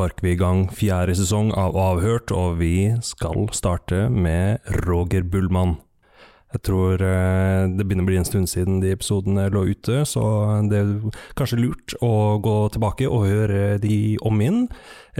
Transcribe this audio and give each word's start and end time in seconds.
Sparker 0.00 0.24
vi 0.24 0.30
i 0.32 0.36
gang 0.40 0.62
fjerde 0.72 1.12
sesong 1.12 1.50
av 1.60 1.74
Avhørt, 1.76 2.30
og 2.32 2.54
vi 2.56 2.88
skal 3.04 3.50
starte 3.52 4.06
med 4.08 4.64
Roger 4.86 5.26
Bullmann. 5.28 5.74
Jeg 6.54 6.62
tror 6.64 7.04
eh, 7.04 7.66
det 7.68 7.84
begynner 7.84 8.06
å 8.06 8.08
bli 8.08 8.16
en 8.16 8.24
stund 8.24 8.48
siden 8.48 8.78
de 8.80 8.94
episodene 8.96 9.50
lå 9.52 9.66
ute, 9.74 9.98
så 10.08 10.22
det 10.72 10.80
er 10.80 11.20
kanskje 11.36 11.60
lurt 11.60 11.98
å 12.00 12.40
gå 12.40 12.56
tilbake 12.72 13.10
og 13.12 13.26
høre 13.28 13.76
de 13.84 14.16
om 14.24 14.40
igjen. 14.40 14.62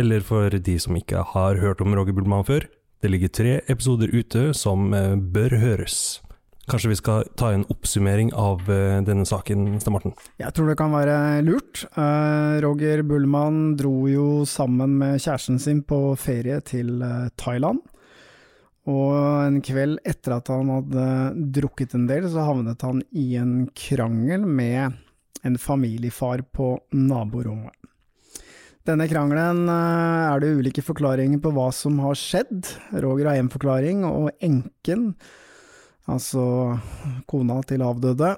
Eller 0.01 0.25
for 0.25 0.49
de 0.49 0.79
som 0.81 0.97
ikke 0.97 1.27
har 1.35 1.61
hørt 1.61 1.85
om 1.85 1.93
Roger 1.93 2.17
Bullmann 2.17 2.49
før, 2.49 2.65
det 3.05 3.13
ligger 3.13 3.37
tre 3.37 3.55
episoder 3.69 4.17
ute 4.17 4.55
som 4.57 4.97
eh, 4.97 5.13
bør 5.21 5.61
høres. 5.61 6.23
Kanskje 6.71 6.91
vi 6.93 6.97
skal 7.01 7.25
ta 7.35 7.49
en 7.51 7.65
oppsummering 7.73 8.29
av 8.39 8.61
eh, 8.71 9.01
denne 9.03 9.25
saken, 9.27 9.65
Sten 9.83 9.91
Morten? 9.91 10.13
Jeg 10.39 10.55
tror 10.55 10.69
det 10.71 10.77
kan 10.79 10.93
være 10.95 11.17
lurt. 11.43 11.81
Eh, 11.99 12.59
Roger 12.63 13.03
Bullmann 13.03 13.73
dro 13.81 14.07
jo 14.07 14.27
sammen 14.47 14.95
med 15.01 15.19
kjæresten 15.19 15.59
sin 15.59 15.81
på 15.83 15.99
ferie 16.21 16.61
til 16.63 17.03
eh, 17.03 17.27
Thailand. 17.43 17.83
Og 18.87 19.17
en 19.49 19.59
kveld 19.67 19.99
etter 20.07 20.37
at 20.37 20.53
han 20.55 20.71
hadde 20.77 21.09
drukket 21.59 21.99
en 21.99 22.07
del, 22.07 22.31
så 22.31 22.47
havnet 22.47 22.87
han 22.87 23.03
i 23.19 23.27
en 23.41 23.67
krangel 23.75 24.47
med 24.47 24.95
en 25.43 25.59
familiefar 25.59 26.47
på 26.55 26.77
naborommet. 26.95 27.75
Denne 28.87 29.11
krangelen 29.11 29.67
er 29.75 30.39
det 30.41 30.55
ulike 30.55 30.87
forklaringer 30.87 31.43
på 31.43 31.51
hva 31.55 31.69
som 31.75 31.99
har 32.07 32.15
skjedd. 32.19 32.77
Roger 33.03 33.33
har 33.33 33.43
én 33.43 33.51
forklaring, 33.51 34.07
og 34.07 34.31
enken, 34.39 35.11
altså 36.09 36.45
kona 37.31 37.61
til 37.69 37.85
avdøde, 37.85 38.37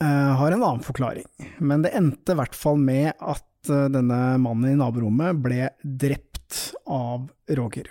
har 0.00 0.50
en 0.50 0.62
annen 0.62 0.82
forklaring. 0.82 1.26
Men 1.62 1.84
det 1.84 1.94
endte 1.94 2.34
i 2.34 2.38
hvert 2.38 2.56
fall 2.58 2.80
med 2.82 3.12
at 3.22 3.46
denne 3.64 4.20
mannen 4.42 4.72
i 4.72 4.78
naborommet 4.78 5.38
ble 5.42 5.68
drept 5.82 6.74
av 6.90 7.28
Roger. 7.54 7.88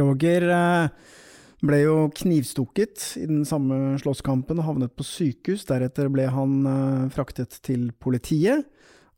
Roger 0.00 0.46
ble 1.60 1.78
jo 1.82 1.94
knivstukket 2.16 3.06
i 3.20 3.26
den 3.30 3.44
samme 3.48 3.98
slåsskampen 4.02 4.60
og 4.60 4.66
havnet 4.66 4.96
på 4.98 5.06
sykehus. 5.06 5.66
Deretter 5.68 6.10
ble 6.12 6.26
han 6.32 6.58
fraktet 7.14 7.60
til 7.66 7.90
politiet, 8.02 8.66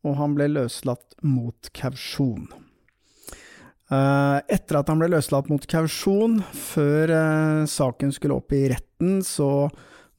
og 0.05 0.19
han 0.21 0.37
ble 0.37 0.51
løslatt 0.53 1.17
mot 1.25 1.73
kausjon. 1.77 2.49
Etter 3.93 4.79
at 4.79 4.89
han 4.89 5.03
ble 5.03 5.11
løslatt 5.13 5.51
mot 5.53 5.65
kausjon, 5.69 6.39
før 6.57 7.13
saken 7.69 8.15
skulle 8.15 8.39
opp 8.41 8.55
i 8.57 8.65
retten, 8.73 9.19
så 9.27 9.69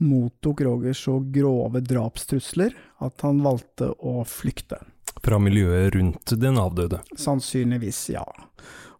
mottok 0.03 0.61
Roger 0.61 0.93
så 0.97 1.17
grove 1.33 1.81
drapstrusler 1.81 2.75
at 3.03 3.25
han 3.25 3.41
valgte 3.43 3.89
å 3.97 4.21
flykte. 4.27 4.77
Fra 5.23 5.39
miljøet 5.39 5.93
rundt 5.95 6.33
den 6.39 6.59
avdøde? 6.59 6.99
Sannsynligvis, 7.17 8.05
ja. 8.13 8.25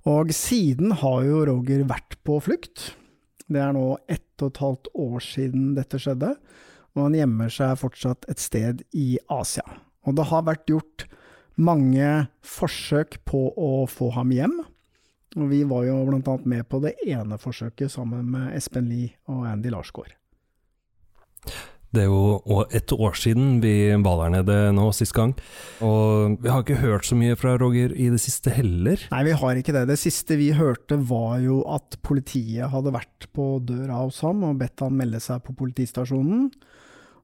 Og 0.10 0.34
siden 0.36 0.96
har 1.04 1.24
jo 1.28 1.46
Roger 1.48 1.84
vært 1.88 2.18
på 2.28 2.40
flukt. 2.44 2.94
Det 3.48 3.60
er 3.60 3.74
nå 3.76 3.98
ett 4.08 4.42
og 4.42 4.54
et 4.54 4.62
halvt 4.64 4.92
år 5.06 5.24
siden 5.24 5.74
dette 5.78 6.00
skjedde, 6.02 6.34
og 6.94 7.08
han 7.08 7.18
gjemmer 7.18 7.52
seg 7.52 7.80
fortsatt 7.82 8.28
et 8.32 8.42
sted 8.42 8.84
i 8.96 9.18
Asia. 9.32 9.66
Og 10.08 10.18
det 10.18 10.28
har 10.30 10.48
vært 10.48 10.70
gjort 10.72 11.06
mange 11.56 12.28
forsøk 12.46 13.20
på 13.30 13.46
å 13.54 13.86
få 13.90 14.12
ham 14.18 14.34
hjem, 14.34 14.58
og 15.34 15.46
vi 15.50 15.64
var 15.66 15.86
jo 15.88 16.00
annet 16.06 16.50
med 16.50 16.68
på 16.70 16.82
det 16.84 16.96
ene 17.10 17.40
forsøket 17.42 17.92
sammen 17.92 18.30
med 18.34 18.54
Espen 18.58 18.90
Lie 18.90 19.16
og 19.30 19.48
Andy 19.50 19.74
Larsgaard. 19.74 20.14
Det 21.94 22.08
er 22.08 22.10
jo 22.10 22.64
et 22.74 22.90
år 22.90 23.18
siden 23.22 23.60
vi 23.62 23.94
var 24.02 24.24
der 24.24 24.32
nede 24.34 24.56
nå 24.74 24.88
sist 24.98 25.14
gang, 25.14 25.36
og 25.86 26.40
vi 26.42 26.50
har 26.50 26.64
ikke 26.64 26.80
hørt 26.82 27.06
så 27.06 27.18
mye 27.18 27.38
fra 27.38 27.54
Roger 27.62 27.94
i 27.94 28.08
det 28.10 28.22
siste 28.22 28.54
heller. 28.54 29.04
Nei, 29.12 29.22
vi 29.28 29.36
har 29.38 29.60
ikke 29.60 29.76
det. 29.76 29.86
Det 29.92 30.00
siste 30.02 30.40
vi 30.40 30.50
hørte 30.58 30.98
var 30.98 31.38
jo 31.44 31.60
at 31.70 32.00
politiet 32.02 32.74
hadde 32.74 32.96
vært 32.96 33.30
på 33.38 33.60
døra 33.62 34.02
hos 34.08 34.24
ham 34.26 34.42
og 34.48 34.58
bedt 34.64 34.82
han 34.82 34.98
melde 34.98 35.22
seg 35.22 35.46
på 35.46 35.54
politistasjonen. 35.60 36.50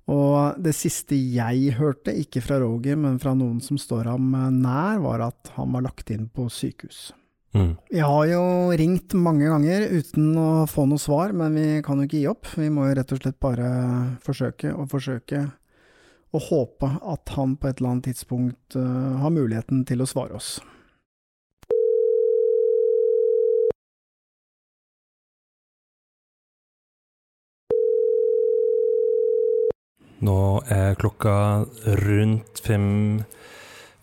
Og 0.09 0.57
det 0.63 0.73
siste 0.73 1.17
jeg 1.17 1.75
hørte, 1.77 2.15
ikke 2.17 2.41
fra 2.41 2.57
Roger, 2.63 2.97
men 2.97 3.19
fra 3.21 3.35
noen 3.37 3.59
som 3.61 3.77
står 3.77 4.09
ham 4.09 4.31
nær, 4.57 5.01
var 5.03 5.27
at 5.27 5.51
han 5.57 5.75
var 5.75 5.85
lagt 5.85 6.09
inn 6.13 6.25
på 6.33 6.47
sykehus. 6.49 7.11
Mm. 7.53 7.73
Jeg 7.89 8.05
har 8.05 8.25
jo 8.29 8.41
ringt 8.77 9.13
mange 9.17 9.47
ganger 9.49 9.87
uten 9.89 10.33
å 10.37 10.49
få 10.69 10.85
noe 10.89 11.01
svar, 11.01 11.33
men 11.33 11.55
vi 11.57 11.67
kan 11.85 11.97
jo 11.97 12.05
ikke 12.05 12.21
gi 12.21 12.27
opp. 12.29 12.49
Vi 12.57 12.69
må 12.73 12.89
jo 12.89 12.97
rett 12.99 13.13
og 13.13 13.21
slett 13.21 13.39
bare 13.41 13.69
forsøke 14.25 14.73
og 14.75 14.89
forsøke, 14.91 15.45
og 16.29 16.45
håpe 16.45 16.91
at 17.13 17.33
han 17.37 17.55
på 17.57 17.69
et 17.69 17.79
eller 17.79 17.95
annet 17.95 18.11
tidspunkt 18.11 18.77
uh, 18.77 19.17
har 19.21 19.33
muligheten 19.33 19.81
til 19.89 20.05
å 20.05 20.09
svare 20.09 20.37
oss. 20.37 20.59
Nå 30.25 30.37
er 30.67 30.97
klokka 30.99 31.35
rundt 32.03 32.59
fem 32.65 32.87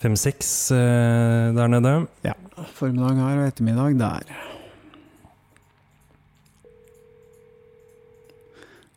fem-seks 0.03 0.71
eh, 0.77 1.55
der 1.57 1.73
nede. 1.73 1.95
Ja. 2.25 2.35
Formiddag 2.77 3.19
her 3.21 3.41
og 3.41 3.49
ettermiddag 3.51 3.99
der. 4.01 4.37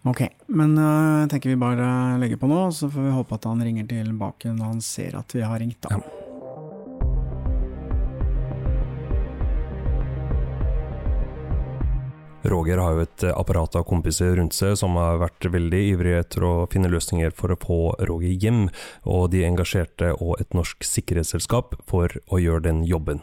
Ok, 0.08 0.24
men 0.48 0.78
uh, 0.80 1.26
jeg 1.26 1.30
tenker 1.34 1.52
vi 1.52 1.60
bare 1.60 1.90
legger 2.22 2.40
på 2.40 2.48
nå, 2.48 2.62
så 2.72 2.88
får 2.90 3.04
vi 3.04 3.12
håpe 3.14 3.36
at 3.36 3.48
han 3.50 3.60
ringer 3.62 3.90
tilbake 3.90 4.54
når 4.56 4.72
han 4.72 4.82
ser 4.84 5.20
at 5.20 5.36
vi 5.36 5.44
har 5.44 5.60
ringt, 5.60 5.82
da. 5.84 6.00
Ja. 6.00 6.19
Roger 12.50 12.82
har 12.82 12.96
jo 12.96 13.06
et 13.06 13.26
apparat 13.32 13.76
av 13.80 13.86
kompiser 13.90 14.36
rundt 14.40 14.56
seg 14.58 14.76
som 14.80 14.98
har 15.00 15.20
vært 15.22 15.48
veldig 15.54 15.82
ivrige 15.94 16.22
etter 16.24 16.46
å 16.48 16.54
finne 16.72 16.92
løsninger 16.92 17.34
for 17.38 17.54
å 17.54 17.60
få 17.62 17.80
Roger 18.10 18.36
hjem, 18.44 18.68
og 19.06 19.30
de 19.34 19.46
engasjerte 19.48 20.14
og 20.18 20.40
et 20.42 20.56
norsk 20.58 20.86
sikkerhetsselskap 20.88 21.78
for 21.90 22.14
å 22.28 22.42
gjøre 22.42 22.68
den 22.70 22.86
jobben. 22.88 23.22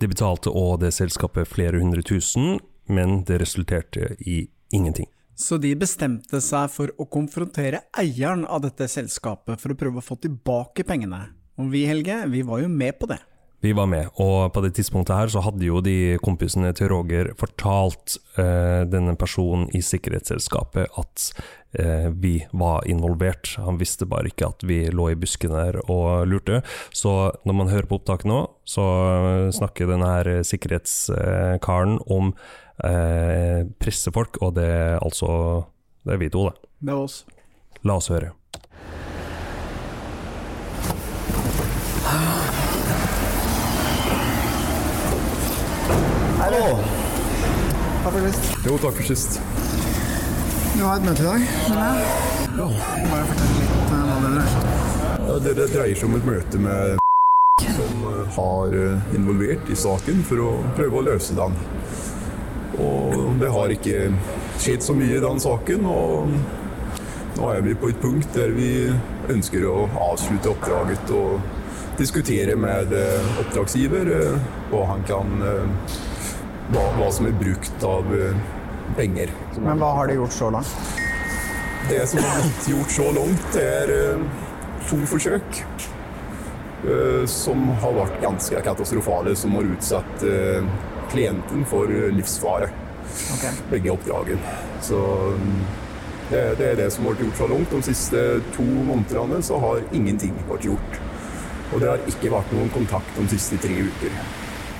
De 0.00 0.08
betalte 0.08 0.52
òg 0.52 0.80
det 0.84 0.94
selskapet 0.96 1.48
flere 1.48 1.80
hundre 1.80 2.04
tusen, 2.06 2.58
men 2.88 3.22
det 3.28 3.40
resulterte 3.42 4.14
i 4.20 4.46
ingenting. 4.72 5.08
Så 5.36 5.58
de 5.60 5.74
bestemte 5.76 6.40
seg 6.40 6.70
for 6.72 6.92
å 6.96 7.04
konfrontere 7.12 7.82
eieren 8.00 8.46
av 8.48 8.62
dette 8.64 8.88
selskapet 8.88 9.60
for 9.60 9.74
å 9.74 9.78
prøve 9.78 10.00
å 10.00 10.04
få 10.04 10.16
tilbake 10.22 10.86
pengene. 10.88 11.26
Og 11.60 11.68
vi, 11.72 11.84
Helge, 11.88 12.22
vi 12.32 12.40
var 12.44 12.62
jo 12.62 12.70
med 12.72 12.96
på 13.00 13.08
det. 13.10 13.20
Vi 13.64 13.72
var 13.72 13.88
med, 13.88 14.10
og 14.20 14.52
på 14.52 14.60
det 14.62 14.74
tidspunktet 14.76 15.16
her 15.16 15.30
så 15.32 15.40
hadde 15.46 15.64
jo 15.64 15.80
de 15.84 16.18
kompisene 16.22 16.74
til 16.76 16.90
Roger 16.92 17.32
fortalt 17.40 18.18
eh, 18.36 18.84
denne 18.86 19.16
personen 19.18 19.64
i 19.74 19.80
sikkerhetsselskapet 19.82 20.92
at 21.00 21.24
eh, 21.80 22.10
vi 22.12 22.34
var 22.52 22.84
involvert. 22.86 23.54
Han 23.64 23.80
visste 23.80 24.08
bare 24.08 24.28
ikke 24.30 24.50
at 24.52 24.66
vi 24.68 24.82
lå 24.92 25.08
i 25.12 25.18
busken 25.18 25.56
der 25.56 25.80
og 25.86 26.28
lurte. 26.28 26.60
Så 26.92 27.32
når 27.48 27.58
man 27.62 27.72
hører 27.72 27.88
på 27.88 27.98
opptaket 27.98 28.28
nå, 28.28 28.42
så 28.68 28.86
snakker 29.56 29.88
denne 29.88 30.12
her 30.12 30.32
sikkerhetskaren 30.46 31.98
om 32.12 32.34
eh, 32.84 33.64
pressefolk, 33.80 34.42
og 34.44 34.58
det 34.60 34.68
er 34.68 34.98
altså 35.00 35.64
Det 36.06 36.12
er 36.14 36.20
vi 36.22 36.28
to, 36.30 36.44
det. 36.46 36.74
Det 36.86 36.92
er 36.92 37.00
oss. 37.02 37.22
La 37.82 37.96
oss 37.98 38.12
høre. 38.12 38.36
Hallo. 46.56 46.78
Takk 48.02 48.12
for 48.12 48.22
sist. 48.32 48.54
Jo, 48.64 48.76
takk 48.80 48.94
for 48.96 49.04
sist. 49.04 49.34
Du 50.72 50.84
har 50.86 50.96
et 50.96 51.04
møte 51.04 51.20
i 51.20 51.26
dag, 51.26 51.42
skjønner 51.66 51.98
jeg? 51.98 52.06
Ja. 52.56 52.68
Bare 53.10 53.26
fortell 53.28 53.50
litt 53.58 53.90
uh, 53.90 54.06
hva 54.06 54.14
det 54.22 54.30
dreier 54.30 54.48
seg 54.54 54.62
om. 54.62 55.26
Ja, 55.26 55.34
det, 55.44 55.66
dreier 55.74 56.00
seg 56.00 56.08
om 56.08 56.16
et 56.16 56.30
møte 56.30 56.62
med 56.64 57.02
som 57.66 58.06
eh, 58.08 58.22
har 58.38 58.78
eh, 58.86 59.12
involvert 59.18 59.68
i 59.68 59.76
saken 59.82 60.24
for 60.30 60.46
å 60.46 60.48
prøve 60.80 61.02
å 61.02 61.04
løse 61.10 61.36
den. 61.36 61.60
Og 62.86 63.36
det 63.42 63.52
har 63.58 63.76
ikke 63.76 64.08
skjedd 64.56 64.88
så 64.88 64.96
mye 64.96 65.20
i 65.20 65.22
den 65.26 65.44
saken, 65.44 65.84
og 65.92 67.36
nå 67.36 67.52
er 67.52 67.64
vi 67.68 67.76
på 67.76 67.92
et 67.92 68.00
punkt 68.00 68.32
der 68.32 68.56
vi 68.56 68.72
ønsker 69.28 69.68
å 69.68 69.76
avslutte 70.08 70.56
oppdraget 70.56 71.16
og 71.20 71.36
diskutere 72.00 72.56
med 72.56 72.96
oppdragsgiver 73.44 74.14
hva 74.72 74.86
han 74.94 75.04
kan 75.04 75.40
hva, 76.72 76.84
hva 76.98 77.10
som 77.14 77.28
er 77.28 77.36
brukt 77.38 77.84
av 77.86 78.08
eh, 78.16 78.38
penger. 78.96 79.32
Men 79.62 79.78
hva 79.82 79.92
har 80.00 80.10
de 80.10 80.18
gjort 80.18 80.34
så 80.34 80.50
langt? 80.54 80.72
Det 81.90 82.02
som 82.10 82.18
har 82.24 82.40
blitt 82.42 82.68
gjort 82.72 82.90
så 82.96 83.06
langt, 83.14 83.58
er 83.60 83.92
eh, 83.94 84.42
to 84.88 84.98
forsøk. 85.06 85.62
eh, 86.86 87.22
Som 87.30 87.68
har 87.82 87.94
vært 88.00 88.20
ganske 88.22 88.62
katastrofale, 88.66 89.36
som 89.38 89.54
har 89.58 89.72
utsatt 89.76 90.26
klienten 91.10 91.64
for 91.70 91.86
livsfare. 91.88 92.68
Begge 93.70 93.92
oppdragene. 93.94 94.54
Så 94.82 94.98
mm, 95.38 95.60
det, 96.30 96.40
det 96.58 96.66
er 96.72 96.80
det 96.82 96.88
som 96.92 97.06
har 97.06 97.14
vært 97.14 97.22
gjort 97.28 97.38
så 97.38 97.46
langt. 97.52 97.70
De 97.76 97.82
siste 97.86 98.24
to 98.56 98.66
månedene 98.66 99.38
så 99.46 99.60
har 99.62 99.84
ingenting 99.94 100.34
vært 100.50 100.66
gjort. 100.66 100.98
Og 101.72 101.80
det 101.82 101.88
har 101.92 102.02
ikke 102.10 102.30
vært 102.34 102.50
noen 102.54 102.68
kontakt 102.74 103.14
de 103.18 103.26
siste 103.30 103.58
tre 103.62 103.78
uker. 103.86 104.18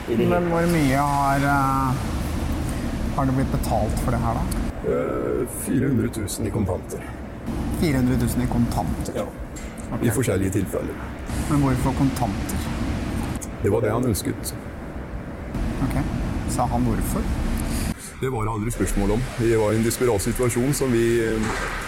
Men 0.06 0.46
hvor 0.52 0.66
mye 0.70 0.96
har, 0.96 1.36
eh, 1.36 1.94
har 3.16 3.26
det 3.26 3.32
blitt 3.34 3.52
betalt 3.52 3.98
for 4.04 4.14
det 4.14 4.20
her, 4.22 4.34
da? 4.34 4.42
Eh, 4.86 5.46
400 5.66 6.08
000 6.16 6.46
i 6.46 6.50
kontanter. 6.50 7.02
400 7.80 8.16
000 8.20 8.44
i 8.44 8.46
kontanter. 8.46 9.12
Ja. 9.16 9.26
I 10.02 10.10
forskjellige 10.10 10.50
tilfeller. 10.50 10.94
Men 11.50 11.60
hvorfor 11.60 11.92
kontanter? 11.98 12.58
Det 13.62 13.70
var 13.72 13.80
det 13.80 13.90
han 13.92 14.04
ønsket. 14.04 14.54
Ok. 15.82 15.98
Sa 16.48 16.66
han 16.66 16.86
hvorfor? 16.86 17.22
Det 18.20 18.30
var 18.32 18.44
det 18.44 18.52
aldri 18.52 18.70
spørsmål 18.70 19.10
om. 19.10 19.22
Vi 19.38 19.56
var 19.56 19.72
i 19.72 19.76
en 19.76 19.84
desperat 19.84 20.22
situasjon 20.22 20.72
så 20.74 20.86
vi, 20.86 21.02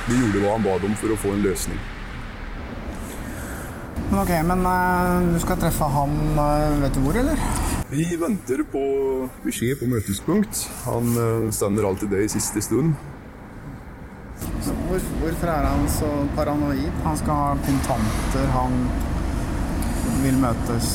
vi 0.08 0.18
gjorde 0.18 0.42
hva 0.42 0.56
han 0.56 0.66
bad 0.66 0.84
om 0.84 0.98
for 0.98 1.14
å 1.14 1.16
få 1.16 1.32
en 1.36 1.46
løsning. 1.46 1.78
Ok, 4.18 4.30
men 4.44 4.66
eh, 4.66 5.32
du 5.34 5.38
skal 5.40 5.58
treffe 5.60 5.84
han 5.94 6.14
eh, 6.34 6.78
vet 6.82 6.94
du 6.96 7.00
hvor, 7.04 7.16
eller? 7.16 7.67
Vi 7.88 8.04
venter 8.20 8.60
på 8.68 8.80
beskjed 9.40 9.78
på 9.80 9.86
møtespunkt. 9.88 10.66
Han 10.84 11.06
uh, 11.16 11.46
stender 11.54 11.86
alltid 11.88 12.10
det 12.12 12.26
i 12.26 12.32
siste 12.34 12.60
stund. 12.60 12.92
Hvor, 14.88 15.00
hvorfor 15.22 15.48
er 15.48 15.64
han 15.70 15.86
så 15.92 16.10
paranoid? 16.36 16.90
Han 17.06 17.16
skal 17.16 17.40
ha 17.40 17.54
kontanter, 17.64 18.44
han 18.52 18.76
vil 20.22 20.36
møtes. 20.42 20.90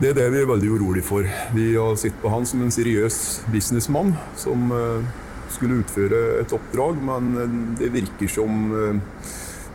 Det 0.00 0.12
er 0.12 0.16
det 0.16 0.28
vi 0.32 0.38
er 0.40 0.48
veldig 0.48 0.70
urolig 0.76 1.02
for. 1.04 1.26
Vi 1.52 1.66
har 1.74 1.98
sett 2.00 2.14
på 2.22 2.30
han 2.32 2.46
som 2.48 2.62
en 2.64 2.70
seriøs 2.72 3.18
businessmann 3.52 4.14
som 4.38 4.70
eh, 4.72 5.10
skulle 5.52 5.82
utføre 5.82 6.22
et 6.40 6.54
oppdrag, 6.56 7.02
men 7.10 7.34
eh, 7.36 7.58
det 7.82 7.90
virker 7.98 8.30
som 8.32 8.70
eh, 8.70 9.26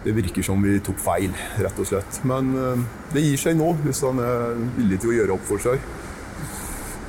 det 0.05 0.15
virker 0.15 0.45
som 0.45 0.63
vi 0.63 0.79
tok 0.85 0.97
feil, 1.01 1.35
rett 1.59 1.79
og 1.81 1.87
slett. 1.89 2.19
Men 2.29 2.51
det 3.09 3.23
gir 3.23 3.39
seg 3.41 3.55
nå, 3.57 3.71
hvis 3.81 4.03
han 4.05 4.19
er 4.21 4.51
villig 4.75 4.99
til 5.01 5.09
å 5.09 5.15
gjøre 5.15 5.33
opp 5.33 5.47
for 5.47 5.63
seg. 5.63 5.81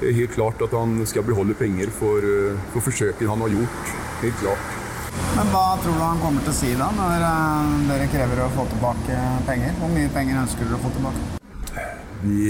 Det 0.00 0.10
er 0.10 0.18
helt 0.18 0.34
klart 0.36 0.60
at 0.60 0.74
han 0.76 0.98
skal 1.08 1.24
beholde 1.24 1.54
penger 1.56 1.88
for, 1.94 2.24
for 2.74 2.84
forsøket 2.84 3.30
han 3.30 3.40
har 3.46 3.54
gjort. 3.54 3.94
Helt 4.20 4.42
klart. 4.42 4.74
Men 5.36 5.48
hva 5.52 5.64
tror 5.80 5.96
du 5.96 6.02
han 6.04 6.20
kommer 6.20 6.44
til 6.44 6.52
å 6.52 6.56
si 6.56 6.72
da, 6.76 6.90
når 6.92 7.24
dere 7.88 8.08
krever 8.12 8.42
å 8.44 8.52
få 8.52 8.66
tilbake 8.74 9.20
penger? 9.48 9.72
Hvor 9.80 9.92
mye 9.94 10.12
penger 10.12 10.40
ønsker 10.42 10.68
dere 10.68 10.76
å 10.76 10.84
få 10.84 10.92
tilbake? 10.98 11.24
Vi, 12.26 12.44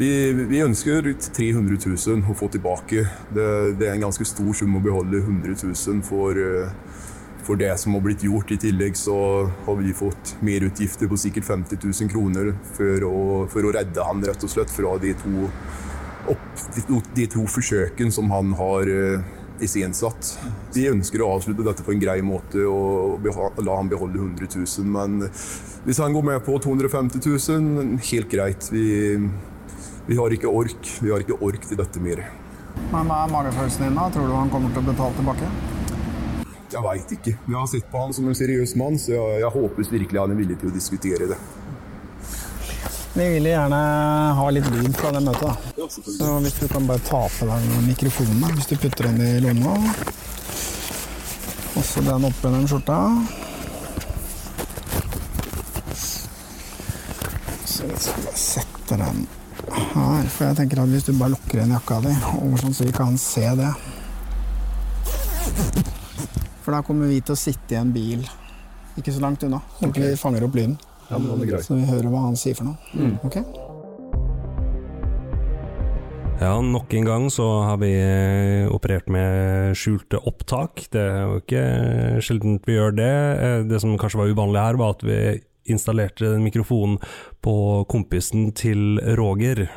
vi, 0.00 0.10
vi 0.48 0.62
ønsker 0.64 1.10
300 1.36 1.78
000 1.84 2.32
å 2.32 2.36
få 2.36 2.48
tilbake. 2.52 3.04
Det, 3.28 3.48
det, 3.76 3.88
er 3.88 3.96
en 3.96 4.06
ganske 4.06 4.24
stor 4.28 4.56
sum 4.56 4.80
å 4.80 4.84
beholde 4.84 5.20
100 5.20 5.56
000 5.60 6.00
for, 6.08 6.40
for 7.46 7.58
det 7.60 7.72
som 7.80 7.96
har 7.96 8.04
blitt 8.04 8.24
gjort. 8.26 8.50
I 8.54 8.60
tillegg 8.62 8.96
så 8.98 9.16
har 9.66 9.78
vi 9.80 9.94
fått 9.96 10.36
merutgifter 10.40 11.10
på 11.10 11.18
sikkert 11.20 11.48
50 11.48 11.82
000 11.82 12.10
kroner 12.12 12.52
for 12.76 13.06
å, 13.08 13.20
for 13.52 13.68
å 13.68 13.74
redde 13.74 14.06
han 14.06 14.24
rett 14.24 14.44
og 14.46 14.52
slett 14.52 14.72
fra 14.72 14.96
de 15.02 15.14
to, 15.18 15.46
opp, 16.32 16.48
de, 16.76 16.84
to, 16.88 17.02
de 17.16 17.28
forsøkene 17.50 18.14
som 18.14 18.30
han 18.34 18.54
har 18.58 18.90
iscenesatt. 19.62 20.38
Vi 20.74 20.88
ønsker 20.90 21.22
å 21.22 21.32
avslutte 21.36 21.64
dette 21.66 21.84
på 21.86 21.94
en 21.94 22.02
grei 22.02 22.18
måte 22.24 22.64
og 22.66 23.26
la 23.62 23.76
han 23.78 23.90
beholde 23.90 24.20
100 24.20 24.48
000. 24.56 24.88
Men 24.88 25.20
hvis 25.86 26.00
han 26.02 26.14
går 26.14 26.26
med 26.32 26.44
på 26.46 26.58
250 26.62 27.22
000, 27.26 27.98
helt 28.10 28.30
greit. 28.32 28.70
Vi, 28.72 29.18
vi 30.06 30.18
har 30.18 30.34
ikke 30.34 30.50
ork. 30.50 30.96
Vi 31.02 31.12
har 31.12 31.22
ikke 31.24 31.38
ork 31.42 31.68
til 31.68 31.80
dette 31.80 32.02
mer. 32.02 32.24
Men 32.92 33.08
Hva 33.08 33.22
er 33.26 33.32
magefølelsen 33.32 33.86
din? 33.86 33.98
da? 33.98 34.08
Tror 34.12 34.28
du 34.28 34.34
han 34.36 34.50
kommer 34.52 34.72
til 34.72 34.82
å 34.82 34.90
betale 34.90 35.20
tilbake? 35.20 35.81
Jeg 36.72 36.84
veit 36.86 37.10
ikke. 37.18 37.34
Jeg 37.36 37.56
har 37.58 37.66
sett 37.68 37.88
på 37.92 38.00
han 38.00 38.14
som 38.16 38.28
en 38.28 38.36
seriøs 38.36 38.72
mann, 38.80 38.96
så 39.00 39.12
jeg, 39.12 39.42
jeg 39.42 39.52
håper 39.56 39.90
virkelig 39.92 40.20
han 40.22 40.32
er 40.32 40.38
villig 40.40 40.56
til 40.62 40.70
å 40.70 40.74
diskutere 40.74 41.28
det. 41.34 41.38
Vi 43.12 43.26
vil 43.28 43.44
gjerne 43.50 43.78
ha 44.38 44.44
litt 44.56 44.68
lyd 44.72 44.94
fra 44.96 45.10
det 45.12 45.20
møtet. 45.20 45.52
da. 45.76 45.88
Så 45.92 46.30
hvis 46.40 46.56
du 46.56 46.64
kan 46.72 46.86
bare 46.88 47.04
ta 47.04 47.20
på 47.28 47.48
deg 47.50 47.66
mikrofonen 47.84 48.56
hvis 48.56 48.70
du 48.70 48.78
putter 48.80 49.10
den 49.10 49.20
i 49.20 49.34
lomma. 49.44 49.76
Også 51.76 52.00
den 52.06 52.24
oppi 52.24 52.54
den 52.56 52.64
skjorta. 52.70 52.98
Så 57.68 57.84
vi 57.90 58.00
skal 58.00 58.24
bare 58.24 58.44
sette 58.46 59.00
den 59.04 59.24
her. 59.92 60.28
For 60.32 60.48
jeg 60.48 60.62
tenker 60.62 60.80
at 60.80 60.94
hvis 60.96 61.04
du 61.04 61.12
bare 61.18 61.34
lukker 61.36 61.60
igjen 61.60 61.76
jakka 61.76 62.00
di, 62.06 62.16
over 62.40 62.64
sånn 62.64 62.76
så 62.80 62.88
vi 62.88 62.96
kan 62.96 63.20
se 63.20 63.44
det 63.60 63.74
For 66.62 66.74
da 66.74 66.82
kommer 66.86 67.10
vi 67.10 67.20
til 67.20 67.34
å 67.34 67.38
sitte 67.38 67.74
i 67.74 67.80
en 67.80 67.92
bil 67.94 68.22
ikke 68.98 69.12
så 69.14 69.22
langt 69.24 69.42
unna. 69.46 69.60
Så 69.80 69.90
vi 69.96 70.14
fanger 70.20 70.44
opp 70.46 70.56
lyden. 70.56 70.78
Ja, 71.08 71.18
men 71.18 71.28
det 71.32 71.46
er 71.46 71.52
greit. 71.54 71.66
Så 71.66 71.76
vi 71.78 71.88
hører 71.88 72.10
hva 72.12 72.26
han 72.28 72.38
sier 72.38 72.56
for 72.56 72.70
noe. 72.70 72.76
Mm. 72.96 73.14
Ok? 73.26 73.38
Ja, 76.42 76.56
nok 76.64 76.90
en 76.98 77.06
gang 77.06 77.28
så 77.30 77.44
har 77.68 77.78
vi 77.78 77.92
eh, 77.94 78.66
operert 78.72 79.06
med 79.12 79.76
skjulte 79.78 80.18
opptak. 80.26 80.88
Det 80.90 81.02
er 81.02 81.20
jo 81.28 81.38
ikke 81.42 81.62
sjeldent 82.24 82.66
vi 82.66 82.74
gjør 82.78 82.96
det. 82.98 83.12
Eh, 83.46 83.58
Det 83.70 83.78
som 83.82 83.94
kanskje 84.00 84.22
var 84.22 84.32
uvanlig 84.32 84.64
her, 84.64 84.80
var 84.80 84.96
at 84.96 85.04
vi 85.06 85.18
installerte 85.70 86.32
den 86.32 86.42
mikrofonen 86.42 86.98
på 87.44 87.54
kompisen 87.90 88.50
til 88.58 88.98
Roger. 89.18 89.68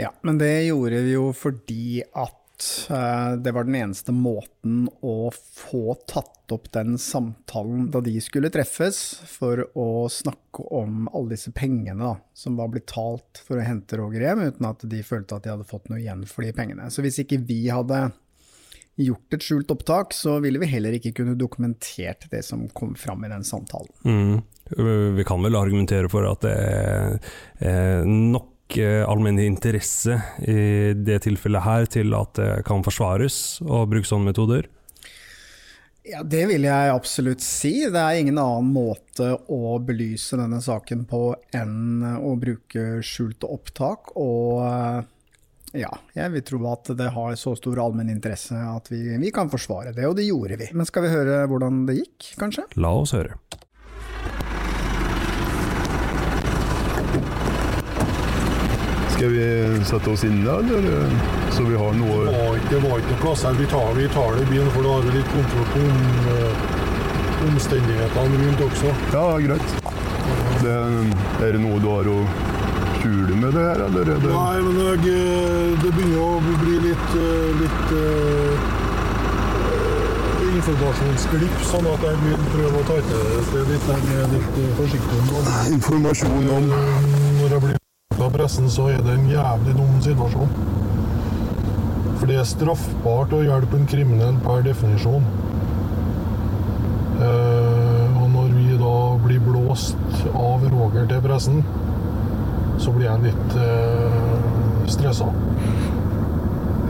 Ja, 0.00 0.10
men 0.26 0.40
det 0.40 0.66
gjorde 0.66 1.04
vi 1.04 1.14
jo 1.14 1.30
fordi 1.36 2.02
at 2.02 2.39
eh, 2.90 3.32
det 3.42 3.52
var 3.56 3.66
den 3.66 3.76
eneste 3.78 4.12
måten 4.14 4.84
å 5.00 5.30
få 5.32 5.96
tatt 6.10 6.52
opp 6.54 6.70
den 6.74 6.96
samtalen 6.98 7.88
da 7.94 8.02
de 8.04 8.16
skulle 8.22 8.50
treffes, 8.52 9.00
for 9.30 9.62
å 9.78 10.08
snakke 10.10 10.66
om 10.76 11.04
alle 11.12 11.36
disse 11.36 11.52
pengene 11.56 12.02
da, 12.02 12.14
som 12.34 12.58
var 12.58 12.72
blitt 12.72 12.88
talt 12.90 13.42
for 13.46 13.60
å 13.60 13.66
hente 13.66 14.00
Roger 14.00 14.26
hjem, 14.26 14.46
uten 14.50 14.70
at 14.70 14.84
de 14.90 15.04
følte 15.06 15.38
at 15.38 15.46
de 15.46 15.54
hadde 15.54 15.68
fått 15.68 15.90
noe 15.92 16.02
igjen 16.02 16.26
for 16.28 16.46
de 16.46 16.54
pengene. 16.56 16.90
Så 16.90 17.04
hvis 17.06 17.22
ikke 17.22 17.40
vi 17.46 17.62
hadde 17.70 18.08
gjort 19.00 19.34
et 19.36 19.44
skjult 19.44 19.70
opptak, 19.72 20.14
så 20.16 20.38
ville 20.44 20.60
vi 20.60 20.68
heller 20.70 20.96
ikke 20.96 21.14
kunne 21.16 21.38
dokumentert 21.38 22.26
det 22.32 22.42
som 22.46 22.66
kom 22.76 22.94
fram 22.98 23.24
i 23.24 23.32
den 23.32 23.46
samtalen. 23.46 23.92
Mm. 24.04 24.40
Vi 25.16 25.26
kan 25.26 25.42
vel 25.42 25.58
argumentere 25.58 26.10
for 26.12 26.26
at 26.28 26.44
det 26.44 26.56
er 27.66 28.06
nok 28.06 28.52
allmenn 28.78 29.40
interesse 29.42 30.20
i 30.46 30.92
det 30.94 31.22
tilfellet 31.26 31.64
her 31.64 31.88
til 31.90 32.14
at 32.18 32.36
det 32.38 32.50
kan 32.68 32.84
forsvares 32.86 33.60
å 33.64 33.86
bruke 33.90 34.08
sånne 34.08 34.30
metoder. 34.30 34.68
Ja, 36.10 36.22
Det 36.24 36.46
vil 36.48 36.64
jeg 36.64 36.90
absolutt 36.90 37.42
si. 37.44 37.72
Det 37.92 38.00
er 38.00 38.18
ingen 38.18 38.40
annen 38.40 38.72
måte 38.72 39.34
å 39.52 39.76
belyse 39.84 40.38
denne 40.40 40.60
saken 40.64 41.04
på 41.08 41.34
enn 41.54 42.04
å 42.16 42.34
bruke 42.40 43.02
skjulte 43.04 43.50
opptak. 43.50 44.14
Og 44.18 44.62
eh, 44.64 45.02
ja, 45.84 45.92
jeg 46.16 46.34
vil 46.34 46.46
tro 46.46 46.62
at 46.72 46.90
det 46.98 47.12
har 47.14 47.36
så 47.38 47.54
stor 47.58 47.82
allmenn 47.84 48.10
interesse 48.10 48.56
at 48.56 48.90
vi, 48.90 49.04
vi 49.20 49.32
kan 49.34 49.52
forsvare 49.52 49.94
det, 49.94 50.08
og 50.08 50.16
det 50.18 50.26
gjorde 50.26 50.58
vi. 50.62 50.70
Men 50.74 50.88
skal 50.88 51.06
vi 51.06 51.14
høre 51.14 51.44
hvordan 51.50 51.84
det 51.90 52.00
gikk, 52.00 52.32
kanskje? 52.40 52.66
La 52.80 52.94
oss 52.96 53.14
høre. 53.16 53.36
Skal 59.20 59.32
vi 59.36 59.84
sette 59.84 60.10
oss 60.10 60.22
inne, 60.24 60.48
eller 60.48 61.10
så 61.52 61.62
vi 61.68 61.76
har 61.76 61.92
noe 61.92 62.20
Det 62.24 62.30
var 62.32 62.54
det 62.70 62.78
var 62.84 63.02
ikke 63.02 63.10
noe 63.10 63.20
plass 63.20 63.42
her. 63.44 63.58
Vi 63.58 63.66
tar, 63.68 63.90
vi 63.98 64.06
tar 64.14 64.30
det 64.38 64.46
i 64.46 64.48
bilen, 64.48 64.70
for 64.72 64.86
da 64.86 64.94
har 64.94 65.02
vi 65.04 65.12
litt 65.18 65.28
kontroll 65.34 65.66
på 65.74 65.82
om, 65.90 65.98
eh, 66.32 66.62
omstendighetene 67.50 68.38
rundt 68.40 68.62
også. 68.64 68.94
Ja, 69.12 69.24
greit. 69.44 69.68
Det, 70.62 70.76
er 71.44 71.52
det 71.52 71.60
noe 71.60 71.82
du 71.84 71.88
har 71.90 72.08
å 72.08 72.18
skjule 73.02 73.36
med 73.42 73.52
det 73.58 73.66
her, 73.66 73.84
eller 73.90 74.08
er 74.14 74.24
det 74.24 74.32
Nei, 74.32 74.56
men 74.64 74.80
jeg, 74.86 75.12
eh, 75.12 75.76
det 75.84 75.92
begynner 75.98 76.24
å 76.24 76.56
bli 76.64 76.78
litt, 76.88 77.10
eh, 77.20 77.50
litt 77.60 77.96
informasjonsglipp, 80.60 81.60
sånn 81.68 81.86
at 81.92 82.08
jeg 82.08 82.22
vil 82.24 82.48
prøve 82.54 82.80
å 82.80 82.88
ta 82.88 82.96
til 83.10 83.20
det 83.52 83.66
litt. 83.74 83.92
Litt 84.32 84.58
eh, 84.64 84.72
forsiktig 84.80 85.20
om 85.20 85.44
det. 85.44 85.60
informasjon 85.76 86.50
om 86.56 86.72
Eh, 86.72 87.42
Når 87.42 87.48
jeg 87.50 87.60
blir 87.66 87.79
pressen, 88.40 88.70
så 88.72 88.88
er 88.88 89.02
det 89.04 89.12
en 89.18 89.28
jævlig 89.28 89.74
dum 89.76 89.96
situasjon. 90.00 90.52
For 92.20 92.28
det 92.28 92.38
er 92.40 92.48
straffbart 92.48 93.34
å 93.36 93.42
hjelpe 93.44 93.76
en 93.76 93.88
kriminell 93.88 94.38
per 94.44 94.62
definisjon. 94.64 95.26
Eh, 97.20 98.16
og 98.16 98.26
når 98.32 98.54
vi 98.54 98.78
da 98.80 98.94
blir 99.20 99.42
blåst 99.44 100.24
av 100.32 100.64
Roger 100.72 101.08
til 101.10 101.20
pressen, 101.24 101.60
så 102.80 102.94
blir 102.96 103.10
jeg 103.10 103.26
litt 103.28 103.58
eh, 103.60 104.22
stressa. 104.88 105.28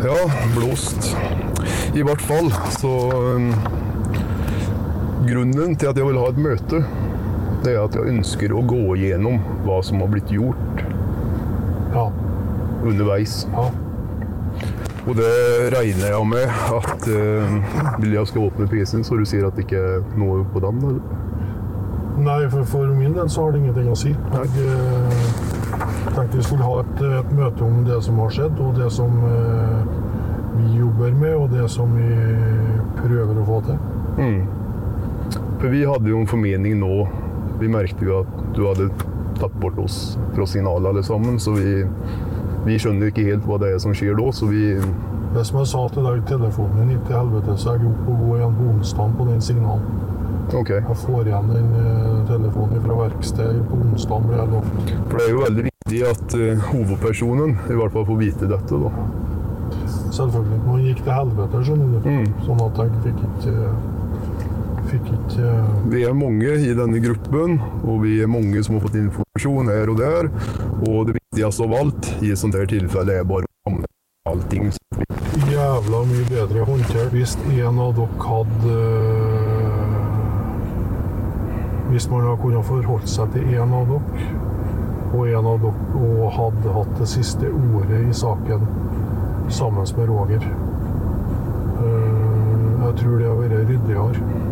Ja, 0.04 0.20
blåst. 0.54 1.10
I 1.98 2.06
hvert 2.06 2.22
fall. 2.24 2.52
Så 2.78 2.94
um, 3.10 3.50
Grunnen 5.26 5.74
til 5.76 5.90
at 5.90 5.98
jeg 5.98 6.06
vil 6.06 6.16
ha 6.16 6.30
et 6.30 6.38
møte, 6.40 6.84
det 7.66 7.74
er 7.74 7.82
at 7.82 7.98
jeg 7.98 8.14
ønsker 8.14 8.54
å 8.56 8.62
gå 8.64 8.94
igjennom 8.96 9.42
hva 9.66 9.82
som 9.84 10.00
har 10.00 10.14
blitt 10.14 10.30
gjort. 10.32 10.79
Underveis. 12.90 13.44
Og 15.08 15.16
det 15.16 15.30
regner 15.72 16.10
jeg 16.12 16.26
med 16.28 16.58
at 16.76 17.06
uh, 17.08 18.02
Vil 18.02 18.18
skal 18.28 18.44
åpne 18.50 18.68
PC-en, 18.68 19.04
så 19.04 19.16
du 19.16 19.24
sier 19.24 19.46
at 19.48 19.56
det 19.56 19.64
ikke 19.64 19.80
er 19.80 20.04
noe 20.20 20.44
på 20.52 20.60
den? 20.60 20.82
Eller? 20.90 21.00
Nei, 22.20 22.42
for, 22.52 22.66
for 22.68 22.92
min 22.92 23.14
del 23.16 23.30
så 23.32 23.46
har 23.46 23.54
det 23.54 23.62
ingenting 23.62 23.88
å 23.88 23.96
si. 23.96 24.12
Jeg 24.12 24.66
uh, 24.68 25.24
tenkte 26.12 26.36
vi 26.36 26.44
skulle 26.44 26.66
ha 26.68 26.82
et, 26.82 27.02
et 27.22 27.32
møte 27.38 27.64
om 27.64 27.80
det 27.88 28.00
som 28.04 28.20
har 28.20 28.34
skjedd, 28.36 28.60
og 28.60 28.76
det 28.76 28.90
som 28.92 29.16
uh, 29.24 29.80
vi 30.58 30.80
jobber 30.82 31.16
med, 31.16 31.34
og 31.38 31.54
det 31.54 31.68
som 31.72 31.96
vi 31.96 32.10
prøver 33.00 33.40
å 33.40 33.46
få 33.48 33.60
til. 33.70 33.80
Mm. 34.20 34.40
For 35.60 35.72
vi 35.72 35.86
hadde 35.88 36.12
jo 36.12 36.20
en 36.20 36.28
formening 36.28 36.76
nå. 36.80 36.94
Vi 37.60 37.68
merket 37.72 38.04
jo 38.04 38.22
at 38.22 38.36
du 38.56 38.62
hadde 38.66 38.90
tatt 39.40 39.56
bort 39.60 39.78
oss 39.80 40.18
fra 40.34 40.46
signalet 40.48 40.90
alle 40.90 41.04
sammen, 41.04 41.40
så 41.40 41.54
vi, 41.56 41.80
vi 42.66 42.76
skjønner 42.80 43.10
ikke 43.10 43.24
helt 43.28 43.46
hva 43.48 43.56
det 43.62 43.72
er 43.74 43.80
som 43.82 43.94
skjer 43.96 44.18
da, 44.18 44.28
så 44.36 44.48
vi 44.50 44.76
Det 45.30 45.44
som 45.46 45.60
jeg 45.60 45.70
sa 45.70 45.82
til 45.94 46.06
deg 46.06 46.18
i 46.18 46.26
telefonen 46.26 46.88
din, 46.90 47.02
til 47.06 47.16
helvete, 47.16 47.56
så 47.56 47.72
er 47.72 47.78
jeg 47.78 47.92
oppe 47.92 48.10
og 48.10 48.22
går 48.24 48.40
igjen 48.40 48.56
på 48.58 48.70
onsdag 48.72 49.12
på 49.18 49.26
den 49.28 49.44
signalen. 49.46 50.00
OK. 50.58 50.70
Jeg 50.74 50.96
får 51.04 51.28
igjen 51.30 51.52
den 51.54 51.68
eh, 51.78 52.16
telefonen 52.26 52.82
fra 52.86 52.96
verkstedet 53.04 53.62
på 53.68 53.78
onsdag, 53.84 54.24
blir 54.26 54.40
jeg 54.40 54.52
lovt. 54.56 54.92
For 54.96 55.14
det 55.20 55.26
er 55.26 55.30
jo 55.30 55.44
veldig 55.44 55.66
viktig 55.68 56.00
at 56.10 56.34
uh, 56.34 56.66
hovedpersonen 56.72 57.54
i 57.70 57.78
hvert 57.78 57.94
fall 57.94 58.08
får 58.10 58.20
vite 58.24 58.50
dette, 58.50 58.82
da. 58.82 58.90
Selvfølgelig. 60.10 60.60
Man 60.66 60.82
gikk 60.88 61.04
til 61.06 61.14
helvete, 61.14 61.62
skjønner 61.68 61.94
du. 61.94 62.10
Mm. 62.10 62.28
Sånn 62.48 62.66
at 62.66 62.82
jeg 62.82 63.02
fikk 63.06 63.24
ikke 63.30 63.56
Fikk 64.90 65.10
ikke 65.14 65.46
eh, 65.46 65.74
Vi 65.92 66.02
er 66.02 66.16
mange 66.18 66.56
i 66.64 66.74
denne 66.74 66.98
gruppen, 67.04 67.60
og 67.84 68.02
vi 68.02 68.16
er 68.24 68.30
mange 68.30 68.62
som 68.66 68.74
har 68.76 68.86
fått 68.88 68.98
informasjon 68.98 69.70
her 69.70 69.92
og 69.92 70.00
der. 70.00 70.30
Og 70.88 71.06
det 71.06 71.19
viktigste 71.40 71.62
av 71.62 71.70
valgt. 71.70 72.22
i 72.22 72.36
sånt 72.36 72.54
her 72.54 72.66
tilfelle 72.66 73.12
er 73.12 73.24
bare 73.24 73.46
allting. 74.28 74.72
jævla 75.50 76.04
mye 76.04 76.24
bedre 76.28 76.64
håndtert 76.64 77.12
hvis 77.12 77.36
en 77.56 77.78
av 77.80 77.94
dere 77.96 78.26
hadde 78.26 78.74
eh, 78.76 79.96
Hvis 81.90 82.10
man 82.10 82.20
hadde 82.22 82.42
kunnet 82.42 82.64
forholdt 82.66 83.08
seg 83.08 83.32
til 83.32 83.54
en 83.58 83.72
av 83.74 83.88
dere, 83.88 84.26
og 85.14 85.28
en 85.28 85.46
av 85.46 85.58
dere 85.64 86.02
og 86.04 86.30
hadde 86.36 86.74
hatt 86.76 86.92
det 87.00 87.08
siste 87.08 87.46
ordet 87.50 88.04
i 88.08 88.12
saken 88.12 88.68
sammen 89.48 89.86
med 89.96 90.08
Roger. 90.08 90.44
Eh, 91.80 92.28
Jeg 92.80 92.96
tror 92.96 93.18
det 93.18 93.26
hadde 93.28 93.40
vært 93.40 93.68
ryddigere. 93.68 94.49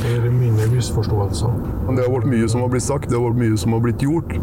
Det 0.00 0.30
mine 0.32 0.66
misforståelser. 0.72 1.52
Men 1.86 1.98
det 1.98 2.06
har 2.06 2.14
vært 2.14 2.30
mye 2.32 2.48
som 2.48 2.64
har 2.64 2.72
blitt 2.72 2.86
sagt, 2.86 3.10
det 3.10 3.18
har 3.18 3.26
vært 3.28 3.42
mye 3.42 3.58
som 3.60 3.76
har 3.76 3.82
blitt 3.84 4.04
gjort, 4.04 4.36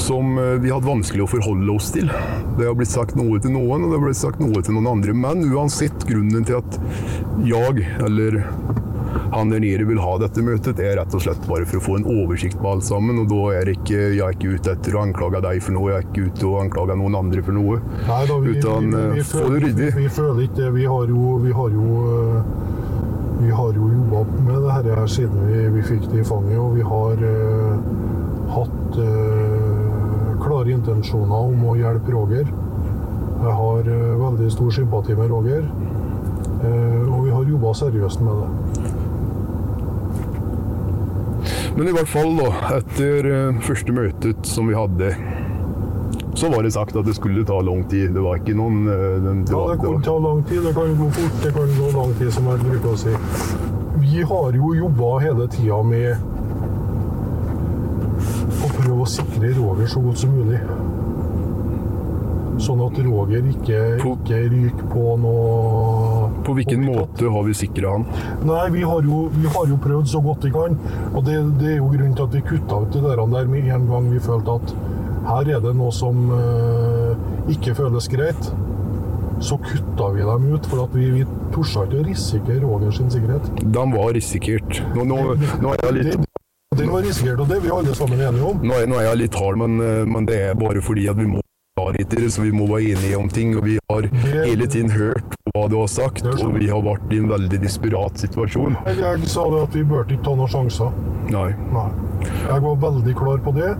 som 0.00 0.36
eh, 0.38 0.56
vi 0.62 0.72
hadde 0.72 0.88
vanskelig 0.88 1.24
å 1.24 1.30
forholde 1.30 1.76
oss 1.76 1.92
til. 1.94 2.10
Det 2.58 2.68
har 2.68 2.76
blitt 2.78 2.92
sagt 2.92 3.16
noe 3.18 3.40
til 3.42 3.54
noen, 3.56 3.86
og 3.86 3.92
det 3.92 3.98
har 3.98 4.06
blitt 4.08 4.20
sagt 4.20 4.42
noe 4.42 4.62
til 4.62 4.76
noen 4.76 4.90
andre. 4.96 5.16
Men 5.16 5.46
uansett, 5.48 6.04
grunnen 6.08 6.44
til 6.46 6.60
at 6.60 6.80
jeg, 7.46 7.86
eller 8.04 8.42
han 9.32 9.50
der 9.50 9.60
nede 9.60 9.84
vil 9.88 9.98
ha 10.00 10.16
dette 10.20 10.42
møtet, 10.44 10.80
er 10.82 10.96
rett 11.00 11.14
og 11.16 11.22
slett 11.24 11.42
bare 11.48 11.66
for 11.68 11.80
å 11.80 11.84
få 11.84 11.96
en 12.00 12.06
oversikt 12.08 12.58
på 12.60 12.70
alt 12.74 12.86
sammen. 12.86 13.20
Og 13.22 13.30
da 13.32 13.42
er 13.60 13.72
ikke, 13.72 13.98
jeg 14.16 14.22
er 14.22 14.36
ikke 14.36 14.56
ute 14.56 14.76
etter 14.76 14.96
å 14.96 15.02
anklage 15.06 15.42
deg 15.44 15.62
for 15.64 15.76
noe, 15.76 15.92
jeg 15.92 16.02
er 16.02 16.08
ikke 16.08 16.26
ute 16.30 16.48
og 16.50 16.58
anklage 16.64 16.98
noen 17.00 17.18
andre 17.18 17.44
for 17.46 17.56
noe. 17.56 17.80
Nei 18.06 18.22
da, 18.30 18.38
vi, 18.44 18.56
Utan, 18.56 18.90
vi, 18.92 18.96
vi, 18.96 19.20
vi, 19.20 19.26
føler, 19.32 19.68
vi, 19.68 19.90
vi 19.96 20.08
føler 20.18 20.42
ikke 20.46 20.60
det. 20.62 20.72
Vi 20.76 20.88
har 20.92 21.12
jo, 21.14 21.36
vi 21.42 21.54
har 21.60 21.76
jo, 21.76 21.86
eh, 22.16 22.75
vi 23.40 23.50
har 23.50 23.72
jo 23.72 23.88
jobba 23.92 24.24
med 24.46 24.62
det 24.62 24.72
her, 24.72 25.06
siden 25.06 25.46
vi, 25.48 25.68
vi 25.76 25.82
fikk 25.82 26.06
det 26.12 26.20
i 26.22 26.24
fanget, 26.24 26.58
og 26.58 26.76
vi 26.76 26.84
har 26.86 27.24
eh, 27.30 27.74
hatt 28.54 28.98
eh, 29.02 30.30
klare 30.42 30.72
intensjoner 30.72 31.50
om 31.50 31.66
å 31.68 31.76
hjelpe 31.76 32.14
Roger. 32.14 32.46
Jeg 33.36 33.54
har 33.60 33.90
eh, 33.92 34.14
veldig 34.22 34.48
stor 34.54 34.70
sympati 34.78 35.16
med 35.18 35.30
Roger, 35.32 35.66
eh, 36.64 37.02
og 37.04 37.26
vi 37.26 37.34
har 37.34 37.52
jobba 37.52 37.74
seriøst 37.82 38.24
med 38.24 38.34
det. 38.40 38.50
Men 41.76 41.90
i 41.90 41.92
hvert 41.92 42.08
fall, 42.08 42.32
da, 42.40 42.48
etter 42.78 43.26
eh, 43.28 43.58
første 43.66 43.92
møtet 43.92 44.48
som 44.48 44.70
vi 44.70 44.78
hadde, 44.78 45.12
så 46.36 46.48
var 46.52 46.62
det 46.62 46.70
sagt 46.70 46.96
at 46.96 47.06
det 47.06 47.14
skulle 47.16 47.44
ta 47.48 47.60
lang 47.64 47.84
tid. 47.88 48.10
Det 48.14 48.20
var 48.20 48.36
ikke 48.36 48.56
noen 48.58 48.84
eh, 48.92 49.16
den, 49.24 49.44
det 49.48 49.54
Ja, 49.54 49.62
var, 49.62 49.72
det 49.72 49.80
kan 49.86 50.02
ta 50.04 50.16
lang 50.20 50.42
tid, 50.44 50.62
det 50.66 50.74
kan 50.76 50.96
gå 50.98 51.10
fort, 51.16 51.38
det 51.42 51.52
kan 51.56 51.76
gå 51.78 51.92
lang 51.96 52.12
tid, 52.18 52.32
som 52.34 52.50
jeg 52.52 52.64
bruker 52.66 52.92
å 52.92 52.98
si. 53.00 53.14
Vi 54.02 54.26
har 54.28 54.58
jo 54.60 54.74
jobba 54.76 55.12
hele 55.24 55.46
tida 55.48 55.78
med 55.86 56.10
å 58.66 58.68
prøve 58.76 59.00
å 59.00 59.08
sikre 59.08 59.54
Roger 59.56 59.88
så 59.88 60.02
godt 60.04 60.20
som 60.20 60.36
mulig. 60.36 60.60
Sånn 62.66 62.80
at 62.84 63.00
Roger 63.04 63.48
ikke, 63.52 63.80
ikke 64.00 64.38
ryker 64.48 64.86
på 64.88 65.02
noe 65.20 66.28
På 66.46 66.54
hvilken 66.56 66.86
måte 66.88 67.28
har 67.28 67.44
vi 67.44 67.52
sikra 67.56 67.90
han? 67.98 68.06
Nei, 68.48 68.62
vi 68.72 68.84
har, 68.88 69.04
jo, 69.04 69.26
vi 69.34 69.44
har 69.52 69.68
jo 69.68 69.76
prøvd 69.84 70.08
så 70.08 70.22
godt 70.24 70.46
vi 70.48 70.52
kan. 70.54 70.78
Og 71.12 71.20
det, 71.26 71.36
det 71.60 71.74
er 71.74 71.80
jo 71.82 71.90
grunnen 71.92 72.16
til 72.16 72.28
at 72.28 72.36
vi 72.36 72.44
kutta 72.48 72.80
ut 72.84 72.96
det 72.96 73.02
der 73.04 73.50
med 73.52 73.68
en 73.72 73.88
gang 73.90 74.08
vi 74.12 74.22
følte 74.24 74.56
at 74.60 74.72
her 75.26 75.50
er 75.56 75.60
det 75.64 75.74
noe 75.76 75.92
som 75.94 76.26
eh, 76.36 77.52
ikke 77.54 77.74
føles 77.78 78.08
greit. 78.12 78.50
Så 79.40 79.58
kutta 79.60 80.06
vi 80.14 80.22
dem 80.24 80.46
ut, 80.54 80.66
for 80.70 80.86
at 80.86 80.94
vi, 80.96 81.10
vi 81.12 81.24
torde 81.52 81.84
ikke 81.84 82.00
å 82.00 82.04
risikere 82.06 82.60
Roger 82.64 82.94
sin 82.96 83.10
sikkerhet. 83.12 83.50
De 83.60 83.82
var 83.92 84.14
risikert. 84.16 84.78
Nå, 84.96 85.04
nå, 85.04 85.18
nå, 85.60 85.74
er 85.74 85.82
jeg 85.90 85.96
litt, 85.98 86.16
Det- 86.16 86.78
Den 86.80 86.90
var 86.92 87.02
risikert, 87.04 87.40
og 87.40 87.48
det 87.48 87.56
er 87.58 87.60
vi 87.60 87.70
alle 87.70 87.94
sammen 87.94 88.20
enige 88.20 88.44
om. 88.44 88.58
nå, 88.62 88.74
er, 88.74 88.86
nå 88.86 88.96
er 89.00 89.04
jeg 89.10 89.18
litt 89.18 89.34
hard, 89.34 89.56
men, 89.60 89.80
eh, 89.80 90.04
men 90.04 90.26
det 90.26 90.38
er 90.50 90.54
bare 90.54 90.80
fordi 90.82 91.06
at 91.08 91.16
vi 91.16 91.26
må 91.26 91.40
være 91.78 92.04
det, 92.08 92.32
så 92.32 92.42
vi 92.42 92.50
må 92.50 92.66
være 92.66 92.96
enige 92.96 93.18
om 93.18 93.28
ting. 93.28 93.54
Og 93.56 93.64
vi 93.64 93.78
har 93.90 94.08
hele 94.44 94.66
tiden 94.66 94.90
hørt 94.90 95.36
hva 95.54 95.68
du 95.70 95.76
har 95.78 95.86
sagt, 95.88 96.24
og 96.26 96.56
vi 96.58 96.68
har 96.68 96.80
vært 96.82 97.12
i 97.12 97.18
en 97.20 97.28
veldig 97.28 97.60
desperat 97.60 98.16
situasjon. 98.18 98.76
Jeg, 98.86 98.98
jeg 98.98 99.28
sa 99.28 99.44
det 99.52 99.62
at 99.68 99.74
vi 99.76 99.84
burde 99.84 100.16
ikke 100.16 100.24
ta 100.24 100.34
noen 100.34 100.48
sjanser. 100.48 100.92
Nei. 101.30 101.50
Nei. 101.72 101.88
Jeg 102.24 102.62
var 102.64 102.76
veldig 102.88 103.14
klar 103.16 103.38
på 103.44 103.52
det. 103.56 103.74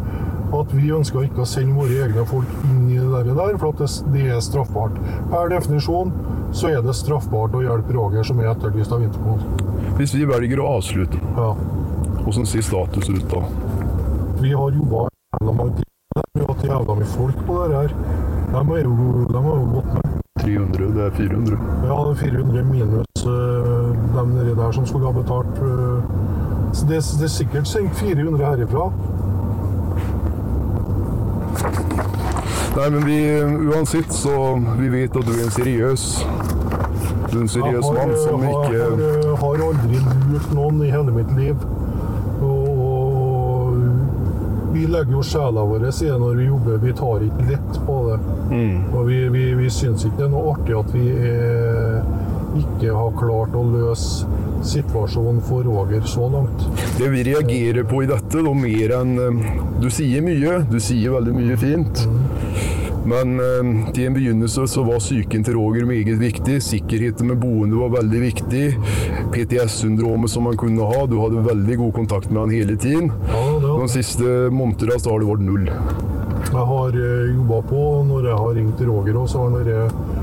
At 0.54 0.70
vi 0.74 0.92
ønsker 0.94 1.24
ikke 1.26 1.42
å 1.42 1.48
sende 1.48 1.74
våre 1.74 2.04
egne 2.06 2.22
folk 2.28 2.50
inn 2.68 2.84
i 2.90 2.98
det 3.00 3.34
der, 3.34 3.56
for 3.58 3.72
det, 3.80 3.88
det 4.14 4.26
er 4.30 4.40
straffbart. 4.44 4.94
Per 5.32 5.48
definisjon 5.50 6.12
så 6.54 6.70
er 6.70 6.84
det 6.86 6.94
straffbart 6.94 7.56
å 7.58 7.64
hjelpe 7.64 7.96
Roger, 7.96 8.22
som 8.22 8.38
er 8.40 8.52
etterlyst 8.52 8.92
av 8.94 9.02
Interpol. 9.02 9.42
Hvis 9.98 10.14
vi 10.14 10.24
velger 10.28 10.62
å 10.62 10.76
avslutte, 10.78 11.18
Ja. 11.36 11.50
hvordan 12.22 12.46
ser 12.46 12.62
status 12.62 13.08
ut 13.10 13.26
da? 13.28 13.42
Vi 14.40 14.52
har 14.52 14.70
jobba 14.70 15.08
jævla 15.40 15.52
mange 15.56 15.72
timer. 15.80 16.24
Vi 16.34 16.40
har 16.40 16.54
hatt 16.54 16.64
jævla 16.64 16.94
mye 17.00 17.10
folk 17.16 17.42
på 17.46 17.58
det 17.66 17.76
her. 17.76 17.94
De 18.46 18.64
har 18.70 18.78
jo, 18.84 19.26
de 19.28 19.42
har 19.42 19.56
jo 19.56 19.66
gått 19.74 19.92
med. 19.94 20.02
300, 20.46 20.94
det 20.94 21.02
er 21.02 21.10
400. 21.16 21.58
Ja, 21.88 21.96
det 22.04 22.10
er 22.12 22.18
400 22.22 22.64
minus 22.70 23.26
uh, 23.26 23.92
dem 24.14 24.34
nedi 24.36 24.54
der 24.54 24.72
som 24.72 24.86
skulle 24.86 25.08
ha 25.10 25.12
betalt. 25.16 25.58
eh, 25.58 26.02
så 26.76 26.86
det, 26.86 27.00
det 27.18 27.24
er 27.26 27.32
sikkert 27.32 27.66
sendt 27.66 27.94
400 27.98 28.44
herifra. 28.44 28.90
Nei, 32.76 32.90
men 32.90 33.04
vi, 33.06 33.18
uansett 33.72 34.12
så 34.12 34.62
vi 34.78 34.88
vet 34.92 35.16
at 35.16 35.24
du 35.24 35.32
er 35.32 35.46
en 35.46 35.54
seriøs 35.54 36.02
Du 37.30 37.38
er 37.38 37.40
en 37.40 37.48
seriøs 37.48 37.86
mann 37.96 38.12
som 38.20 38.44
ikke 38.44 38.56
ikke 38.66 38.82
har, 38.82 39.30
har 39.40 39.62
aldri 39.68 40.00
lurt 40.32 40.52
noen 40.54 40.82
i 40.84 40.90
hele 40.92 41.14
mitt 41.14 41.32
liv. 41.38 41.64
Og, 42.44 42.68
og 42.84 43.78
vi 44.74 44.84
legger 44.92 45.16
jo 45.16 45.24
sjela 45.24 45.64
vår 45.64 45.88
i 45.88 45.92
det 45.98 46.18
når 46.20 46.36
vi 46.36 46.48
jobber. 46.50 46.78
Vi 46.84 46.94
tar 47.00 47.24
ikke 47.26 47.48
lett 47.50 47.80
på 47.86 47.96
det. 48.10 48.18
Mm. 48.50 48.78
Og 48.92 49.08
vi, 49.08 49.20
vi, 49.32 49.44
vi 49.62 49.70
syns 49.72 50.04
ikke 50.04 50.20
det 50.20 50.28
er 50.28 50.34
noe 50.36 50.52
artig 50.52 50.76
at 50.76 50.92
vi 50.94 51.06
er, 51.32 52.02
ikke 52.60 52.92
har 52.96 53.16
klart 53.16 53.56
å 53.56 53.64
løse 53.72 54.35
situasjonen 54.64 55.40
for 55.42 55.64
Roger 55.64 56.00
så 56.00 56.28
langt. 56.30 56.66
Det 56.98 57.08
vi 57.08 57.24
reagerer 57.24 57.84
på 57.84 58.02
i 58.02 58.08
dette, 58.10 58.42
da, 58.42 58.54
mer 58.54 58.96
enn 59.00 59.18
eh, 59.18 59.52
Du 59.82 59.90
sier 59.92 60.24
mye, 60.24 60.62
du 60.70 60.78
sier 60.80 61.12
veldig 61.16 61.34
mye 61.36 61.56
fint. 61.60 62.06
Men 63.06 63.36
eh, 63.38 63.68
til 63.94 64.08
en 64.08 64.16
begynnelse 64.16 64.66
så 64.70 64.82
var 64.86 65.02
psyken 65.02 65.44
til 65.46 65.58
Roger 65.58 65.86
meget 65.86 66.18
viktig. 66.20 66.58
Sikkerheten 66.64 67.30
med 67.30 67.38
boende 67.42 67.78
var 67.78 67.94
veldig 68.00 68.22
viktig. 68.24 68.64
PTS-syndromet 69.34 70.32
som 70.32 70.48
han 70.50 70.58
kunne 70.58 70.88
ha. 70.90 71.04
Du 71.06 71.20
hadde 71.22 71.46
veldig 71.46 71.78
god 71.84 71.94
kontakt 72.00 72.32
med 72.32 72.46
han 72.46 72.56
hele 72.56 72.76
tiden. 72.76 73.12
Ja, 73.30 73.46
det 73.62 73.78
De 73.84 73.88
siste 73.94 74.36
månedene 74.50 74.98
så 74.98 75.14
har 75.14 75.22
det 75.22 75.30
vært 75.30 75.46
null. 75.46 75.70
Jeg 76.46 76.66
har 76.72 76.98
jobba 76.98 77.62
på. 77.70 77.82
Når 78.10 78.30
jeg 78.30 78.40
har 78.42 78.54
ringt 78.58 78.86
Roger, 78.90 79.20
også, 79.22 79.32
så 79.32 79.44
har 79.44 79.50
han 79.50 79.60
vært 79.60 80.15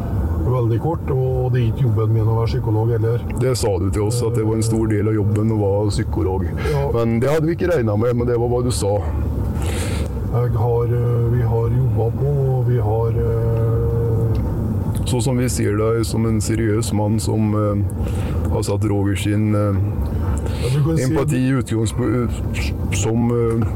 veldig 0.46 0.80
kort. 0.84 1.12
Og 1.14 1.52
det 1.54 1.62
er 1.62 1.68
ikke 1.72 1.88
jobben 1.88 2.14
min 2.16 2.28
å 2.28 2.38
være 2.40 2.52
psykolog 2.54 2.94
heller. 2.96 3.24
Det 3.42 3.54
sa 3.60 3.72
du 3.80 3.90
til 3.90 4.08
oss, 4.08 4.22
at 4.26 4.38
det 4.38 4.46
var 4.48 4.60
en 4.60 4.66
stor 4.66 4.88
del 4.92 5.12
av 5.12 5.18
jobben 5.18 5.54
å 5.56 5.60
være 5.62 5.94
psykolog. 5.96 6.48
Ja. 6.72 6.84
Men 6.98 7.20
det 7.24 7.32
hadde 7.32 7.50
vi 7.50 7.58
ikke 7.58 7.72
regna 7.74 7.98
med, 8.00 8.18
men 8.20 8.30
det 8.30 8.40
var 8.42 8.52
hva 8.52 8.64
du 8.66 8.72
sa. 8.74 8.98
Jeg 10.34 10.56
har, 10.58 10.94
eh, 10.98 11.26
vi 11.36 11.42
har 11.46 11.76
jobba 11.78 12.10
på, 12.18 12.30
og 12.56 12.70
vi 12.70 12.80
har 12.82 13.10
eh, 13.22 15.06
Så 15.06 15.20
som 15.22 15.38
vi 15.38 15.50
ser 15.52 15.76
deg 15.78 16.06
som 16.10 16.26
en 16.26 16.40
seriøs 16.42 16.90
mann 16.98 17.20
som 17.22 17.54
eh, 17.54 17.84
har 18.50 18.64
satt 18.66 18.86
Roger 18.90 19.16
sin 19.20 19.54
eh, 19.54 19.78
empati 21.04 21.38
i 21.38 21.54
utgangspunktet 21.60 22.98
som 22.98 23.30
eh, 23.36 23.68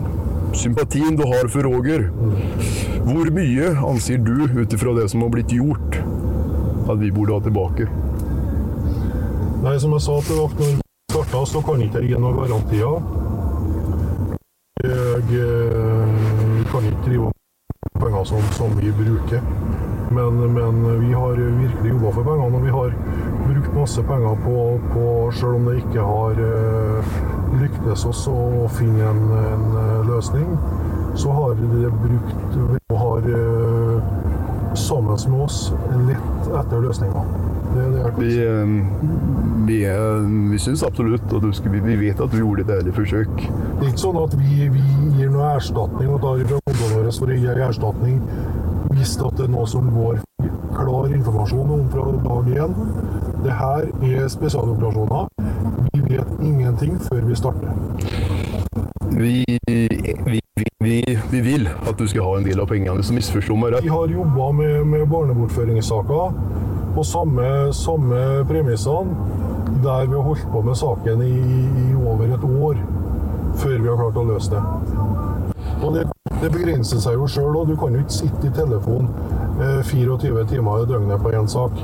sympatien 0.58 1.16
du 1.16 1.28
har 1.30 1.48
for 1.52 1.68
Roger. 1.68 2.08
Hvor 3.08 3.30
mye 3.32 3.70
anser 3.88 4.18
du, 4.18 4.48
ut 4.58 4.74
ifra 4.74 4.96
det 4.98 5.10
som 5.12 5.22
har 5.22 5.30
blitt 5.36 5.54
gjort, 5.54 6.00
at 6.90 7.00
vi 7.00 7.12
burde 7.12 7.34
ha 7.34 7.40
tilbake? 7.44 7.88
Nei, 9.64 9.80
som 9.80 9.94
jeg 9.96 10.04
sa 10.06 10.20
til 10.22 10.38
dere 10.38 10.54
når 10.60 10.68
vi 10.70 10.82
starta, 11.12 11.46
så 11.50 11.62
kan 11.66 11.82
ikke 11.82 12.04
jeg 12.04 12.12
gi 12.12 12.20
noen 12.22 12.38
garantier. 12.38 13.00
jeg 14.86 15.40
eh, 15.42 16.68
kan 16.72 16.86
ikke 16.86 17.06
drive 17.08 17.32
med 17.32 18.02
penger 18.04 18.24
som, 18.30 18.52
som 18.60 18.76
vi 18.78 18.92
bruker. 19.00 19.42
Men, 20.12 20.38
men 20.54 21.00
vi 21.02 21.12
har 21.14 21.36
virkelig 21.36 21.90
jobba 21.92 22.12
for 22.12 22.24
pengene, 22.24 22.58
og 22.58 22.64
vi 22.64 22.76
har 22.76 22.94
brukt 23.48 23.74
masse 23.76 24.04
penger 24.08 24.38
på, 24.46 24.56
på 24.94 25.06
selv 25.36 25.58
om 25.58 25.68
det 25.68 25.82
ikke 25.82 26.06
har 26.06 26.40
eh, 26.52 27.18
lyktes 27.64 28.06
oss 28.08 28.24
å 28.32 28.70
finne 28.78 29.10
en, 29.10 29.24
en 29.42 29.68
eh, 29.82 30.00
løsning, 30.08 30.54
så 31.18 31.34
har 31.34 31.58
det 31.60 31.92
brukt 32.06 32.62
og 32.94 32.98
har 33.02 33.32
sammen 34.78 35.18
med 35.28 35.42
oss 35.42 35.74
lett 36.08 36.37
etter 36.62 36.84
løsninga. 36.84 37.24
Er 37.78 38.12
Vi, 38.18 38.32
eh, 38.42 38.66
vi, 39.68 39.84
eh, 39.86 40.52
vi 40.52 40.58
syns 40.58 40.84
absolutt 40.84 41.34
at 41.34 41.42
du 41.42 41.52
skulle, 41.54 41.82
vi 41.84 41.96
vet 41.96 42.20
at 42.20 42.32
du 42.32 42.38
gjorde 42.38 42.62
et 42.66 42.72
ærlig 42.80 42.94
forsøk. 42.94 43.36
Det 43.38 43.86
er 43.86 43.92
ikke 43.92 44.06
sånn 44.06 44.24
at 44.24 44.34
vi, 44.40 44.70
vi 44.74 44.86
gir 45.18 45.30
noe 45.30 45.52
erstatning 45.58 46.10
og 46.10 46.22
tar 46.22 46.46
fra 46.48 46.62
ungdommen 46.64 46.96
våre 46.96 47.12
for 47.12 47.28
å 47.28 47.38
gi 47.38 47.68
erstatning 47.68 48.22
hvis 48.96 49.18
det 49.20 49.44
er 49.46 49.52
noe 49.54 49.68
som 49.68 49.92
går 49.94 50.24
klar 50.74 51.14
informasjon 51.14 51.70
om 51.70 51.90
fra 51.92 52.06
dag 52.24 52.50
én. 52.64 52.74
Det 53.44 53.54
her 53.54 53.84
er 54.02 54.28
spesialoperasjoner. 54.28 55.28
Vi 55.94 56.02
vet 56.16 56.28
ingenting 56.42 56.98
før 57.00 57.22
vi 57.28 57.36
starter. 57.36 57.74
Vi, 59.18 59.46
vi, 60.26 60.40
vi, 60.88 61.20
vi 61.32 61.42
vil 61.44 61.68
at 61.68 61.98
du 62.00 62.08
skal 62.08 62.24
ha 62.24 62.38
en 62.38 62.48
del 62.48 62.62
av 62.64 62.70
pengene, 62.72 63.04
så 63.04 63.16
misforstå 63.16 63.58
meg 63.60 63.80
Vi 63.84 63.92
har 63.92 64.14
jobba 64.14 64.52
med, 64.56 64.76
med 64.88 65.08
barnebortføringssaker 65.12 66.40
på 66.98 67.04
samme, 67.06 67.74
samme 67.78 68.22
premissene, 68.50 69.16
der 69.84 70.08
vi 70.08 70.16
har 70.16 70.24
holdt 70.26 70.48
på 70.52 70.62
med 70.66 70.78
saken 70.80 71.22
i, 71.22 71.34
i 71.84 71.90
over 72.00 72.32
et 72.34 72.46
år 72.48 72.80
før 73.58 73.76
vi 73.78 73.90
har 73.90 74.00
klart 74.00 74.18
å 74.18 74.26
løse 74.32 74.54
det. 74.54 74.64
Og 75.86 75.94
det, 75.94 76.06
det 76.42 76.50
begrenser 76.54 77.02
seg 77.02 77.18
jo 77.20 77.28
sjøl, 77.30 77.56
og 77.60 77.70
du 77.70 77.76
kan 77.78 77.94
jo 77.94 78.02
ikke 78.02 78.18
sitte 78.18 78.50
i 78.50 78.54
telefon 78.56 79.10
eh, 79.62 79.82
24 79.86 80.48
timer 80.54 80.84
i 80.84 80.90
døgnet 80.90 81.22
på 81.22 81.34
én 81.38 81.50
sak. 81.52 81.78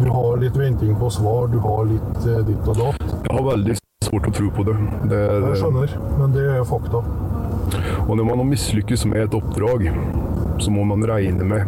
Du 0.00 0.08
har 0.12 0.40
litt 0.40 0.56
venting 0.56 0.96
på 1.00 1.10
svar, 1.12 1.48
du 1.52 1.58
har 1.64 1.88
litt 1.88 2.26
eh, 2.26 2.42
ditt 2.48 2.68
og 2.68 2.80
datt. 2.80 3.16
Jeg 3.28 3.36
har 3.36 3.48
veldig 3.48 3.78
svårt 4.04 4.28
å 4.28 4.36
tro 4.36 4.52
på 4.56 4.68
det. 4.68 4.76
det, 5.12 5.24
Jeg 5.46 5.60
skjønner, 5.62 5.98
men 6.20 6.36
det 6.36 6.46
er 6.58 6.64
fakta. 6.68 7.04
Og 8.08 8.16
når 8.16 8.24
man 8.24 8.38
har 8.42 8.48
mislykkes 8.50 9.06
med 9.10 9.18
et 9.26 9.34
oppdrag, 9.36 9.80
så 10.60 10.70
må 10.74 10.84
man 10.84 11.04
regne 11.08 11.44
med 11.44 11.60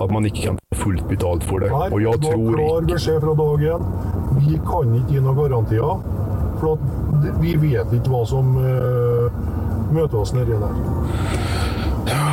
at 0.00 0.10
man 0.10 0.24
ikke 0.24 0.42
kan 0.46 0.58
få 0.58 0.76
fullt 0.84 1.08
betalt 1.08 1.44
for 1.44 1.58
det. 1.60 1.70
Nei, 1.72 1.88
Og 1.92 2.02
jeg 2.02 2.12
tror 2.24 2.54
klar 2.54 2.80
beskjed 2.88 3.20
fra 3.20 3.34
dag 3.42 3.58
én. 3.74 3.82
Vi 4.40 4.54
kan 4.64 4.94
ikke 4.96 5.12
gi 5.12 5.20
noen 5.20 5.36
garantier. 5.36 5.94
For 6.60 6.70
at 6.76 6.80
vi 7.40 7.52
vet 7.60 7.92
ikke 7.96 8.10
hva 8.12 8.24
som 8.28 8.46
uh, 8.56 8.62
møter 9.92 10.18
oss 10.20 10.32
nedi 10.36 10.52
der. 10.60 10.74
Ja. 12.10 12.24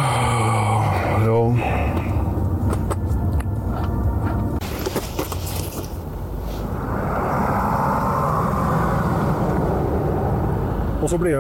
Og 11.08 11.12
så 11.14 11.18
ble 11.22 11.30
jeg 11.32 11.40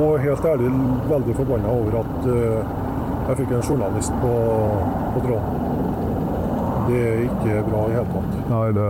òg 0.00 0.22
helt 0.24 0.46
ærlig 0.48 0.68
veldig 1.10 1.34
forbanna 1.36 1.72
over 1.76 1.96
at 2.00 2.28
eh, 2.32 2.70
jeg 3.28 3.36
fikk 3.42 3.50
en 3.52 3.66
journalist 3.66 4.14
på, 4.22 4.30
på 5.12 5.20
tråden. 5.26 5.58
Det 6.86 7.02
er 7.10 7.18
ikke 7.26 7.58
bra 7.68 7.82
i 7.90 7.92
hele 7.98 8.06
tatt. 8.14 8.38
Nei, 8.48 8.62
det, 8.78 8.86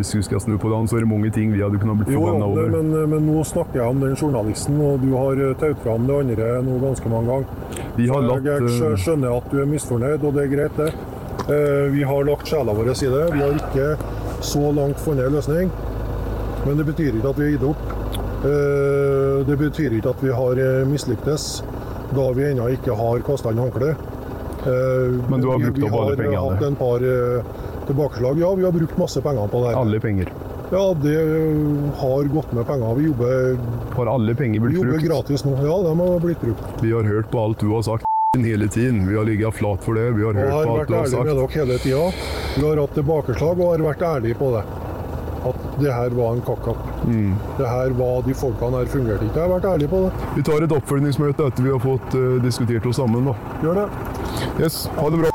hvis 0.00 0.10
du 0.16 0.24
skal 0.26 0.42
snu 0.42 0.56
på 0.60 0.72
det, 0.72 0.80
så 0.90 0.98
er 0.98 1.06
det 1.06 1.10
mange 1.12 1.30
ting 1.32 1.54
vi 1.54 1.62
hadde 1.62 1.78
kunnet 1.80 2.02
blitt 2.02 2.10
forbanna 2.10 2.48
over. 2.50 2.74
men, 2.74 2.90
men 3.14 3.24
nå 3.30 3.44
snakker 3.52 3.78
jeg 3.84 3.94
om 3.94 4.02
den 4.02 4.18
journalisten, 4.18 4.82
og 4.82 4.98
du 5.06 5.14
har 5.14 5.44
eh, 5.46 5.54
taut 5.62 5.78
fram 5.86 6.10
det 6.10 6.18
andre 6.24 6.50
nå 6.66 6.80
ganske 6.82 7.14
mange 7.14 7.30
ganger. 7.30 7.88
Vi 8.02 8.10
har 8.10 8.18
Jeg, 8.26 8.30
latt 8.32 8.50
jeg 8.50 8.66
skjø- 8.66 8.90
eh, 8.90 8.98
skjønner 9.06 9.38
at 9.38 9.48
du 9.54 9.58
er 9.62 9.70
misfornøyd, 9.76 10.26
og 10.26 10.34
det 10.36 10.42
er 10.48 10.52
greit, 10.56 10.82
det. 10.82 10.90
Eh, 11.46 11.86
Vi 11.94 12.02
har 12.10 12.26
lagt 12.28 12.50
sjela 12.50 12.74
vår 12.74 12.90
i 12.98 13.14
det. 13.14 13.24
Vi 13.38 13.46
har 13.46 13.62
ikke 13.62 13.88
så 14.42 14.74
langt 14.74 14.98
funnet 15.06 15.30
en 15.30 15.38
løsning. 15.38 15.70
Men 16.66 16.76
det 16.82 16.90
betyr 16.90 17.14
ikke 17.22 17.30
at 17.30 17.38
vi 17.38 17.46
har 17.46 17.54
gitt 17.60 17.70
opp. 17.70 18.01
Eh, 18.42 19.44
Det 19.46 19.56
betyr 19.58 19.92
ikke 19.98 20.10
at 20.14 20.22
vi 20.22 20.30
har 20.34 20.58
eh, 20.58 20.84
mislyktes, 20.88 21.62
da 22.14 22.28
vi 22.36 22.48
ennå 22.50 22.68
ikke 22.74 22.94
har 22.98 23.20
kasta 23.26 23.50
inn 23.54 23.58
håndkleet. 23.62 23.96
Eh, 24.62 25.18
Men 25.30 25.40
du 25.42 25.48
har 25.50 25.58
brukt 25.62 25.82
opp 25.82 25.98
alle 26.00 26.16
Vi 26.16 26.22
pengene? 26.22 26.38
har 26.38 26.50
hatt 26.56 26.62
en 26.68 26.76
par 26.76 26.98
tilbakeslag. 27.86 28.38
Ja, 28.38 28.54
vi 28.54 28.64
har 28.64 28.72
brukt 28.72 28.98
masse 28.98 29.20
penger 29.22 29.48
på 29.50 29.62
det. 29.66 29.74
alle 29.76 30.00
penger. 30.00 30.28
Ja, 30.72 30.94
det 30.94 31.16
har 32.00 32.24
gått 32.32 32.52
med 32.56 32.66
penger. 32.66 32.94
Vi 32.96 33.04
jobber, 33.10 33.58
Har 33.96 34.06
alle 34.06 34.34
penger 34.34 34.60
blitt 34.60 34.72
vi 34.72 34.78
jobber 34.80 34.92
brukt? 34.98 35.04
gratis 35.08 35.44
nå. 35.44 35.52
Ja, 35.60 35.82
de 35.82 35.98
har 35.98 36.20
blitt 36.20 36.40
brukt. 36.40 36.80
Vi 36.82 36.92
har 36.92 37.02
hørt 37.04 37.30
på 37.30 37.38
alt 37.44 37.58
du 37.60 37.68
har 37.74 37.82
sagt 37.82 38.04
hele 38.38 38.68
tiden. 38.68 39.06
Vi 39.06 39.14
har 39.16 39.24
ligget 39.24 39.52
flat 39.54 39.82
for 39.84 39.94
det. 39.94 40.14
Vi 40.16 40.22
har 40.24 40.32
hørt 40.32 40.50
har 40.50 40.64
på 40.64 40.70
alt 40.70 40.78
vært 40.78 40.88
du 40.88 40.94
har 40.94 41.04
ærlig 41.04 41.24
med 41.26 41.36
dere 41.36 41.66
hele 41.66 41.78
tida. 41.78 42.12
Vi 42.56 42.62
har 42.66 42.76
hatt 42.80 42.94
tilbakeslag 42.94 43.60
og 43.60 43.68
har 43.76 43.84
vært 43.92 44.02
ærlige 44.02 44.38
på 44.38 44.48
det. 44.56 44.64
Det 45.80 45.92
her 45.92 46.16
var 46.16 46.36
en 46.36 46.42
kakk-opp. 46.44 46.86
Mm. 47.08 47.34
Det 47.58 47.68
her 47.68 47.96
var 47.98 48.22
de 48.26 48.34
folkene 48.36 48.82
her 48.82 48.92
fungerte 48.92 49.24
ikke. 49.24 49.40
Jeg 49.40 49.48
har 49.48 49.54
vært 49.54 49.68
ærlig 49.72 49.90
på 49.92 50.04
det. 50.04 50.30
Vi 50.36 50.46
tar 50.50 50.68
et 50.68 50.78
oppfølgingsmøte 50.78 51.48
etter 51.48 51.68
vi 51.68 51.74
har 51.74 51.82
fått 51.82 52.16
uh, 52.18 52.38
diskutert 52.44 52.88
oss 52.92 53.00
sammen. 53.00 53.30
Da. 53.30 53.36
Gjør 53.64 53.84
det. 53.84 53.90
Yes, 54.60 54.84
ha 54.98 55.08
det 55.08 55.24
bra. 55.24 55.31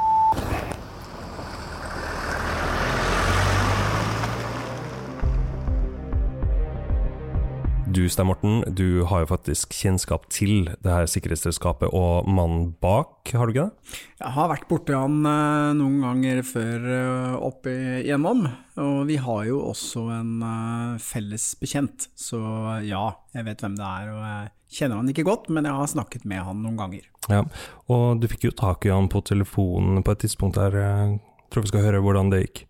Stein 8.17 8.31
Morten, 8.31 8.63
du 8.73 9.03
har 9.05 9.21
jo 9.21 9.27
faktisk 9.29 9.75
kjennskap 9.77 10.23
til 10.33 10.71
det 10.81 10.89
her 10.89 11.05
sikkerhetsselskapet 11.05 11.91
og 11.93 12.25
mannen 12.25 12.71
bak, 12.81 13.29
har 13.29 13.45
du 13.45 13.53
ikke 13.53 13.65
det? 13.67 13.97
Jeg 14.17 14.33
har 14.33 14.47
vært 14.49 14.65
borti 14.71 14.95
han 14.97 15.19
eh, 15.21 15.75
noen 15.77 15.99
ganger 16.01 16.41
før 16.47 16.87
eh, 16.95 17.35
opp 17.45 17.69
igjennom, 17.69 18.41
og 18.81 18.95
vi 19.05 19.19
har 19.21 19.43
jo 19.51 19.59
også 19.67 20.07
en 20.15 20.31
eh, 20.47 20.97
felles 20.97 21.45
bekjent, 21.61 22.07
så 22.17 22.41
ja, 22.87 23.03
jeg 23.37 23.45
vet 23.51 23.61
hvem 23.61 23.77
det 23.77 23.85
er, 23.85 24.09
og 24.15 24.25
jeg 24.25 24.79
kjenner 24.79 25.03
han 25.03 25.13
ikke 25.13 25.27
godt, 25.29 25.51
men 25.53 25.69
jeg 25.69 25.77
har 25.77 25.93
snakket 25.93 26.25
med 26.25 26.41
han 26.47 26.65
noen 26.65 26.81
ganger. 26.81 27.05
Ja, 27.29 27.43
og 27.85 28.17
du 28.17 28.25
fikk 28.33 28.49
jo 28.49 28.55
tak 28.65 28.89
i 28.89 28.95
han 28.95 29.11
på 29.13 29.21
telefonen 29.29 30.01
på 30.01 30.17
et 30.17 30.25
tidspunkt 30.25 30.57
der. 30.57 30.73
Jeg 30.73 31.19
tror 31.53 31.67
vi 31.67 31.75
skal 31.75 31.85
høre 31.85 32.01
hvordan 32.01 32.33
det 32.33 32.47
gikk. 32.47 32.63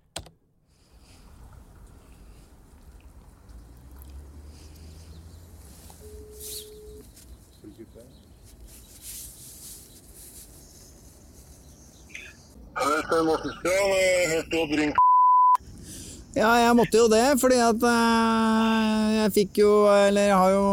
Opp 13.07 14.71
ring 14.75 14.91
Ja, 16.35 16.51
jeg 16.59 16.75
måtte 16.75 16.99
jo 16.99 17.07
det, 17.07 17.23
fordi 17.39 17.57
at 17.63 17.81
eh, 17.87 19.05
jeg 19.21 19.33
fikk 19.37 19.61
jo, 19.63 19.71
eller 19.87 20.27
jeg 20.27 20.37
har 20.37 20.51
jo 20.53 20.65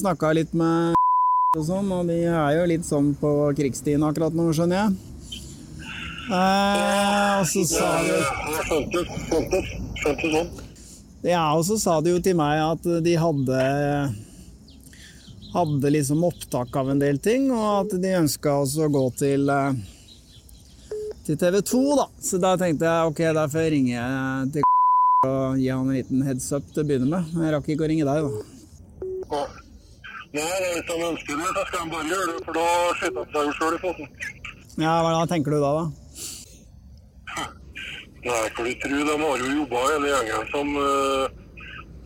snakka 0.00 0.32
litt 0.34 0.54
med 0.56 0.96
og 1.58 1.64
sånn, 1.68 1.92
og 1.92 2.08
de 2.08 2.16
er 2.24 2.56
jo 2.56 2.64
litt 2.70 2.88
sånn 2.88 3.12
på 3.20 3.30
krigstiden 3.58 4.02
akkurat 4.08 4.34
nå, 4.34 4.48
skjønner 4.56 4.76
jeg. 4.80 4.88
Eh, 6.32 7.40
og 7.42 7.46
så 7.52 7.62
sa 7.68 7.88
de 8.08 8.16
sånn. 10.32 10.50
Ja, 11.22 11.44
og 11.54 11.62
så 11.68 11.76
sa 11.78 12.00
de 12.02 12.16
jo 12.16 12.24
til 12.24 12.34
meg 12.40 12.56
at 12.64 12.82
de 13.04 13.14
hadde 13.20 13.60
hadde 15.52 15.90
liksom 15.92 16.24
opptak 16.24 16.76
av 16.76 16.90
en 16.90 16.98
del 17.02 17.18
ting, 17.20 17.50
og 17.52 17.84
at 17.84 18.00
de 18.00 18.14
ønska 18.16 18.54
oss 18.64 18.78
å 18.80 18.88
gå 18.88 19.04
til 19.20 19.50
eh, 19.52 19.76
til 21.26 21.38
TV 21.38 21.60
2, 21.62 21.82
da. 22.00 22.06
Så 22.22 22.40
da 22.42 22.52
tenkte 22.60 22.88
jeg 22.88 23.12
ok, 23.12 23.22
derfor 23.38 23.70
ringer 23.74 23.94
jeg 23.94 24.52
til 24.56 24.68
og 25.30 25.58
gi 25.60 25.68
han 25.70 25.86
en 25.86 25.96
liten 25.96 26.22
heads 26.26 26.48
up 26.56 26.66
til 26.74 26.82
å 26.82 26.88
begynne 26.88 27.10
med. 27.10 27.34
Jeg 27.38 27.54
rakk 27.54 27.72
ikke 27.74 27.86
å 27.86 27.90
ringe 27.92 28.06
deg, 28.08 28.26
da. 28.26 29.42
Nei, 30.32 30.44
hvis 30.74 30.88
han 30.88 31.02
ønsker 31.10 31.36
det, 31.36 31.48
så 31.52 31.62
skal 31.68 31.82
han 31.82 31.90
bare 31.92 32.08
gjøre 32.08 32.30
det, 32.30 32.38
for 32.46 32.56
da 32.56 32.68
skyter 32.98 33.18
han 33.20 33.34
seg 33.34 33.58
sjøl 33.58 33.74
i 33.76 33.82
foten. 33.82 34.14
Ja, 34.80 34.94
Hva 35.04 35.10
da 35.12 35.26
tenker 35.28 35.52
du 35.52 35.58
da, 35.60 35.72
da? 35.76 35.84
Nei, 38.22 38.42
for 38.54 38.62
du 38.64 38.74
tror 38.78 39.02
de 39.08 39.14
har 39.18 39.42
jo 39.42 39.52
jobba 39.58 39.80
hele 39.90 40.10
gjengen 40.12 40.44
som, 40.52 40.68
eh, 40.78 41.24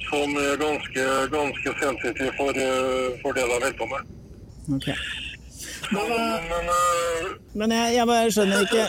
som 0.08 0.36
er 0.40 0.56
ganske, 0.62 1.04
ganske 1.34 1.74
sensitiv 1.82 2.30
for, 2.38 2.56
eh, 2.56 3.18
for 3.22 3.36
det 3.36 3.44
de 3.44 3.52
holder 3.52 3.76
på 3.80 3.88
med. 3.92 4.14
Ok. 4.78 4.88
Men, 5.92 6.08
men, 6.50 6.68
eh, 6.74 7.26
Men 7.56 7.72
jeg, 7.72 7.94
jeg 7.96 8.06
bare 8.10 8.30
skjønner 8.34 8.64
ikke 8.66 8.84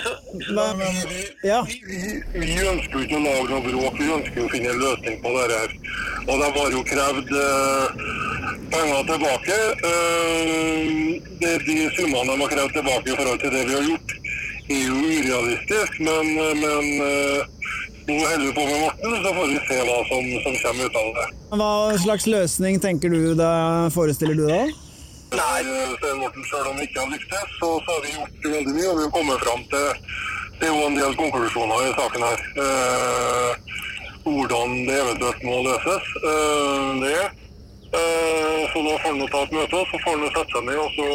hva, 0.55 0.65
men 0.79 0.95
vi, 1.10 1.19
Ja. 1.47 1.60
vi, 1.63 1.99
vi 2.33 2.55
ønsker 2.67 2.97
jo 2.97 3.03
ikke 3.05 3.19
å 3.19 3.23
lage 3.25 3.49
noe 3.51 3.62
bråk, 3.67 3.99
vi 4.01 4.07
ønsker 4.17 4.41
jo 4.41 4.45
å 4.47 4.51
finne 4.53 4.71
en 4.73 4.81
løsning 4.81 5.19
på 5.23 5.33
dette. 5.38 5.60
her. 5.62 5.75
Og 6.27 6.41
de 6.41 6.47
har 6.57 6.71
jo 6.75 6.81
krevd 6.89 7.33
eh, 7.41 7.99
penger 8.73 9.03
tilbake. 9.12 9.60
Eh, 9.91 10.88
det, 11.43 11.53
de 11.67 11.75
summene 11.97 12.31
de 12.33 12.39
har 12.41 12.51
krevd 12.55 12.73
tilbake 12.79 13.13
i 13.13 13.19
forhold 13.19 13.43
til 13.45 13.53
det 13.55 13.65
vi 13.69 13.77
har 13.77 13.86
gjort, 13.91 14.15
er 14.67 14.81
jo 14.88 14.97
urealistisk. 15.05 16.01
Men, 16.10 16.33
men 16.63 16.89
eh, 17.05 17.53
nå 18.07 18.17
holder 18.23 18.43
vi 18.47 18.51
på 18.57 18.65
med 18.67 18.81
Morten, 18.83 19.15
så 19.23 19.31
får 19.38 19.47
vi 19.53 19.62
se 19.69 19.79
hva 19.88 19.95
som, 20.10 20.27
som 20.47 20.60
kommer 20.65 20.89
ut 20.91 20.99
av 21.03 21.07
det. 21.21 21.29
Hva 21.62 21.71
slags 22.03 22.27
løsning 22.31 22.81
tenker 22.83 23.12
du 23.15 23.21
deg, 23.39 23.89
forestiller 23.95 24.36
du 24.39 24.45
da? 24.49 24.60
Nei, 25.36 25.60
Morten, 26.16 26.44
selv 26.48 26.70
om 26.72 26.78
vi 26.78 26.88
ikke 26.88 27.04
har 27.04 27.10
lyktes, 27.12 27.48
så, 27.60 27.70
så 27.84 27.96
har 27.96 28.02
vi 28.06 28.16
gjort 28.16 28.46
veldig 28.56 28.74
mye, 28.78 28.90
og 28.92 28.98
vi 28.98 29.06
har 29.08 29.16
kommet 29.18 29.44
fram 29.44 29.63
til 29.74 29.88
det 30.58 30.66
er 30.66 30.74
jo 30.74 30.86
en 30.88 30.96
del 30.98 31.16
konklusjoner 31.20 31.84
i 31.86 31.90
saken 31.94 32.24
her. 32.26 32.40
Eh, 32.63 33.52
hvordan 34.24 34.72
det 34.88 34.96
eventuelt 35.02 35.44
må 35.46 35.60
løses. 35.68 36.08
Eh, 36.32 36.88
det. 37.04 37.20
Eh, 38.00 38.62
så 38.72 38.82
da 38.88 38.96
får 39.04 39.12
han 39.12 39.28
ta 39.34 39.44
et 39.44 39.54
møte, 39.58 39.76
og 39.82 39.92
så 39.92 40.00
får 40.04 40.18
han 40.18 40.34
sette 40.38 40.56
seg 40.56 40.66
ned 40.66 40.80
og 40.82 40.90
så 40.96 41.10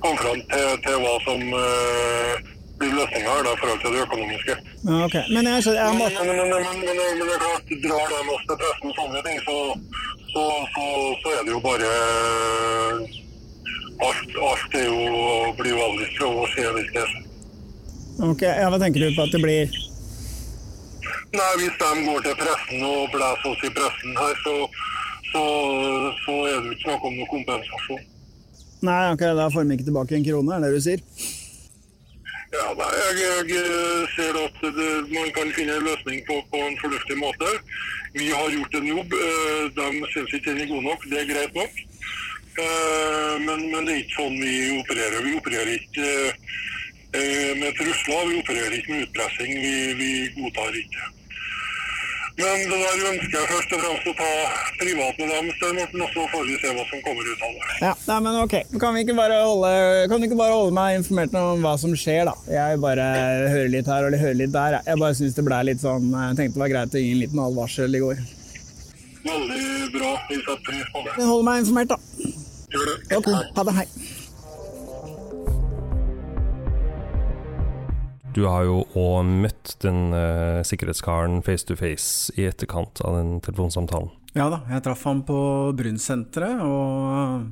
komme 0.00 0.22
fram 0.22 0.40
til, 0.52 0.70
til 0.86 0.96
hva 1.04 1.12
som 1.26 1.44
eh, 1.60 2.48
blir 2.80 2.92
løsninga 2.96 3.32
her 3.34 3.42
da, 3.44 3.52
i 3.52 3.60
forhold 3.60 3.80
til 3.82 3.94
det 3.94 4.02
økonomiske. 4.06 4.54
Ja, 4.88 4.98
ok. 5.06 5.16
Men 5.34 5.48
jeg, 5.50 5.64
skjønner, 5.64 5.80
jeg 5.84 5.96
må, 5.98 6.06
men, 6.16 6.36
men, 6.40 6.48
men, 6.50 6.78
men, 6.88 7.26
det 7.28 7.34
er 7.34 7.42
klart, 7.44 7.72
drar 7.84 8.06
de 8.12 8.20
oss 8.34 8.46
til 8.48 8.60
pressen 8.62 8.92
og 8.92 8.94
sånne 9.00 9.24
ting, 9.26 9.40
så, 9.48 9.56
så, 10.32 10.44
så, 10.74 10.86
så 11.22 11.34
er 11.36 11.42
det 11.46 11.56
jo 11.56 11.60
bare 11.64 11.90
Alt, 14.00 14.30
alt 14.48 14.76
er 14.80 14.86
jo, 14.86 15.00
blir 15.58 15.74
jo 15.74 15.80
avlyst 15.84 16.14
fra 16.16 16.28
vår 16.32 16.52
side 16.54 16.70
hvis 16.76 16.92
det 16.94 17.02
skjer. 17.10 17.26
ok, 18.30 18.44
ja, 18.48 18.68
Hva 18.72 18.78
tenker 18.80 19.04
du 19.04 19.10
på 19.12 19.26
at 19.26 19.34
det 19.34 19.40
blir 19.44 19.74
Nei, 21.36 21.50
hvis 21.60 21.76
de 21.82 21.90
går 22.06 22.24
til 22.24 22.38
pressen 22.40 22.86
og 22.88 23.12
blæser 23.12 23.50
oss 23.50 23.66
i 23.68 23.70
pressen 23.76 24.16
her, 24.18 24.40
så, 24.40 24.54
så, 25.28 25.42
så 26.24 26.38
er 26.48 26.56
det 26.56 26.70
jo 26.70 26.72
ikke 26.78 26.86
snakk 26.88 27.04
om 27.06 27.18
noe 27.18 27.28
kompensasjon. 27.30 28.00
Nei, 28.88 29.02
ok, 29.12 29.22
da 29.38 29.46
får 29.52 29.68
de 29.68 29.76
ikke 29.76 29.86
tilbake 29.90 30.16
en 30.16 30.26
krone, 30.26 30.56
er 30.56 30.64
det 30.64 30.72
du 30.74 30.82
sier? 30.88 31.04
Ja, 32.50 32.64
nei, 32.74 32.86
jeg, 32.98 33.18
jeg 33.46 33.60
eh, 33.62 34.08
ser 34.16 34.34
at 34.40 34.56
det, 34.74 34.88
man 35.14 35.28
kan 35.36 35.52
finne 35.54 35.76
en 35.78 35.84
løsning 35.86 36.18
på, 36.26 36.40
på 36.50 36.62
en 36.66 36.78
fornuftig 36.80 37.18
måte. 37.20 37.50
Vi 38.16 38.26
har 38.34 38.50
gjort 38.50 38.74
en 38.74 38.88
jobb. 38.90 39.14
eh, 39.14 39.68
De 39.76 39.86
syns 40.10 40.34
ikke 40.34 40.50
den 40.50 40.64
er 40.64 40.72
god 40.72 40.82
nok. 40.88 41.06
Det 41.12 41.20
er 41.20 41.28
greit 41.30 41.54
nok. 41.54 41.78
Eh, 42.64 43.36
Men, 43.46 43.62
men 43.70 43.86
det 43.86 43.94
er 43.94 44.02
ikke 44.02 44.18
sånn 44.18 44.36
vi 44.42 44.56
opererer. 44.80 45.22
Vi 45.28 45.36
opererer 45.38 45.72
ikke 45.78 46.10
med 47.60 47.78
trusler. 47.78 48.26
Vi 48.30 48.42
opererer 48.42 48.74
ikke 48.76 48.92
med 48.96 49.06
utpressing. 49.06 49.54
Vi, 49.62 49.72
vi 50.02 50.10
godtar 50.40 50.76
ikke. 50.82 51.06
Men 52.40 52.62
det 52.70 52.78
der 52.80 53.02
ønsker 53.10 53.34
jeg 53.36 53.48
først 53.50 53.72
og 53.76 53.82
fremst 53.84 54.06
å 54.10 54.14
ta 54.16 54.28
privat 54.80 55.18
med 55.20 55.32
dem, 55.34 55.48
Stein 55.58 55.76
Morten, 55.76 56.04
og 56.06 56.14
så 56.14 56.26
får 56.32 56.46
vi 56.48 56.54
se 56.62 56.72
hva 56.76 56.84
som 56.88 57.02
kommer 57.04 57.28
ut 57.28 57.44
av 57.46 57.56
det. 57.56 57.66
Ja, 57.84 57.92
nei, 58.08 58.18
men 58.26 58.38
ok. 58.40 58.54
Kan, 58.80 58.96
vi 58.96 59.04
ikke 59.04 59.16
bare 59.18 59.40
holde, 59.44 59.72
kan 60.12 60.22
du 60.22 60.28
ikke 60.28 60.38
bare 60.40 60.56
holde 60.56 60.76
meg 60.78 60.96
informert 61.00 61.36
om 61.40 61.64
hva 61.66 61.74
som 61.82 61.96
skjer, 62.00 62.30
da? 62.30 62.34
Jeg 62.54 62.80
bare 62.84 63.08
hører 63.52 63.72
litt 63.76 63.90
her 63.92 64.08
og 64.08 64.16
hører 64.24 64.38
litt 64.40 64.54
der. 64.56 64.78
jeg. 64.80 65.00
Bare 65.04 65.18
syns 65.20 65.36
det 65.36 65.44
ble 65.46 65.60
litt 65.68 65.82
sånn 65.84 66.08
Jeg 66.14 66.38
tenkte 66.38 66.56
det 66.56 66.64
var 66.64 66.72
greit 66.74 66.96
å 66.96 67.02
gi 67.04 67.12
en 67.14 67.22
liten 67.24 67.42
advarsel 67.44 67.98
i 68.00 68.04
går. 68.06 68.24
Veldig 69.26 69.90
bra. 69.98 70.14
Vi 70.30 70.40
setter 70.40 70.64
pris 70.70 70.88
på 70.94 71.04
det. 71.04 71.18
Hold 71.20 71.44
meg 71.50 71.66
informert, 71.66 71.92
da. 71.92 72.32
Gjør 72.70 72.90
det. 72.94 72.96
Ok, 73.20 73.30
ha 73.58 73.68
det. 73.68 73.76
Hei. 73.82 73.86
Du 78.34 78.44
har 78.46 78.62
jo 78.62 78.84
òg 78.94 79.26
møtt 79.26 79.72
den 79.82 80.12
uh, 80.14 80.60
sikkerhetskaren 80.66 81.40
face 81.42 81.66
to 81.66 81.74
face 81.78 82.30
i 82.38 82.46
etterkant 82.46 83.02
av 83.02 83.16
den 83.18 83.40
telefonsamtalen. 83.42 84.12
Ja 84.36 84.46
da, 84.52 84.60
jeg 84.70 84.84
traff 84.86 85.02
ham 85.08 85.24
på 85.26 85.38
Brunnsenteret, 85.74 86.62
og 86.62 87.48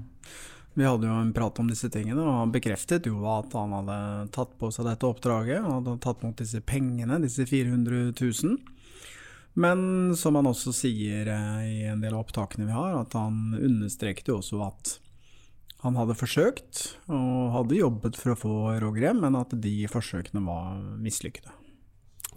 vi 0.78 0.86
hadde 0.86 1.08
jo 1.08 1.16
en 1.18 1.32
prat 1.34 1.58
om 1.58 1.66
disse 1.66 1.90
tingene, 1.90 2.22
og 2.22 2.44
han 2.44 2.54
bekreftet 2.54 3.08
jo 3.10 3.24
at 3.26 3.56
han 3.58 3.74
hadde 3.74 3.98
tatt 4.36 4.54
på 4.60 4.70
seg 4.70 4.86
dette 4.86 5.08
oppdraget, 5.08 5.64
og 5.64 5.80
hadde 5.80 5.96
tatt 6.04 6.22
mot 6.22 6.38
disse 6.38 6.62
pengene, 6.62 7.18
disse 7.24 7.48
400 7.50 8.12
000. 8.14 8.58
Men 9.58 10.14
som 10.14 10.38
han 10.38 10.46
også 10.46 10.70
sier 10.76 11.26
eh, 11.34 11.66
i 11.66 11.78
en 11.90 11.98
del 12.04 12.14
av 12.14 12.22
opptakene 12.22 12.68
vi 12.68 12.76
har, 12.76 12.94
at 13.00 13.18
han 13.18 13.56
understreket 13.58 14.30
jo 14.30 14.38
også 14.38 14.62
at 14.68 14.94
han 15.84 15.98
hadde 15.98 16.16
forsøkt, 16.18 16.82
og 17.06 17.52
hadde 17.54 17.78
jobbet 17.78 18.18
for 18.18 18.34
å 18.34 18.38
få 18.38 18.54
Roger 18.82 19.08
hjem, 19.08 19.22
men 19.26 19.38
at 19.38 19.54
de 19.62 19.76
forsøkene 19.90 20.42
var 20.42 20.74
mislykkede. 20.98 21.54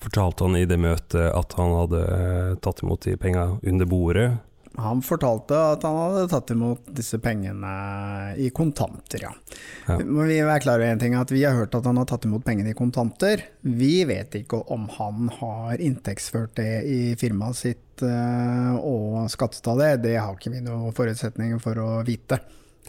Fortalte 0.01 0.45
han 0.45 0.58
i 0.58 0.67
det 0.69 0.77
møtet 0.82 1.27
at 1.30 1.58
han 1.58 1.75
hadde 1.77 2.06
eh, 2.06 2.54
tatt 2.62 2.82
imot 2.82 3.06
de 3.06 3.17
penga 3.21 3.51
under 3.62 3.89
bordet? 3.89 4.30
Han 4.80 5.01
fortalte 5.04 5.58
at 5.73 5.84
han 5.84 5.97
hadde 5.97 6.30
tatt 6.32 6.54
imot 6.54 6.86
disse 6.95 7.19
pengene 7.21 7.71
i 8.39 8.47
kontanter, 8.56 9.25
ja. 9.25 9.34
Ja. 9.89 9.97
Men 9.99 10.30
vi 10.30 10.39
være 10.47 10.63
klar 10.63 10.80
over 10.80 10.93
en 10.93 11.01
ting, 11.01 11.17
at 11.19 11.34
vi 11.34 11.43
har 11.43 11.58
hørt 11.58 11.75
at 11.75 11.89
han 11.89 11.99
har 11.99 12.08
tatt 12.08 12.25
imot 12.30 12.45
pengene 12.45 12.71
i 12.71 12.77
kontanter. 12.77 13.43
Vi 13.67 14.06
vet 14.08 14.38
ikke 14.39 14.62
om 14.71 14.88
han 14.95 15.27
har 15.41 15.82
inntektsført 15.82 16.56
det 16.62 16.71
i 16.88 17.01
firmaet 17.19 17.60
sitt 17.60 18.06
eh, 18.06 18.73
og 18.80 19.27
skattet 19.34 19.67
av 19.73 19.84
det. 19.84 19.91
Det 20.08 20.15
har 20.15 20.38
ikke 20.38 20.56
vi 20.56 20.63
noen 20.63 20.95
forutsetninger 20.95 21.62
for 21.62 21.82
å 21.84 21.91
vite. 22.08 22.39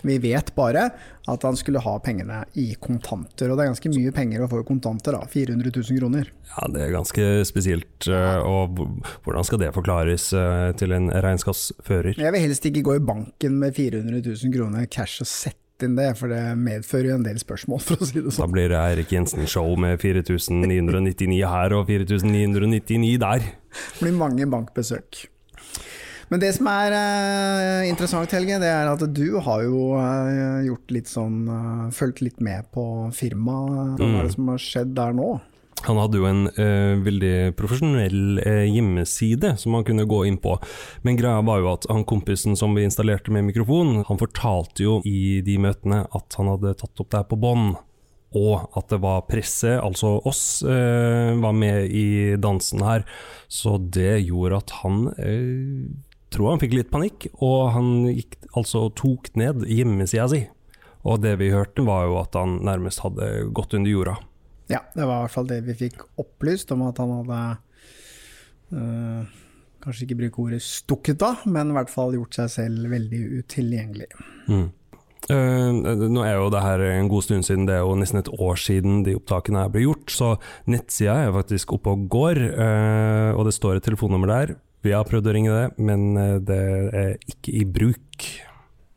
Vi 0.03 0.17
vet 0.19 0.49
bare 0.57 0.87
at 1.31 1.43
han 1.47 1.55
skulle 1.57 1.79
ha 1.85 1.93
pengene 2.03 2.41
i 2.59 2.73
kontanter, 2.83 3.53
og 3.53 3.59
det 3.59 3.65
er 3.67 3.71
ganske 3.71 3.93
mye 3.93 4.11
penger 4.17 4.43
å 4.43 4.49
få 4.51 4.63
i 4.65 4.67
kontanter, 4.67 5.15
da. 5.15 5.21
400 5.31 5.71
000 5.77 5.99
kroner. 6.01 6.31
Ja, 6.57 6.67
det 6.75 6.81
er 6.89 6.95
ganske 6.97 7.27
spesielt. 7.47 8.09
eh, 8.09 8.39
Og 8.43 8.81
hvordan 9.23 9.45
skal 9.47 9.61
det 9.63 9.71
forklares 9.77 10.33
eh, 10.35 10.73
til 10.81 10.93
en 10.97 11.11
regnskapsfører? 11.13 12.17
Jeg 12.19 12.33
vil 12.35 12.41
helst 12.49 12.67
ikke 12.67 12.83
gå 12.89 12.97
i 12.99 13.05
banken 13.05 13.59
med 13.63 13.77
400 13.79 14.23
000 14.27 14.57
kroner 14.57 14.87
cash 14.91 15.23
og 15.23 15.29
sette 15.31 15.59
inn 15.87 15.97
det, 15.99 16.13
for 16.19 16.31
det 16.31 16.43
medfører 16.63 17.09
jo 17.11 17.15
en 17.21 17.25
del 17.27 17.39
spørsmål, 17.43 17.81
for 17.87 17.99
å 18.03 18.07
si 18.07 18.19
det 18.21 18.29
Da 18.29 18.35
sånn. 18.37 18.53
blir 18.55 18.69
det 18.71 18.79
Eirik 18.79 19.11
Jensen-show 19.15 19.77
med 19.83 19.99
4999 20.03 21.41
her 21.51 21.75
og 21.79 21.87
4999 21.91 23.19
der. 23.23 23.39
Det 23.47 24.03
blir 24.03 24.15
mange 24.19 24.47
bankbesøk. 24.51 25.25
Men 26.33 26.41
det 26.41 26.55
som 26.57 26.69
er 26.73 26.95
uh, 26.97 27.85
interessant, 27.85 28.33
Helge, 28.33 28.57
det 28.63 28.71
er 28.73 28.89
at 28.89 29.03
du 29.13 29.37
har 29.45 29.65
jo 29.67 29.93
uh, 30.01 30.63
gjort 30.65 30.95
litt 30.97 31.11
sånn 31.11 31.43
uh, 31.45 31.89
Fulgt 31.93 32.23
litt 32.25 32.41
med 32.41 32.71
på 32.73 32.85
firmaet. 33.13 34.01
Hva 34.01 34.09
er 34.23 34.31
det 34.31 34.37
som 34.39 34.49
har 34.49 34.63
skjedd 34.65 34.95
der 34.97 35.13
nå? 35.19 35.35
Han 35.83 35.99
hadde 35.99 36.21
jo 36.21 36.27
en 36.29 36.45
eh, 36.53 36.95
veldig 37.03 37.37
profesjonell 37.59 38.39
eh, 38.45 38.67
hjemmeside 38.71 39.57
som 39.59 39.75
han 39.75 39.87
kunne 39.87 40.07
gå 40.07 40.21
inn 40.29 40.37
på, 40.43 40.55
men 41.03 41.19
greia 41.19 41.43
var 41.43 41.63
jo 41.63 41.73
at 41.73 41.89
han 41.91 42.05
kompisen 42.07 42.55
som 42.59 42.77
vi 42.77 42.85
installerte 42.87 43.35
med 43.35 43.49
mikrofon, 43.49 44.05
han 44.07 44.21
fortalte 44.21 44.87
jo 44.87 45.01
i 45.09 45.41
de 45.43 45.57
møtene 45.63 46.05
at 46.15 46.39
han 46.39 46.53
hadde 46.53 46.77
tatt 46.79 47.03
opp 47.03 47.11
det 47.11 47.25
her 47.25 47.33
på 47.33 47.41
bånd. 47.43 47.81
Og 48.39 48.63
at 48.79 48.87
det 48.89 48.97
var 49.03 49.27
presse, 49.29 49.75
altså 49.77 50.15
oss, 50.25 50.63
eh, 50.65 51.35
var 51.43 51.53
med 51.53 51.91
i 51.93 52.39
dansen 52.41 52.81
her. 52.81 53.03
Så 53.45 53.75
det 53.93 54.23
gjorde 54.23 54.63
at 54.63 54.73
han 54.79 55.03
tror 56.33 56.53
han 56.53 56.63
fikk 56.63 56.77
litt 56.79 56.91
panikk, 56.93 57.29
og 57.45 57.73
han 57.77 57.93
gikk 58.11 58.39
altså 58.59 58.87
og 58.89 58.97
tok 58.99 59.33
ned 59.39 59.67
hjemmesida 59.69 60.29
si. 60.33 60.43
Og 61.03 61.23
det 61.23 61.37
vi 61.41 61.51
hørte 61.53 61.85
var 61.87 62.07
jo 62.07 62.19
at 62.21 62.37
han 62.39 62.61
nærmest 62.67 63.03
hadde 63.03 63.29
gått 63.55 63.75
under 63.79 63.91
jorda. 63.91 64.17
Ja, 64.71 64.81
det 64.95 65.05
var 65.05 65.19
i 65.19 65.25
hvert 65.27 65.35
fall 65.35 65.49
det 65.51 65.63
vi 65.67 65.79
fikk 65.87 66.05
opplyst 66.21 66.71
om 66.75 66.85
at 66.87 67.01
han 67.03 67.17
hadde 67.19 67.41
øh, 68.73 69.39
Kanskje 69.83 70.05
ikke 70.07 70.21
bruke 70.21 70.39
ordet 70.45 70.61
stukket 70.63 71.23
av, 71.27 71.41
men 71.51 71.73
i 71.73 71.75
hvert 71.75 71.91
fall 71.91 72.15
gjort 72.15 72.37
seg 72.39 72.51
selv 72.53 72.93
veldig 72.93 73.19
utilgjengelig. 73.41 74.07
Mm. 74.47 74.69
Uh, 75.27 76.07
nå 76.07 76.23
er 76.23 76.37
jo 76.37 76.53
det 76.55 76.61
her 76.63 76.85
en 76.87 77.11
god 77.11 77.25
stund 77.27 77.47
siden, 77.47 77.67
det 77.67 77.75
er 77.75 77.83
jo 77.83 77.97
nesten 77.99 78.21
et 78.21 78.31
år 78.31 78.61
siden 78.63 79.01
de 79.07 79.17
opptakene 79.19 79.65
her 79.65 79.73
ble 79.75 79.83
gjort, 79.89 80.15
så 80.15 80.29
nettsida 80.71 81.17
er 81.25 81.35
faktisk 81.35 81.75
oppe 81.75 81.97
og 81.97 82.07
går, 82.15 82.39
uh, 82.55 83.35
og 83.35 83.49
det 83.49 83.57
står 83.59 83.81
et 83.81 83.89
telefonnummer 83.89 84.31
der. 84.31 84.55
Vi 84.83 84.91
har 84.91 85.07
prøvd 85.07 85.29
å 85.31 85.35
ringe 85.37 85.53
det, 85.55 85.67
men 85.79 86.17
eh, 86.19 86.39
det 86.43 86.63
er 86.91 87.13
ikke 87.31 87.55
i 87.55 87.67
bruk. 87.71 88.27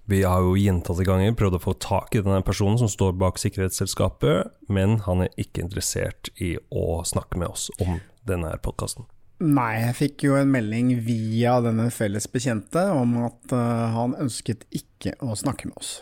Vi 0.09 0.21
har 0.25 0.41
jo 0.45 0.55
gjentatte 0.57 1.05
ganger 1.05 1.33
prøvd 1.37 1.57
å 1.57 1.61
få 1.61 1.73
tak 1.81 2.15
i 2.17 2.21
denne 2.25 2.41
personen 2.45 2.77
som 2.81 2.89
står 2.89 3.13
bak 3.21 3.37
sikkerhetsselskapet, 3.41 4.53
men 4.69 4.99
han 5.05 5.25
er 5.25 5.41
ikke 5.41 5.63
interessert 5.65 6.29
i 6.41 6.55
å 6.73 7.03
snakke 7.05 7.41
med 7.41 7.53
oss 7.53 7.69
om 7.81 7.99
denne 8.25 8.53
podkasten. 8.65 9.05
Nei, 9.45 9.81
jeg 9.83 9.95
fikk 9.99 10.25
jo 10.29 10.37
en 10.39 10.49
melding 10.53 10.93
via 11.05 11.57
denne 11.61 11.89
felles 11.93 12.25
bekjente 12.31 12.85
om 12.95 13.17
at 13.27 13.53
eh, 13.53 13.85
han 13.93 14.17
ønsket 14.25 14.65
ikke 14.73 15.17
å 15.21 15.37
snakke 15.37 15.69
med 15.69 15.77
oss. 15.81 15.99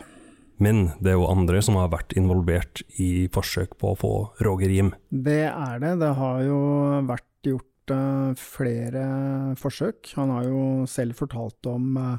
Men 0.62 0.94
det 1.02 1.12
er 1.12 1.18
jo 1.18 1.28
andre 1.28 1.60
som 1.66 1.76
har 1.80 1.90
vært 1.92 2.14
involvert 2.16 2.84
i 3.02 3.26
forsøk 3.34 3.74
på 3.80 3.92
å 3.92 3.98
få 3.98 4.12
Roger 4.46 4.70
hjem. 4.70 4.92
Det 5.10 5.48
er 5.50 5.80
det. 5.82 5.96
Det 6.00 6.12
har 6.16 6.44
jo 6.46 6.60
vært 7.08 7.26
gjort 7.84 7.90
eh, 7.90 8.34
flere 8.36 9.56
forsøk. 9.56 10.14
Han 10.16 10.30
har 10.30 10.44
jo 10.44 10.86
selv 10.86 11.14
fortalt 11.14 11.66
om 11.66 11.96
eh, 11.96 12.18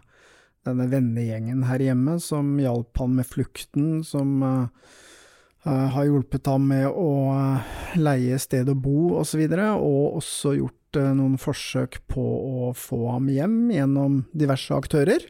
denne 0.65 0.87
vennegjengen 0.89 1.63
her 1.65 1.79
hjemme 1.79 2.19
som 2.19 2.57
hjalp 2.59 2.97
han 2.97 3.15
med 3.15 3.25
flukten, 3.25 4.03
som 4.03 4.41
eh, 4.43 4.67
har 5.65 6.05
hjulpet 6.05 6.45
ham 6.45 6.67
med 6.67 6.87
å 6.87 7.33
leie 7.97 8.37
sted 8.37 8.69
å 8.69 8.75
bo 8.75 9.17
osv., 9.19 9.41
og, 9.41 9.57
så 9.57 9.75
og 9.79 10.17
også 10.19 10.55
gjort 10.59 10.95
noen 10.95 11.37
forsøk 11.37 11.99
på 12.07 12.21
å 12.21 12.73
få 12.73 13.09
ham 13.11 13.27
hjem 13.27 13.71
gjennom 13.73 14.25
diverse 14.31 14.73
aktører. 14.73 15.25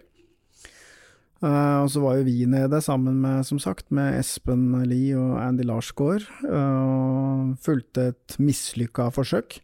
Uh, 1.43 1.83
og 1.83 1.89
så 1.91 2.01
var 2.01 2.17
jo 2.17 2.25
vi 2.25 2.45
nede 2.47 2.79
sammen 2.81 3.17
med, 3.21 3.43
som 3.45 3.59
sagt, 3.59 3.89
med 3.93 4.15
Espen 4.17 4.69
Lie 4.87 5.17
og 5.19 5.35
Andy 5.41 5.65
Larsgaard, 5.67 6.23
eh, 6.47 6.85
og 6.85 7.57
fulgte 7.65 8.09
et 8.13 8.37
mislykka 8.39 9.09
forsøk. 9.13 9.59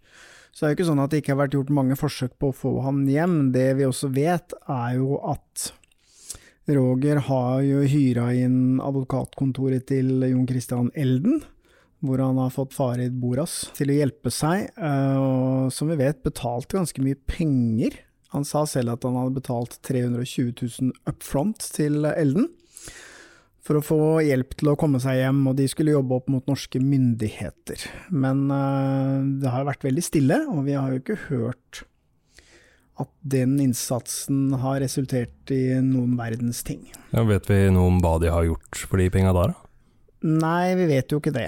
Så 0.51 0.63
det 0.63 0.67
er 0.67 0.73
jo 0.73 0.77
ikke 0.79 0.89
sånn 0.89 1.01
at 1.03 1.13
det 1.13 1.21
ikke 1.21 1.33
har 1.33 1.43
vært 1.45 1.55
gjort 1.55 1.71
mange 1.73 1.97
forsøk 1.99 2.33
på 2.41 2.49
å 2.51 2.55
få 2.55 2.73
han 2.85 3.05
hjem. 3.09 3.37
Det 3.55 3.69
vi 3.79 3.87
også 3.87 4.11
vet, 4.13 4.55
er 4.67 4.97
jo 4.99 5.21
at 5.31 5.71
Roger 6.71 7.23
har 7.25 7.63
jo 7.65 7.81
hyra 7.87 8.27
inn 8.37 8.81
advokatkontoret 8.83 9.87
til 9.89 10.21
Jon 10.27 10.45
Christian 10.49 10.91
Elden, 10.93 11.41
hvor 12.01 12.21
han 12.21 12.39
har 12.41 12.53
fått 12.53 12.75
Farid 12.75 13.15
Boras 13.21 13.71
til 13.77 13.91
å 13.93 13.97
hjelpe 13.97 14.31
seg, 14.33 14.69
eh, 14.75 15.17
og 15.17 15.73
som 15.73 15.91
vi 15.91 15.99
vet 15.99 16.23
betalte 16.25 16.77
ganske 16.77 17.03
mye 17.03 17.19
penger. 17.29 17.97
Han 18.35 18.45
sa 18.47 18.63
selv 18.69 18.95
at 18.95 19.05
han 19.07 19.17
hadde 19.19 19.37
betalt 19.37 19.77
320 19.87 20.53
000 20.61 20.93
up 21.09 21.23
front 21.25 21.63
til 21.75 22.05
Elden 22.11 22.49
for 23.61 23.77
å 23.77 23.83
få 23.85 24.01
hjelp 24.25 24.55
til 24.57 24.71
å 24.71 24.77
komme 24.79 25.01
seg 25.03 25.19
hjem, 25.19 25.43
og 25.51 25.57
de 25.59 25.67
skulle 25.69 25.93
jobbe 25.93 26.17
opp 26.17 26.31
mot 26.33 26.47
norske 26.49 26.81
myndigheter. 26.81 27.85
Men 28.09 28.47
uh, 28.49 29.21
det 29.41 29.53
har 29.53 29.67
vært 29.67 29.85
veldig 29.85 30.03
stille, 30.05 30.41
og 30.49 30.65
vi 30.65 30.77
har 30.77 30.89
jo 30.89 31.01
ikke 31.01 31.19
hørt 31.27 31.83
at 33.01 33.09
den 33.25 33.55
innsatsen 33.61 34.51
har 34.61 34.81
resultert 34.83 35.53
i 35.53 35.63
noen 35.85 36.13
verdens 36.19 36.61
ting. 36.65 36.83
Ja, 37.13 37.23
vet 37.25 37.49
vi 37.49 37.63
noe 37.73 37.89
om 37.93 37.99
hva 38.03 38.17
de 38.21 38.29
har 38.33 38.45
gjort 38.45 38.85
for 38.85 39.01
de 39.01 39.09
penga 39.13 39.33
der, 39.37 39.53
da? 39.53 39.69
Nei, 40.21 40.73
vi 40.77 40.85
vet 40.91 41.09
jo 41.09 41.17
ikke 41.21 41.33
det. 41.33 41.47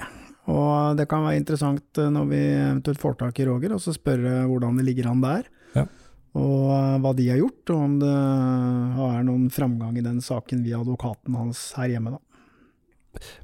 Og 0.50 0.98
det 0.98 1.06
kan 1.08 1.24
være 1.24 1.38
interessant 1.40 2.00
eh, 2.00 2.10
når 2.12 2.24
vi 2.30 2.40
eventuelt 2.42 3.00
får 3.00 3.20
tak 3.20 3.38
i 3.40 3.46
Roger, 3.48 3.76
og 3.76 3.82
så 3.82 3.94
spørre 3.94 4.42
hvordan 4.50 4.80
det 4.80 4.86
ligger 4.88 5.12
an 5.12 5.22
der. 5.24 5.46
Og 6.34 6.70
eh, 6.74 6.98
hva 7.02 7.14
de 7.14 7.30
har 7.30 7.40
gjort, 7.40 7.72
og 7.74 7.82
om 7.86 7.96
det 8.02 8.12
er 8.12 9.26
noen 9.26 9.48
framgang 9.54 9.98
i 9.98 10.04
den 10.04 10.20
saken 10.24 10.64
via 10.66 10.80
advokaten 10.82 11.36
hans 11.38 11.68
her 11.78 11.92
hjemme, 11.94 12.16
da. 12.16 12.22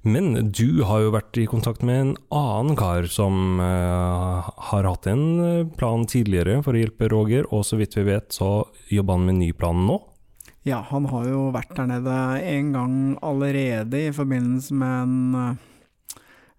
Men 0.03 0.51
du 0.51 0.83
har 0.83 1.05
jo 1.05 1.13
vært 1.15 1.39
i 1.39 1.47
kontakt 1.47 1.85
med 1.87 2.01
en 2.03 2.13
annen 2.35 2.75
kar 2.75 3.07
som 3.07 3.61
uh, 3.63 4.49
har 4.71 4.89
hatt 4.89 5.07
en 5.07 5.71
plan 5.79 6.03
tidligere 6.11 6.59
for 6.67 6.75
å 6.75 6.81
hjelpe 6.83 7.07
Roger, 7.13 7.47
og 7.55 7.63
så 7.69 7.79
vidt 7.79 7.95
vi 7.95 8.09
vet 8.09 8.35
så 8.35 8.65
jobber 8.91 9.15
han 9.15 9.29
med 9.29 9.39
ny 9.39 9.53
plan 9.55 9.87
nå? 9.87 10.01
Ja, 10.67 10.83
han 10.91 11.07
har 11.13 11.29
jo 11.31 11.47
vært 11.55 11.71
der 11.79 11.87
nede 11.89 12.17
en 12.51 12.75
gang 12.75 12.97
allerede 13.23 14.09
i 14.09 14.13
forbindelse 14.13 14.75
med 14.83 15.07
en 15.07 15.61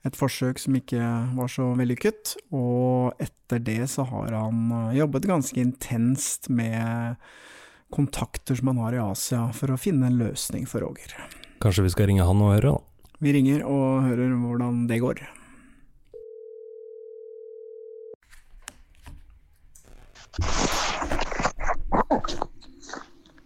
et 0.07 0.17
forsøk 0.17 0.59
som 0.61 0.75
ikke 0.77 1.01
var 1.37 1.51
så 1.51 1.67
vellykket, 1.77 2.35
og 2.57 3.21
etter 3.21 3.61
det 3.61 3.83
så 3.91 4.05
har 4.09 4.33
han 4.33 4.71
eh, 4.77 4.97
jobbet 4.97 5.27
ganske 5.29 5.61
intenst 5.61 6.49
med 6.49 7.21
kontakter 7.93 8.57
som 8.57 8.71
han 8.71 8.81
har 8.81 8.97
i 8.97 9.03
Asia, 9.03 9.43
for 9.53 9.73
å 9.73 9.79
finne 9.79 10.09
en 10.09 10.17
løsning 10.21 10.65
for 10.69 10.81
Roger. 10.85 11.13
Kanskje 11.61 11.85
vi 11.85 11.93
skal 11.93 12.09
ringe 12.09 12.25
han 12.25 12.41
og 12.41 12.55
høre, 12.55 12.73
da? 12.73 13.13
Vi 13.21 13.35
ringer 13.35 13.61
og 13.69 14.07
hører 14.07 14.33
hvordan 14.41 14.87
det 14.89 14.97
går. 15.03 15.21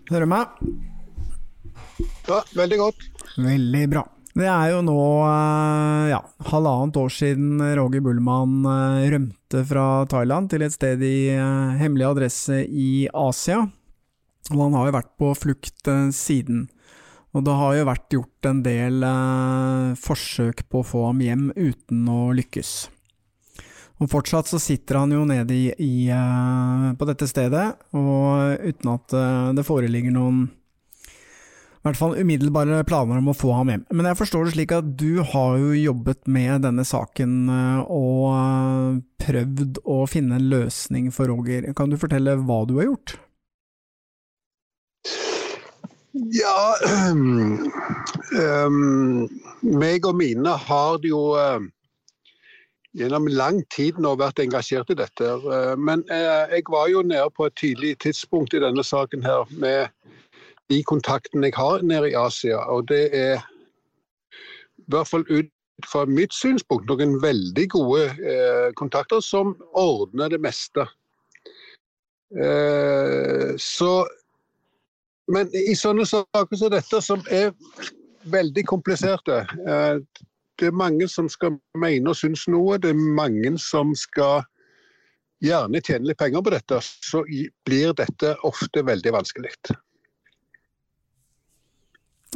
Hører 0.06 0.24
du 0.24 0.32
meg? 0.32 0.48
Ja, 2.30 2.40
veldig 2.56 2.78
godt. 2.80 3.08
Veldig 3.42 3.88
bra. 3.92 4.06
Det 4.36 4.48
er 4.52 4.74
jo 4.74 4.82
nå 4.84 5.00
eh, 5.24 6.10
ja, 6.12 6.18
halvannet 6.50 6.98
år 7.00 7.12
siden 7.14 7.62
Roger 7.80 8.02
Bullmann 8.04 8.66
eh, 8.68 9.06
rømte 9.14 9.62
fra 9.64 9.86
Thailand 10.12 10.50
til 10.52 10.66
et 10.66 10.76
sted 10.76 11.00
i 11.08 11.30
eh, 11.32 11.78
hemmelig 11.80 12.10
adresse 12.10 12.58
i 12.68 13.06
Asia. 13.16 13.62
Og 14.52 14.60
han 14.60 14.76
har 14.76 14.90
jo 14.90 14.96
vært 14.98 15.14
på 15.22 15.30
flukt 15.40 15.88
siden. 16.14 16.66
Og 17.32 17.46
det 17.48 17.56
har 17.56 17.78
jo 17.78 17.88
vært 17.88 18.18
gjort 18.18 18.50
en 18.50 18.60
del 18.64 19.08
forsøk 20.00 20.66
på 20.70 20.84
å 20.84 20.88
få 20.88 21.06
ham 21.08 21.24
hjem 21.24 21.48
uten 21.56 22.04
å 22.12 22.20
lykkes. 22.36 22.74
Og 24.04 24.12
fortsatt 24.12 24.52
så 24.52 24.60
sitter 24.60 25.00
han 25.00 25.16
jo 25.16 25.24
nede 25.28 25.56
i, 25.56 25.72
i, 25.80 25.96
på 27.00 27.08
dette 27.10 27.28
stedet, 27.28 27.66
og 27.98 28.62
uten 28.62 28.94
at 28.94 29.18
det 29.58 29.66
foreligger 29.68 30.16
noen 30.16 30.46
i 31.86 31.88
hvert 31.92 32.00
fall 32.00 32.16
umiddelbare 32.18 32.80
planer 32.90 33.20
om 33.22 33.28
å 33.30 33.36
få 33.38 33.52
ham 33.54 33.70
hjem. 33.70 33.84
Men 33.94 34.08
jeg 34.10 34.18
forstår 34.18 34.48
det 34.48 34.54
slik 34.56 34.72
at 34.74 34.88
du 34.98 35.20
har 35.22 35.60
jo 35.62 35.76
jobbet 35.78 36.24
med 36.26 36.64
denne 36.66 36.82
saken 36.82 37.36
eh, 37.54 37.92
og 37.94 38.24
eh, 38.32 38.96
prøvd 39.22 39.78
å 39.86 40.00
finne 40.10 40.40
en 40.40 40.48
løsning 40.50 41.12
for 41.14 41.30
Roger. 41.30 41.68
Kan 41.78 41.94
du 41.94 42.00
fortelle 42.02 42.34
hva 42.42 42.64
du 42.66 42.80
har 42.80 42.90
gjort? 42.90 43.14
Ja 46.34 46.58
um, 47.14 47.70
meg 49.84 50.10
og 50.10 50.18
mine 50.18 50.58
har 50.66 51.06
jo 51.06 51.22
uh, 51.38 51.62
gjennom 52.98 53.28
lang 53.30 53.60
tid 53.76 54.00
nå 54.02 54.16
vært 54.18 54.42
engasjert 54.42 54.90
i 54.90 54.98
dette. 54.98 55.36
Uh, 55.46 55.76
men 55.78 56.02
uh, 56.10 56.50
jeg 56.50 56.66
var 56.74 56.90
jo 56.90 57.06
nede 57.06 57.30
på 57.36 57.46
et 57.46 57.60
tidlig 57.62 57.94
tidspunkt 58.02 58.58
i 58.58 58.64
denne 58.64 58.82
saken 58.82 59.22
her 59.28 59.46
med 59.54 59.94
de 60.70 60.82
kontaktene 60.84 61.50
jeg 61.50 61.58
har 61.58 61.84
nede 61.86 62.12
i 62.12 62.18
Asia. 62.18 62.58
Og 62.72 62.88
det 62.90 63.10
er 63.14 63.42
i 64.82 64.92
hvert 64.92 65.10
fall 65.10 65.26
ut 65.30 65.52
fra 65.84 66.06
mitt 66.08 66.34
synspunkt 66.34 66.88
noen 66.90 67.18
veldig 67.22 67.66
gode 67.74 68.06
eh, 68.24 68.70
kontakter 68.80 69.22
som 69.24 69.56
ordner 69.76 70.32
det 70.32 70.40
meste. 70.42 70.88
Eh, 72.36 73.56
så 73.58 74.06
Men 75.28 75.50
i 75.58 75.74
sånne 75.74 76.06
saker 76.06 76.58
som 76.58 76.70
dette, 76.70 77.00
som 77.02 77.24
er 77.34 77.48
veldig 78.30 78.62
kompliserte 78.70 79.40
eh, 79.42 79.98
Det 80.60 80.68
er 80.68 80.76
mange 80.78 81.08
som 81.10 81.26
skal 81.30 81.56
mene 81.74 82.12
og 82.12 82.16
synes 82.20 82.46
noe. 82.48 82.78
Det 82.78 82.92
er 82.94 83.00
mange 83.18 83.58
som 83.60 83.96
skal 83.98 84.46
gjerne 85.44 85.82
tjene 85.82 86.12
litt 86.12 86.22
penger 86.22 86.46
på 86.46 86.54
dette. 86.54 86.80
Så 86.80 87.26
blir 87.66 87.92
dette 87.98 88.36
ofte 88.48 88.86
veldig 88.86 89.16
vanskelig. 89.18 89.52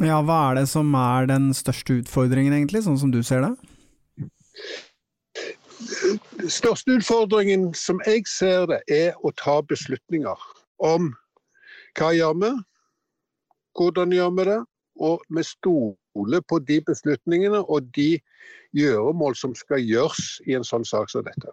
Ja, 0.00 0.22
hva 0.24 0.38
er 0.48 0.60
det 0.62 0.68
som 0.70 0.94
er 0.96 1.26
den 1.28 1.50
største 1.52 1.98
utfordringen, 2.00 2.54
egentlig, 2.56 2.80
sånn 2.86 2.96
som 3.00 3.10
du 3.12 3.20
ser 3.26 3.44
det? 3.44 3.52
Største 6.48 6.96
utfordringen, 6.96 7.70
som 7.76 8.00
jeg 8.08 8.24
ser 8.28 8.64
det, 8.70 8.80
er 8.88 9.18
å 9.20 9.32
ta 9.36 9.58
beslutninger 9.68 10.48
om 10.80 11.10
hva 11.98 12.10
gjør 12.16 12.40
vi, 12.40 12.50
hvordan 13.76 14.16
gjør 14.16 14.34
vi 14.38 14.48
det, 14.48 14.58
og 15.04 15.28
vi 15.36 15.44
stoler 15.44 16.44
på 16.48 16.62
de 16.64 16.80
beslutningene 16.88 17.60
og 17.60 17.92
de 17.96 18.14
gjøremål 18.76 19.36
som 19.36 19.52
skal 19.58 19.84
gjøres 19.84 20.38
i 20.48 20.56
en 20.56 20.64
sånn 20.64 20.86
sak 20.88 21.12
som 21.12 21.28
dette. 21.28 21.52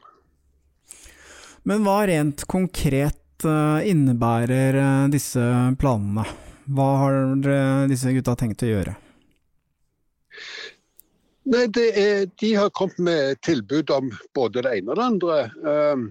Men 1.68 1.84
hva 1.84 2.06
rent 2.08 2.48
konkret 2.48 3.44
eh, 3.44 3.88
innebærer 3.92 4.78
eh, 4.80 5.08
disse 5.12 5.44
planene? 5.82 6.24
Hva 6.68 6.88
har 7.02 7.88
disse 7.88 8.12
gutta 8.16 8.36
tenkt 8.36 8.66
å 8.66 8.72
gjøre? 8.72 8.96
Nei, 11.48 11.64
er, 11.80 12.26
De 12.40 12.54
har 12.56 12.74
kommet 12.76 13.00
med 13.00 13.42
tilbud 13.48 13.92
om 13.96 14.10
både 14.36 14.66
det 14.66 14.74
ene 14.80 14.92
og 14.92 15.00
det 15.00 15.06
andre. 15.06 15.38
Ehm, 15.72 16.04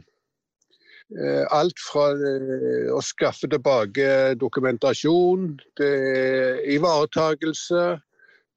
eh, 1.12 1.44
alt 1.52 1.82
fra 1.90 2.06
eh, 2.16 2.88
å 2.88 3.02
skaffe 3.04 3.50
tilbake 3.52 4.08
dokumentasjon, 4.40 5.50
det 5.76 5.92
er 5.92 6.62
ivaretagelse, 6.78 7.84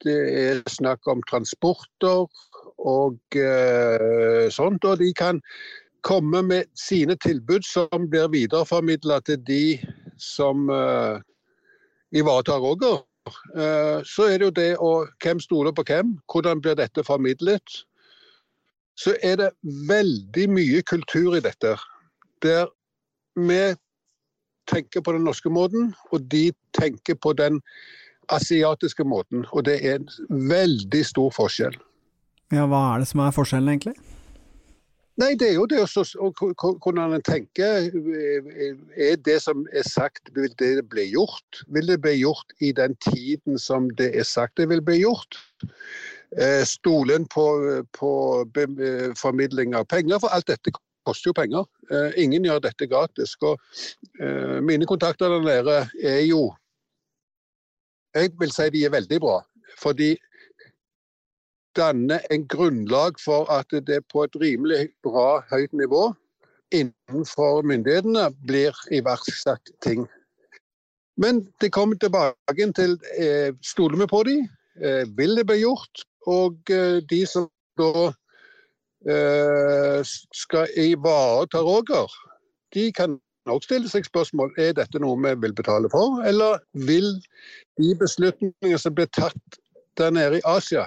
det 0.06 0.20
er 0.40 0.64
snakk 0.72 1.08
om 1.12 1.20
transporter 1.28 2.24
og 2.80 3.36
uh, 3.36 4.48
sånt. 4.56 4.86
Og 4.88 5.02
de 5.02 5.10
kan 5.12 5.42
komme 6.08 6.40
med 6.48 6.70
sine 6.80 7.18
tilbud 7.20 7.68
som 7.68 8.08
blir 8.08 8.32
videreformidla 8.32 9.20
til 9.28 9.42
de 9.44 9.64
som 10.16 10.70
uh, 10.72 11.20
ivaretar 12.15 12.60
Roger, 12.60 13.04
eh, 13.56 14.02
så 14.06 14.30
er 14.30 14.38
det 14.38 14.50
jo 14.50 14.56
det 14.56 14.72
å 14.78 14.91
Hvem 15.22 15.39
stoler 15.43 15.76
på 15.76 15.86
hvem? 15.88 16.17
Hvordan 16.32 16.62
blir 16.62 16.76
dette 16.76 17.04
formidlet? 17.04 17.84
Så 19.00 19.15
er 19.24 19.38
det 19.39 19.52
veldig 19.88 20.50
mye 20.52 20.82
kultur 20.84 21.38
i 21.38 21.43
dette. 21.43 21.78
Der 22.43 22.67
vi 23.36 23.76
tenker 24.67 25.02
på 25.02 25.13
den 25.15 25.24
norske 25.24 25.50
måten, 25.50 25.93
og 26.12 26.28
de 26.32 26.52
tenker 26.76 27.15
på 27.15 27.34
den 27.34 27.62
asiatiske 28.30 29.04
måten. 29.04 29.45
Og 29.52 29.65
det 29.65 29.80
er 29.86 30.00
en 30.00 30.10
veldig 30.50 31.06
stor 31.06 31.32
forskjell. 31.34 31.78
Ja, 32.52 32.65
Hva 32.65 32.95
er 32.95 33.00
det 33.00 33.08
som 33.08 33.24
er 33.24 33.34
forskjellen, 33.34 33.69
egentlig? 33.69 33.95
Nei, 35.20 35.34
det 35.36 35.50
er 35.50 35.58
jo 35.58 35.66
det 35.68 35.82
å 35.84 36.30
kunne 36.80 37.20
tenke 37.28 37.68
Er 37.68 39.18
det 39.26 39.36
som 39.44 39.66
er 39.76 39.84
sagt, 39.84 40.32
vil 40.36 40.54
det 40.62 40.86
bli 40.92 41.10
gjort? 41.12 41.64
Vil 41.68 41.90
det 41.92 42.00
bli 42.06 42.14
gjort 42.22 42.54
i 42.64 42.72
den 42.76 42.96
tiden 43.04 43.60
som 43.60 43.90
det 44.00 44.14
er 44.16 44.28
sagt 44.28 44.58
det 44.62 44.70
vil 44.72 44.84
bli 44.86 45.02
gjort? 45.02 45.36
Eh, 46.38 46.64
Stolen 46.64 47.26
på, 47.34 47.46
på 47.98 48.12
formidling 49.18 49.76
av 49.76 49.90
penger, 49.92 50.22
for 50.22 50.32
alt 50.32 50.48
dette 50.48 50.72
koster 51.10 51.32
jo 51.32 51.36
penger. 51.36 51.68
Eh, 51.92 52.16
ingen 52.24 52.46
gjør 52.46 52.64
dette 52.64 52.88
gratis. 52.88 53.36
Og 53.42 53.60
eh, 54.22 54.60
mine 54.64 54.88
kontakter 54.88 55.32
der 55.36 55.46
nede 55.46 55.78
er 56.04 56.24
jo 56.30 56.50
Jeg 58.16 58.32
vil 58.40 58.50
si 58.50 58.66
de 58.74 58.88
er 58.88 58.96
veldig 58.96 59.20
bra. 59.22 59.36
Fordi 59.78 60.16
danne 61.80 62.20
en 62.34 62.48
grunnlag 62.52 63.20
for 63.24 63.50
at 63.54 63.72
det 63.88 64.04
på 64.12 64.26
et 64.28 64.36
rimelig 64.42 64.89
bra 65.06 65.39
høyt 65.52 65.74
nivå 65.74 66.10
innenfor 66.76 67.63
myndighetene 67.65 68.30
blir 68.48 68.76
iverksatt 68.94 69.72
ting. 69.82 70.06
Men 71.20 71.48
det 71.62 71.74
kommer 71.76 71.98
tilbake 72.00 72.72
til 72.76 72.98
eh, 73.20 73.52
stoler 73.65 73.98
vi 74.00 74.08
på 74.08 74.24
dem, 74.24 74.46
eh, 74.82 75.06
vil 75.18 75.36
det 75.36 75.48
bli 75.48 75.62
gjort? 75.63 76.04
Og 76.28 76.72
eh, 76.72 77.00
de 77.10 77.26
som 77.28 77.50
da 77.80 78.12
eh, 79.10 80.00
skal 80.36 80.68
ivareta 80.78 81.63
Roger, 81.63 82.13
de 82.74 82.92
kan 82.92 83.18
også 83.50 83.65
stille 83.65 83.89
seg 83.89 84.06
spørsmål 84.06 84.54
er 84.62 84.76
dette 84.78 85.02
noe 85.02 85.18
vi 85.24 85.34
vil 85.42 85.56
betale 85.58 85.89
for, 85.92 86.22
eller 86.28 86.62
vil 86.88 87.10
de 87.80 87.96
beslutningene 88.00 88.80
som 88.80 88.96
blir 88.96 89.10
tatt 89.15 89.60
der 89.98 90.13
nede 90.15 90.39
i 90.39 90.46
Asia, 90.48 90.86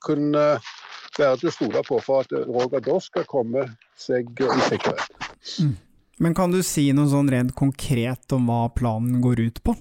kunne 0.00 0.44
være 1.18 1.36
til 1.40 1.50
å 1.50 1.52
stole 1.52 1.82
på 1.86 1.98
for 2.04 2.24
at 2.24 2.32
Roger 2.48 2.82
da 2.84 2.96
skal 3.02 3.26
komme 3.28 3.66
seg 3.98 4.30
i 4.40 4.48
sikkerhet. 4.70 5.76
Men 6.20 6.34
kan 6.36 6.52
du 6.52 6.60
si 6.64 6.90
noe 6.92 7.08
sånn 7.08 7.30
rent 7.32 7.54
konkret 7.56 8.32
om 8.36 8.48
hva 8.50 8.66
planen 8.76 9.22
går 9.24 9.40
ut 9.48 9.62
på? 9.64 9.74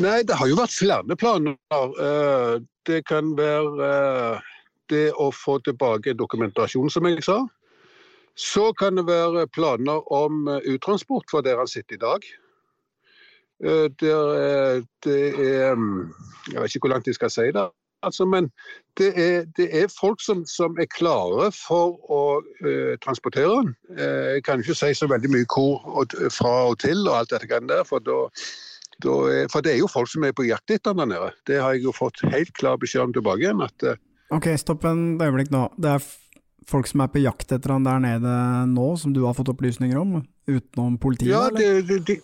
Nei, 0.00 0.20
det 0.24 0.36
har 0.38 0.48
jo 0.48 0.58
vært 0.60 0.76
flere 0.76 1.16
planer. 1.20 1.56
Eh, 1.70 2.60
Det 2.88 3.02
kan 3.04 3.34
være 3.36 3.86
eh, 3.86 4.46
det 4.88 5.10
å 5.12 5.28
få 5.30 5.58
tilbake 5.60 6.14
dokumentasjon, 6.16 6.88
som 6.90 7.04
jeg 7.06 7.22
sa. 7.22 7.42
Så 8.34 8.72
kan 8.72 8.96
det 8.96 9.04
være 9.04 9.46
planer 9.52 10.00
om 10.12 10.48
eh, 10.48 10.64
uttransport 10.72 11.28
for 11.30 11.44
der 11.44 11.60
han 11.60 11.68
sitter 11.68 11.98
i 11.98 12.04
dag. 12.06 12.24
Eh, 13.60 13.86
Det 14.00 14.14
er, 14.14 14.80
det 15.04 15.20
er 15.44 15.74
mm, 15.74 16.14
Jeg 16.52 16.62
vet 16.62 16.74
ikke 16.74 16.86
hvor 16.86 16.94
langt 16.94 17.06
jeg 17.06 17.18
skal 17.18 17.30
si 17.30 17.50
det. 17.52 17.68
Altså, 18.06 18.24
men 18.24 18.48
det 18.98 19.10
er, 19.16 19.44
det 19.56 19.68
er 19.76 19.92
folk 19.92 20.22
som, 20.24 20.42
som 20.48 20.76
er 20.80 20.88
klare 20.92 21.50
for 21.54 21.98
å 22.08 22.22
uh, 22.40 22.94
transportere 23.04 23.50
den. 23.60 23.74
Uh, 23.92 24.36
jeg 24.36 24.44
kan 24.46 24.62
ikke 24.62 24.78
si 24.78 24.92
så 24.96 25.08
veldig 25.10 25.30
mye 25.32 25.48
hvor 25.52 25.84
og, 25.84 26.16
fra 26.32 26.54
og 26.70 26.80
til 26.84 27.04
og 27.06 27.18
alt 27.18 27.34
dette 27.34 27.50
greiene 27.50 27.70
der, 27.72 27.84
for 27.88 28.04
da 28.04 28.22
er, 29.00 29.46
for 29.48 29.64
det 29.64 29.74
er 29.74 29.78
jo 29.80 29.88
folk 29.88 30.10
som 30.12 30.24
er 30.28 30.34
på 30.36 30.44
jakt 30.44 30.72
etter 30.72 30.92
den 30.92 31.04
der 31.04 31.12
nede. 31.14 31.30
Det 31.48 31.60
har 31.60 31.76
jeg 31.76 31.86
jo 31.88 31.96
fått 31.96 32.20
helt 32.32 32.52
klar 32.56 32.80
beskjed 32.80 33.08
om 33.08 33.14
tilbake 33.16 33.46
igjen. 33.46 33.62
at 33.64 33.86
uh, 33.86 34.00
Ok, 34.30 34.52
stopp 34.60 34.84
en 34.86 35.20
øyeblikk 35.20 35.50
nå. 35.50 35.66
Det 35.80 35.96
er 35.96 36.10
folk 36.70 36.88
som 36.88 37.02
er 37.02 37.10
på 37.12 37.22
jakt 37.22 37.52
etter 37.52 37.74
han 37.74 37.86
der 37.86 38.02
nede 38.02 38.34
nå, 38.70 38.92
som 39.00 39.14
du 39.16 39.24
har 39.26 39.34
fått 39.36 39.50
opplysninger 39.52 39.98
om? 39.98 40.20
Utenom 40.50 40.98
politiet, 41.02 41.32
ja, 41.32 41.46
eller? 41.48 41.82
det, 41.82 41.88
det, 41.88 42.00
de, 42.06 42.18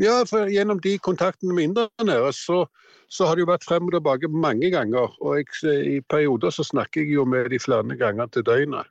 ja, 0.00 0.20
for 0.28 0.50
gjennom 0.50 0.80
de 0.82 0.96
kontaktene 1.02 1.54
med 1.56 1.70
inderne 1.70 2.18
så, 2.36 2.64
så 3.10 3.26
har 3.26 3.36
det 3.36 3.42
jo 3.42 3.50
vært 3.50 3.66
frem 3.66 3.88
og 3.88 3.94
tilbake 3.96 4.30
mange 4.30 4.70
ganger. 4.70 5.10
Og 5.18 5.40
jeg, 5.40 5.74
i 5.82 5.96
perioder 6.00 6.54
så 6.54 6.64
snakker 6.66 7.02
jeg 7.02 7.16
jo 7.18 7.26
med 7.26 7.50
de 7.50 7.58
flere 7.58 7.98
ganger 7.98 8.30
til 8.30 8.46
døgnet. 8.46 8.86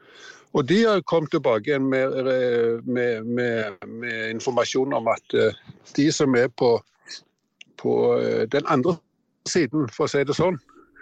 Og 0.53 0.65
de 0.67 0.79
har 0.83 1.05
kommet 1.07 1.31
tilbake 1.31 1.69
igjen 1.69 1.87
med, 1.91 2.15
eh, 2.27 2.81
med, 2.83 3.25
med, 3.25 3.85
med 3.87 4.29
informasjon 4.33 4.93
om 4.97 5.07
at 5.07 5.35
eh, 5.37 5.55
de 5.95 6.09
som 6.11 6.35
er 6.35 6.49
på, 6.49 6.73
på 7.77 7.93
eh, 8.17 8.43
den 8.51 8.67
andre 8.67 8.97
siden, 9.47 9.87
for 9.93 10.07
å 10.07 10.11
si 10.11 10.25
det 10.25 10.37
sånn, 10.37 10.59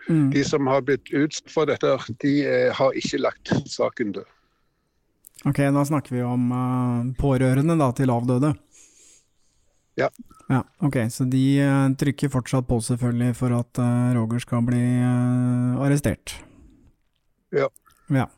Mm. 0.07 0.29
de 0.31 0.39
som 0.47 0.63
har 0.71 0.85
blitt 0.87 1.09
utsatt 1.11 1.49
for 1.51 1.67
dette, 1.67 1.89
de 2.23 2.31
har 2.71 2.93
ikke 2.95 3.17
lagt 3.19 3.49
saken 3.67 4.13
død. 4.15 4.29
Ok, 5.51 5.57
da 5.75 5.83
snakker 5.83 6.15
vi 6.15 6.21
om 6.23 6.45
pårørende 7.19 7.75
da, 7.75 7.89
til 7.91 8.13
avdøde. 8.15 8.53
Ja. 9.97 10.09
Ja, 10.47 10.61
ok, 10.79 10.95
så 11.11 11.25
de 11.27 11.43
eh, 11.59 11.87
trykker 11.99 12.31
fortsatt 12.31 12.67
på 12.69 12.79
selvfølgelig 12.83 13.33
for 13.35 13.55
at 13.57 13.79
eh, 13.83 14.11
Roger 14.15 14.43
skal 14.43 14.63
bli 14.67 14.79
eh, 14.79 15.81
arrestert. 15.83 16.37
Ja. 17.55 17.67
Ja. 18.13 18.29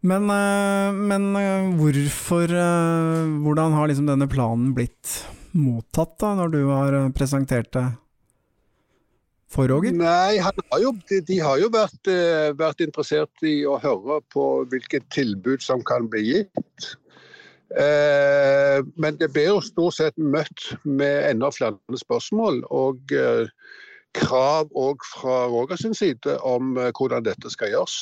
Men, 0.00 0.28
men 0.30 1.24
hvorfor 1.74 2.52
Hvordan 3.42 3.72
har 3.74 3.88
liksom 3.90 4.06
denne 4.06 4.28
planen 4.30 4.70
blitt 4.76 5.24
mottatt, 5.58 6.12
da, 6.22 6.36
når 6.38 6.52
du 6.52 6.60
har 6.68 6.96
presentert 7.16 7.72
det 7.74 7.82
for 9.50 9.66
Roger? 9.66 9.96
Nei, 9.98 10.38
han 10.38 10.62
har 10.70 10.84
jo, 10.84 10.92
de, 11.10 11.18
de 11.26 11.40
har 11.42 11.58
jo 11.58 11.72
vært, 11.74 12.12
vært 12.60 12.86
interessert 12.86 13.42
i 13.42 13.56
å 13.66 13.74
høre 13.82 14.20
på 14.30 14.46
hvilket 14.70 15.10
tilbud 15.16 15.66
som 15.66 15.82
kan 15.82 16.06
bli 16.12 16.22
gitt. 16.28 16.92
Eh, 17.76 18.80
men 18.96 19.18
det 19.20 19.28
blir 19.32 19.50
jo 19.50 19.60
stort 19.60 19.98
sett 19.98 20.16
møtt 20.16 20.70
med 20.88 21.28
enda 21.28 21.50
flere 21.52 22.00
spørsmål 22.00 22.62
og 22.72 23.12
eh, 23.12 23.50
krav 24.16 24.70
òg 24.72 25.04
fra 25.04 25.42
Roger 25.52 25.76
sin 25.76 25.96
side 25.96 26.38
om 26.48 26.78
eh, 26.80 26.88
hvordan 26.96 27.26
dette 27.26 27.52
skal 27.52 27.74
gjøres. 27.74 27.98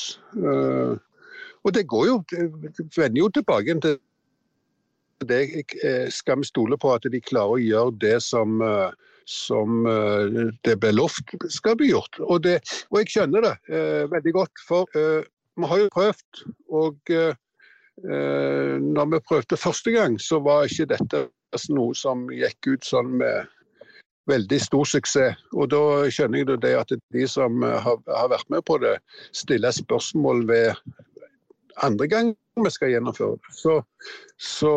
Og 1.67 1.75
det 1.75 1.89
går 1.91 2.07
jo, 2.07 2.21
det 2.31 2.87
vender 2.95 3.25
jo 3.25 3.33
tilbake 3.35 3.75
til 3.83 3.99
det 5.27 5.65
skal 6.13 6.39
vi 6.39 6.47
stole 6.47 6.77
på 6.79 6.93
at 6.93 7.07
de 7.11 7.19
klarer 7.25 7.57
å 7.57 7.63
gjøre 7.63 7.99
det 8.05 8.17
som 8.23 8.61
som 9.27 9.81
det 10.63 10.77
ble 10.79 10.93
lovt 10.93 11.33
skal 11.51 11.75
bli 11.81 11.89
gjort. 11.89 12.21
Og, 12.21 12.45
det, 12.45 12.61
og 12.93 13.01
jeg 13.01 13.09
skjønner 13.11 13.43
det 13.43 13.81
veldig 14.13 14.35
godt, 14.37 14.63
for 14.69 14.87
vi 14.95 15.71
har 15.73 15.81
jo 15.81 15.89
prøvd. 15.97 16.45
Og 16.69 17.11
når 18.05 19.07
vi 19.13 19.19
prøvde 19.25 19.57
første 19.57 19.91
gang, 19.95 20.19
så 20.21 20.37
var 20.45 20.69
ikke 20.69 20.91
dette 20.91 21.23
noe 21.73 21.95
som 21.97 22.27
gikk 22.29 22.69
ut 22.75 22.85
sånn 22.85 23.15
med 23.23 23.47
veldig 24.31 24.59
stor 24.63 24.89
suksess. 24.89 25.43
Og 25.55 25.71
da 25.73 25.83
skjønner 26.13 26.43
jeg 26.43 26.61
det 26.65 26.75
at 26.79 26.95
de 27.15 27.27
som 27.31 27.63
eh, 27.65 27.79
har, 27.83 28.01
har 28.11 28.33
vært 28.33 28.51
med 28.53 28.65
på 28.67 28.79
det, 28.83 28.97
stiller 29.37 29.75
spørsmål 29.75 30.47
ved 30.51 30.75
andre 31.85 32.09
gang 32.11 32.35
vi 32.57 32.73
skal 32.73 32.95
gjennomføre 32.95 33.37
det. 33.37 33.53
Så, 33.53 33.79
så 34.41 34.73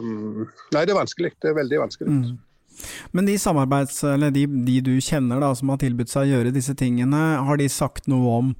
um, 0.00 0.46
Nei, 0.72 0.84
det 0.88 0.94
er 0.94 0.96
vanskelig. 0.96 1.34
Det 1.36 1.50
er 1.50 1.58
veldig 1.58 1.82
vanskelig. 1.82 2.08
Mm. 2.08 2.38
Men 3.12 3.28
de 3.28 3.34
samarbeids, 3.42 4.00
eller 4.06 4.32
de, 4.32 4.46
de 4.64 4.78
du 4.86 4.94
kjenner 5.02 5.42
da, 5.42 5.50
som 5.58 5.74
har 5.74 5.80
tilbudt 5.82 6.12
seg 6.12 6.24
å 6.24 6.30
gjøre 6.30 6.54
disse 6.54 6.72
tingene, 6.78 7.20
har 7.44 7.60
de 7.60 7.66
sagt 7.72 8.08
noe 8.08 8.32
om 8.38 8.54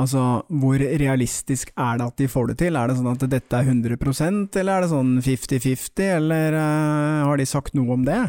altså, 0.00 0.22
hvor 0.48 0.80
realistisk 0.80 1.72
er 1.76 1.98
det 2.00 2.06
at 2.06 2.20
de 2.20 2.30
får 2.30 2.52
det 2.52 2.58
til? 2.62 2.78
Er 2.78 2.90
det 2.90 2.96
sånn 2.98 3.12
at 3.12 3.26
dette 3.30 3.60
er 3.60 3.68
100% 3.70 4.58
eller 4.60 4.72
er 4.74 4.84
det 4.84 4.92
sånn 4.92 5.12
50-50, 5.24 6.08
eller 6.18 6.56
uh, 6.58 7.26
har 7.28 7.40
de 7.40 7.48
sagt 7.48 7.76
noe 7.78 7.96
om 7.96 8.06
det? 8.06 8.22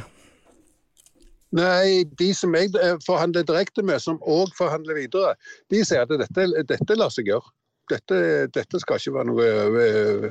Nei, 1.56 2.04
de 2.19 2.32
som 2.36 2.56
jeg 2.58 2.73
eh, 2.82 2.97
forhandler 3.06 3.45
direkte 3.47 3.84
med, 3.86 4.01
som 4.04 4.17
òg 4.19 4.51
forhandler 4.58 4.97
videre, 4.97 5.36
de 5.71 5.84
sier 5.88 6.04
at 6.04 6.12
dette, 6.12 6.47
dette 6.67 6.97
lar 6.97 7.13
seg 7.13 7.30
gjøre. 7.32 7.54
Dette, 7.91 8.17
dette 8.56 8.82
skal 8.82 8.99
ikke 8.99 9.13
være 9.15 9.30
noe 9.30 9.45
eh, 9.86 10.25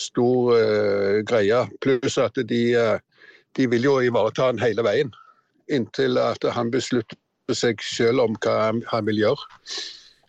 stor 0.00 0.50
uh, 0.56 1.20
greie. 1.28 1.62
Pluss 1.84 2.18
at 2.20 2.36
de, 2.50 2.60
uh, 2.76 2.98
de 3.56 3.68
vil 3.70 3.86
jo 3.86 3.94
ivareta 4.04 4.50
han 4.50 4.60
hele 4.60 4.84
veien. 4.84 5.14
Inntil 5.70 6.18
at 6.20 6.44
han 6.56 6.72
beslutter 6.74 7.16
seg 7.56 7.80
selv 7.84 8.26
om 8.26 8.36
hva 8.42 8.72
han 8.90 9.08
vil 9.08 9.22
gjøre. 9.22 9.48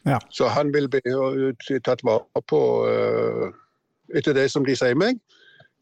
Ja. 0.07 0.19
Så 0.29 0.49
han 0.49 0.71
vil 0.73 0.89
bli 0.89 1.79
tatt 1.85 2.03
vare 2.07 2.43
på 2.49 2.61
eh, 2.89 3.51
etter 4.17 4.35
det 4.37 4.47
som 4.53 4.65
de 4.65 4.75
sier 4.77 4.97
meg. 4.97 5.19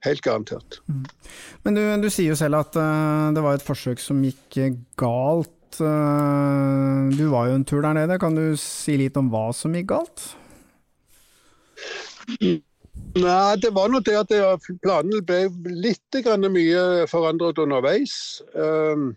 Helt 0.05 0.24
garantert. 0.24 0.80
Men 1.63 1.76
du, 1.76 1.84
du 2.03 2.09
sier 2.11 2.34
jo 2.34 2.39
selv 2.39 2.61
at 2.61 2.76
eh, 2.80 3.30
det 3.36 3.43
var 3.45 3.57
et 3.57 3.65
forsøk 3.65 4.03
som 4.03 4.22
gikk 4.24 4.59
eh, 4.59 4.76
galt. 4.99 5.55
Du 5.80 7.26
var 7.30 7.47
jo 7.47 7.55
en 7.55 7.63
tur 7.67 7.84
der 7.86 7.93
nede, 7.95 8.17
kan 8.20 8.36
du 8.36 8.57
si 8.59 8.97
litt 8.99 9.17
om 9.20 9.30
hva 9.32 9.51
som 9.55 9.76
gikk 9.78 9.91
galt? 9.91 10.24
Nei, 13.20 13.55
det 13.61 13.70
var 13.74 13.89
nå 13.89 14.01
det 14.05 14.17
at 14.17 14.34
planene 14.84 15.22
ble 15.26 15.43
litt 15.86 16.20
grann 16.26 16.45
mye 16.51 17.05
forandret 17.09 17.61
underveis. 17.61 18.41
Um, 18.57 19.13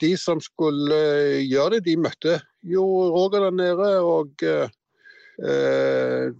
De 0.00 0.12
som 0.16 0.40
skulle 0.40 0.96
eh, 0.96 1.42
gjøre 1.44 1.76
det, 1.76 1.84
de 1.90 1.96
møtte 2.00 2.38
jo 2.64 2.84
Roger 3.12 3.48
der 3.48 3.56
nede. 3.56 3.88
Og 4.00 4.44
eh, 4.46 4.70
eh, 5.44 6.30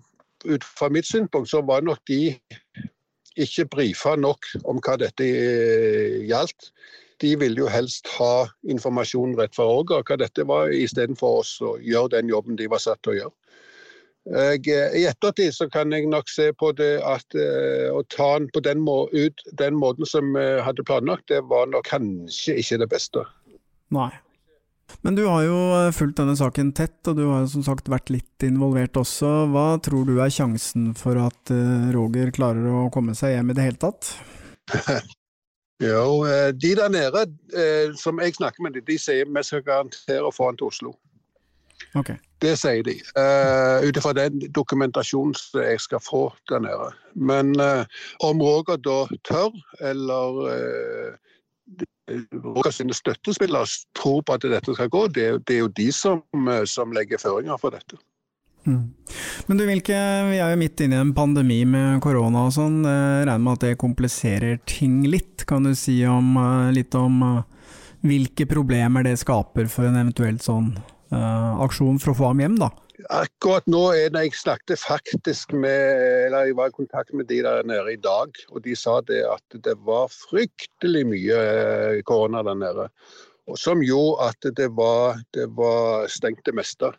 ut 0.48 0.64
fra 0.64 0.88
mitt 0.88 1.06
synspunkt 1.06 1.50
så 1.50 1.62
var 1.62 1.84
nok 1.84 2.00
de 2.08 2.38
ikke 3.38 3.68
brifa 3.70 4.16
nok 4.16 4.46
om 4.64 4.80
hva 4.82 4.96
dette 5.00 5.26
eh, 5.26 6.24
gjaldt. 6.28 6.72
De 7.22 7.34
ville 7.38 7.58
jo 7.64 7.70
helst 7.70 8.06
ha 8.18 8.46
informasjon 8.70 9.36
rett 9.38 9.54
fra 9.56 9.66
Roger 9.66 10.04
hva 10.06 10.18
dette 10.20 10.46
var, 10.46 10.70
istedenfor 10.70 11.42
å 11.42 11.74
gjøre 11.82 12.16
den 12.16 12.30
jobben 12.30 12.58
de 12.58 12.68
var 12.70 12.82
satt 12.82 13.02
til 13.02 13.16
å 13.16 13.18
gjøre. 13.22 13.34
Eh, 14.36 14.54
I 15.00 15.04
ettertid 15.08 15.54
så 15.56 15.68
kan 15.72 15.92
jeg 15.94 16.08
nok 16.10 16.28
se 16.28 16.50
på 16.52 16.72
det 16.76 16.98
at 17.06 17.36
eh, 17.38 17.88
å 17.92 18.02
ta 18.12 18.34
den 18.38 18.48
på 18.52 18.62
den, 18.64 18.82
må, 18.84 19.06
ut, 19.12 19.44
den 19.60 19.76
måten 19.78 20.08
som 20.08 20.34
vi 20.36 20.46
hadde 20.64 20.84
planlagt, 20.84 21.28
det 21.32 21.42
var 21.48 21.70
nok 21.70 21.88
kanskje 21.88 22.58
ikke 22.60 22.82
det 22.84 22.90
beste. 22.92 23.24
Nei. 23.94 24.10
Men 25.04 25.16
du 25.16 25.24
har 25.28 25.44
jo 25.44 25.58
eh, 25.76 25.92
fulgt 25.96 26.18
denne 26.20 26.36
saken 26.38 26.72
tett, 26.76 27.00
og 27.08 27.18
du 27.18 27.26
har 27.28 27.44
jo 27.44 27.52
som 27.56 27.64
sagt 27.66 27.90
vært 27.92 28.12
litt 28.12 28.46
involvert 28.46 28.96
også. 29.00 29.48
Hva 29.52 29.68
tror 29.84 30.08
du 30.08 30.16
er 30.20 30.32
sjansen 30.32 30.92
for 30.98 31.20
at 31.22 31.54
eh, 31.54 31.92
Roger 31.94 32.32
klarer 32.34 32.68
å 32.68 32.88
komme 32.94 33.16
seg 33.18 33.36
hjem 33.36 33.52
i 33.52 33.58
det 33.58 33.70
hele 33.70 33.80
tatt? 33.88 34.12
Jo, 35.78 36.24
eh, 36.26 36.48
De 36.58 36.72
der 36.74 36.88
nede 36.90 37.20
eh, 37.54 37.94
som 37.94 38.18
jeg 38.18 38.34
snakker 38.34 38.64
med, 38.66 38.80
de 38.82 38.96
sier 38.98 39.28
vi 39.30 39.42
skal 39.46 39.62
garantere 39.62 40.26
å 40.26 40.34
få 40.34 40.48
han 40.48 40.58
til 40.58 40.72
Oslo. 40.72 40.94
Ok. 41.98 42.10
Det 42.42 42.54
sier 42.58 42.84
de. 42.86 42.94
Uh, 43.18 43.82
Ut 43.88 43.96
ifra 43.98 44.12
den 44.14 44.42
dokumentasjonen 44.54 45.34
som 45.34 45.62
jeg 45.64 45.80
skal 45.82 46.02
få 46.02 46.28
der 46.50 46.62
nede. 46.62 46.90
Men 47.14 47.56
uh, 47.60 47.82
om 48.24 48.42
Roger 48.42 48.78
da 48.78 49.00
tør, 49.26 49.56
eller 49.82 50.42
uh, 50.46 51.16
Roger 52.44 52.70
sine 52.72 52.94
støttespillere 52.94 53.66
tror 53.98 54.22
på 54.22 54.36
at 54.36 54.46
dette 54.46 54.74
skal 54.74 54.92
gå. 54.92 55.08
Det, 55.08 55.26
det 55.48 55.56
er 55.56 55.64
jo 55.66 55.72
de 55.76 55.90
som, 55.92 56.22
som 56.64 56.94
legger 56.94 57.20
føringer 57.20 57.58
for 57.60 57.74
dette. 57.74 57.98
Mm. 58.64 58.86
Men 59.48 59.58
du 59.58 59.64
Vilke, 59.66 59.98
vi 60.30 60.38
er 60.38 60.52
jo 60.52 60.60
midt 60.60 60.80
inne 60.84 60.96
i 60.96 61.02
en 61.02 61.12
pandemi 61.16 61.62
med 61.68 62.00
korona 62.04 62.46
og 62.48 62.54
sånn. 62.56 62.80
Jeg 62.84 63.26
regner 63.28 63.44
med 63.44 63.58
at 63.58 63.66
det 63.66 63.80
kompliserer 63.80 64.58
ting 64.68 65.02
litt. 65.08 65.44
Kan 65.48 65.68
du 65.68 65.74
si 65.76 65.98
om, 66.08 66.36
litt 66.72 66.96
om 66.96 67.42
hvilke 68.06 68.46
problemer 68.48 69.04
det 69.04 69.18
skaper 69.20 69.68
for 69.72 69.88
en 69.88 69.98
eventuelt 70.00 70.44
sånn 70.44 70.72
aksjon 71.12 71.98
for 72.02 72.12
å 72.12 72.18
få 72.18 72.30
ham 72.32 72.42
hjem, 72.44 72.58
da? 72.60 72.68
Akkurat 73.14 73.66
nå 73.70 73.92
er 73.94 74.10
det, 74.10 74.24
Jeg 74.26 74.34
snakket 74.34 74.80
faktisk 74.82 75.52
med 75.52 76.26
eller 76.26 76.48
jeg 76.48 76.56
var 76.58 76.72
i 76.72 76.74
kontakt 76.74 77.14
med 77.14 77.28
de 77.30 77.42
der 77.42 77.62
nede 77.62 77.92
i 77.92 77.96
dag, 77.96 78.34
og 78.50 78.64
de 78.64 78.74
sa 78.74 79.00
det 79.00 79.22
at 79.22 79.62
det 79.64 79.76
var 79.86 80.10
fryktelig 80.10 81.04
mye 81.06 81.38
eh, 81.38 82.02
korona 82.02 82.42
der 82.42 82.58
nede. 82.58 82.88
Som 83.56 83.82
gjorde 83.82 84.28
at 84.28 84.50
det 84.56 84.68
var, 84.76 85.22
det 85.32 85.46
var 85.56 86.08
stengt 86.10 86.44
det 86.44 86.54
meste. 86.54 86.90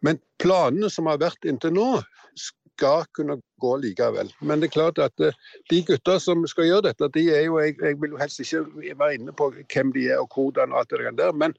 Men 0.00 0.18
planene 0.42 0.90
som 0.90 1.06
har 1.06 1.20
vært 1.20 1.44
inntil 1.44 1.76
nå, 1.76 1.90
skal 2.34 3.04
kunne 3.14 3.36
gå 3.60 3.76
likevel. 3.76 4.32
Men 4.40 4.60
det 4.60 4.70
er 4.70 4.76
klart 4.78 4.98
at 4.98 5.20
eh, 5.20 5.36
de 5.70 5.82
gutter 5.86 6.18
som 6.18 6.46
skal 6.48 6.70
gjøre 6.70 6.88
dette, 6.88 7.12
de 7.14 7.28
er 7.30 7.44
jo, 7.46 7.58
jeg, 7.60 7.76
jeg 7.82 8.00
vil 8.00 8.16
jo 8.16 8.22
helst 8.22 8.40
ikke 8.40 8.64
være 8.98 9.14
inne 9.20 9.36
på 9.36 9.52
hvem 9.52 9.92
de 9.92 10.08
er 10.08 10.22
og 10.22 10.32
hvordan 10.32 10.72
og 10.72 10.80
alt 10.80 10.96
det 10.96 11.18
der. 11.20 11.36
Men, 11.36 11.54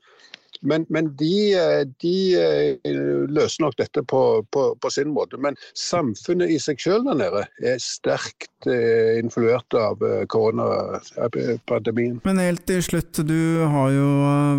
men, 0.63 0.85
men 0.93 1.09
de, 1.19 1.53
eh, 1.59 1.81
de 2.03 2.15
eh, 2.39 2.93
løser 3.29 3.65
nok 3.65 3.77
dette 3.79 4.03
på, 4.09 4.21
på, 4.53 4.65
på 4.79 4.91
sin 4.93 5.11
måte. 5.15 5.39
Men 5.41 5.57
samfunnet 5.77 6.53
i 6.53 6.59
seg 6.61 6.81
selv 6.83 7.09
der 7.09 7.19
nede 7.19 7.43
er 7.63 7.81
sterkt 7.83 8.69
eh, 8.69 9.19
influert 9.19 9.75
av 9.77 10.03
koronapandemien. 10.31 12.21
Men 12.27 12.41
helt 12.41 12.65
til 12.69 12.83
slutt, 12.85 13.23
du 13.27 13.63
har 13.73 13.91
jo 13.93 14.07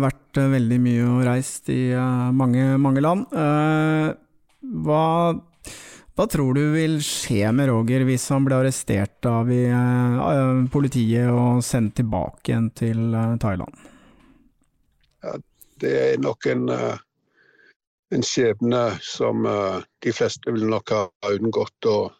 vært 0.03 0.41
veldig 0.55 0.79
mye 0.83 1.09
og 1.09 1.25
reist 1.27 1.69
i 1.73 1.81
mange, 2.35 2.75
mange 2.81 3.03
land. 3.03 3.27
Hva, 4.85 5.03
hva 6.15 6.27
tror 6.31 6.55
du 6.55 6.63
vil 6.71 6.99
skje 7.03 7.49
med 7.55 7.67
Roger 7.67 8.05
hvis 8.07 8.27
han 8.31 8.45
blir 8.47 8.61
arrestert 8.61 9.27
av 9.27 9.49
i, 9.51 9.65
uh, 9.67 10.63
politiet 10.71 11.27
og 11.27 11.59
sendt 11.65 11.97
tilbake 11.99 12.53
igjen 12.53 12.69
til 12.77 13.09
uh, 13.11 13.35
Thailand? 13.41 13.83
Det 15.81 15.91
er 15.91 16.21
nok 16.23 16.45
en, 16.47 16.69
eh, 16.69 16.97
en 18.15 18.23
skjebne 18.23 18.83
som 19.03 19.45
eh, 19.45 19.81
de 20.05 20.13
fleste 20.15 20.53
vil 20.55 20.69
nok 20.71 20.93
ha 20.95 21.07
unngått. 21.33 21.89
og 21.91 22.13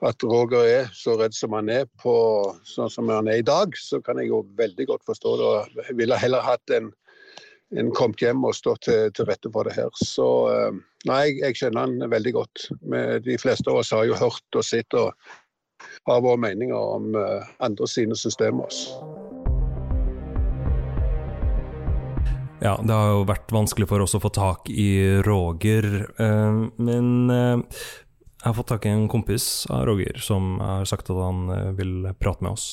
at 0.00 0.22
Roger 0.24 0.64
er 0.64 0.86
så 0.96 1.18
redd 1.20 1.34
som 1.36 1.52
han 1.52 1.68
er 1.68 1.84
på 2.00 2.14
sånn 2.64 2.88
som 2.88 3.10
han 3.12 3.28
er 3.28 3.42
i 3.42 3.44
dag, 3.44 3.76
så 3.76 4.00
kan 4.00 4.16
jeg 4.16 4.30
jo 4.30 4.46
veldig 4.56 4.86
godt 4.88 5.04
forstå 5.04 5.34
det. 5.36 5.82
Jeg 5.90 5.98
ville 5.98 6.16
heller 6.16 6.40
hatt 6.40 6.72
en, 6.72 6.88
en 7.76 7.92
kommet 7.92 8.24
hjem 8.24 8.46
og 8.48 8.56
stått 8.56 8.86
til, 8.88 9.12
til 9.12 9.28
rette 9.28 9.52
for 9.52 9.68
det 9.68 9.76
her. 9.76 9.92
Så 10.00 10.28
eh, 10.54 10.80
nei, 11.04 11.36
jeg, 11.42 11.60
skjønner 11.60 11.84
han 11.84 12.10
veldig 12.16 12.34
godt. 12.40 12.70
De 13.28 13.38
fleste 13.38 13.68
av 13.68 13.82
oss 13.82 13.92
har 13.92 14.08
jo 14.08 14.16
hørt 14.16 14.56
og 14.58 14.64
sett 14.64 14.96
og 14.96 15.12
har 16.08 16.24
våre 16.24 16.40
meninger 16.48 16.96
om 16.96 17.12
andre 17.60 17.86
sine 17.86 18.16
systemer. 18.16 18.72
Ja, 22.60 22.72
det 22.82 22.90
har 22.90 23.12
jo 23.12 23.26
vært 23.28 23.52
vanskelig 23.54 23.86
for 23.86 24.02
oss 24.02 24.16
å 24.18 24.18
få 24.18 24.32
tak 24.34 24.66
i 24.66 25.22
Roger, 25.22 25.84
eh, 26.18 26.56
men 26.82 27.30
eh, 27.30 27.60
jeg 27.62 28.46
har 28.48 28.56
fått 28.56 28.72
tak 28.72 28.88
i 28.88 28.90
en 28.90 29.04
kompis 29.06 29.62
av 29.70 29.84
Roger 29.86 30.18
som 30.18 30.56
har 30.58 30.88
sagt 30.90 31.06
at 31.06 31.20
han 31.22 31.44
eh, 31.54 31.68
vil 31.78 32.08
prate 32.18 32.42
med 32.42 32.56
oss. 32.56 32.66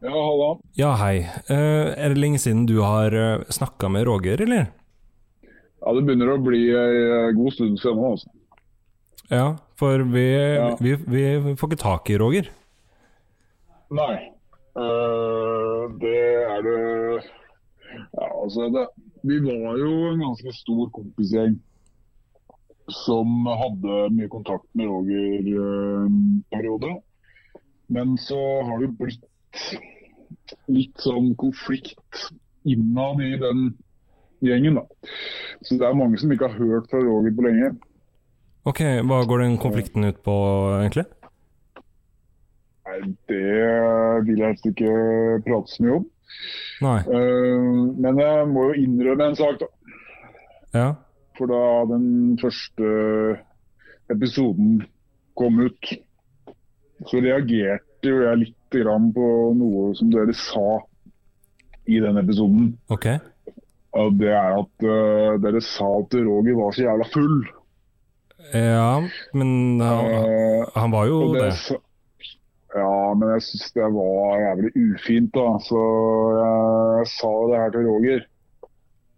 Ja, 0.00 0.14
hallo. 0.14 0.48
Ja, 0.78 0.94
hei. 1.02 1.26
Er 1.50 2.14
det 2.14 2.22
lenge 2.22 2.40
siden 2.40 2.64
du 2.68 2.78
har 2.78 3.12
snakka 3.52 3.92
med 3.92 4.08
Roger, 4.08 4.40
eller? 4.40 4.70
Ja, 5.42 5.92
det 5.92 6.06
begynner 6.06 6.32
å 6.32 6.40
bli 6.40 6.70
ei 6.72 7.36
god 7.36 7.52
stund 7.58 7.80
siden 7.82 8.00
nå, 8.00 8.14
altså. 8.16 8.32
Ja, 9.30 9.56
for 9.76 10.04
vi, 10.12 10.26
Ja. 10.56 10.76
vi, 10.80 10.94
vi 10.96 11.54
får 11.56 11.70
ikke 11.70 11.82
tak 11.82 12.10
i 12.10 12.18
Roger. 12.18 12.50
Nei. 13.90 14.32
Uh, 14.76 15.88
det 16.02 16.18
er 16.44 16.62
det 16.66 17.22
Ja, 18.12 18.26
altså 18.42 18.66
det, 18.74 18.82
Vi 19.24 19.38
var 19.40 19.78
jo 19.80 19.92
en 20.10 20.20
ganske 20.20 20.52
stor 20.52 20.90
kompisgjeng 20.92 21.54
som 22.92 23.46
hadde 23.48 23.94
mye 24.14 24.28
kontakt 24.30 24.66
med 24.78 24.86
Roger 24.86 25.48
en 26.04 26.44
periode. 26.52 26.92
Men 27.88 28.14
så 28.18 28.38
har 28.68 28.78
det 28.82 28.92
blitt 28.98 29.24
litt 30.70 31.02
sånn 31.02 31.32
konflikt 31.40 32.28
innad 32.66 33.22
i 33.24 33.32
den 33.40 33.66
gjengen, 34.44 34.78
da. 34.78 34.84
Så 35.64 35.78
det 35.80 35.88
er 35.88 35.98
mange 35.98 36.18
som 36.20 36.30
ikke 36.30 36.50
har 36.52 36.58
hørt 36.60 36.90
fra 36.92 37.02
Roger 37.02 37.34
på 37.34 37.46
lenge. 37.48 37.72
Ok, 38.66 38.82
hva 39.06 39.20
går 39.30 39.44
den 39.44 39.56
konflikten 39.62 40.08
ut 40.08 40.18
på, 40.26 40.34
egentlig? 40.80 41.04
Nei, 42.86 42.98
det 43.30 43.42
vil 44.26 44.40
jeg 44.40 44.48
helst 44.48 44.66
ikke 44.66 44.94
prate 45.46 45.70
så 45.70 45.84
mye 45.84 45.98
om. 46.00 46.06
Nei. 46.82 46.96
Eh, 47.06 47.68
men 48.02 48.22
jeg 48.22 48.48
må 48.50 48.64
jo 48.70 48.80
innrømme 48.82 49.28
en 49.30 49.38
sak, 49.38 49.60
da. 49.62 49.68
Ja. 50.74 50.88
For 51.38 51.50
da 51.50 51.62
den 51.92 52.08
første 52.40 52.90
episoden 54.10 54.80
kom 55.38 55.60
ut, 55.62 55.92
så 57.06 57.20
reagerte 57.22 58.10
jo 58.10 58.24
jeg 58.24 58.42
litt 58.42 58.78
grann 58.80 59.12
på 59.14 59.26
noe 59.56 59.92
som 59.98 60.10
dere 60.10 60.34
sa 60.36 60.80
i 61.86 62.00
den 62.02 62.18
episoden. 62.18 62.72
Ok. 62.90 63.06
Og 63.96 64.18
det 64.20 64.32
er 64.34 64.58
at 64.58 64.88
eh, 64.90 65.38
dere 65.44 65.62
sa 65.64 65.86
at 66.00 66.18
Roger 66.18 66.58
var 66.58 66.74
så 66.74 66.88
jævla 66.88 67.08
full. 67.14 67.38
Ja, 68.52 69.02
men 69.32 69.80
han, 69.80 70.06
Eh, 70.12 70.68
han 70.74 70.94
var 70.94 71.06
jo 71.06 71.34
det 71.34 71.42
det. 71.42 71.80
Ja, 72.76 73.14
men 73.16 73.30
jeg 73.32 73.42
syns 73.46 73.72
det 73.72 73.88
var 73.94 74.40
jævlig 74.42 74.70
ufint, 74.76 75.30
da. 75.34 75.46
Så 75.64 75.82
jeg, 76.36 76.64
jeg 76.98 77.12
sa 77.14 77.30
det 77.50 77.60
her 77.62 77.70
til 77.74 77.86
Roger. 77.88 78.26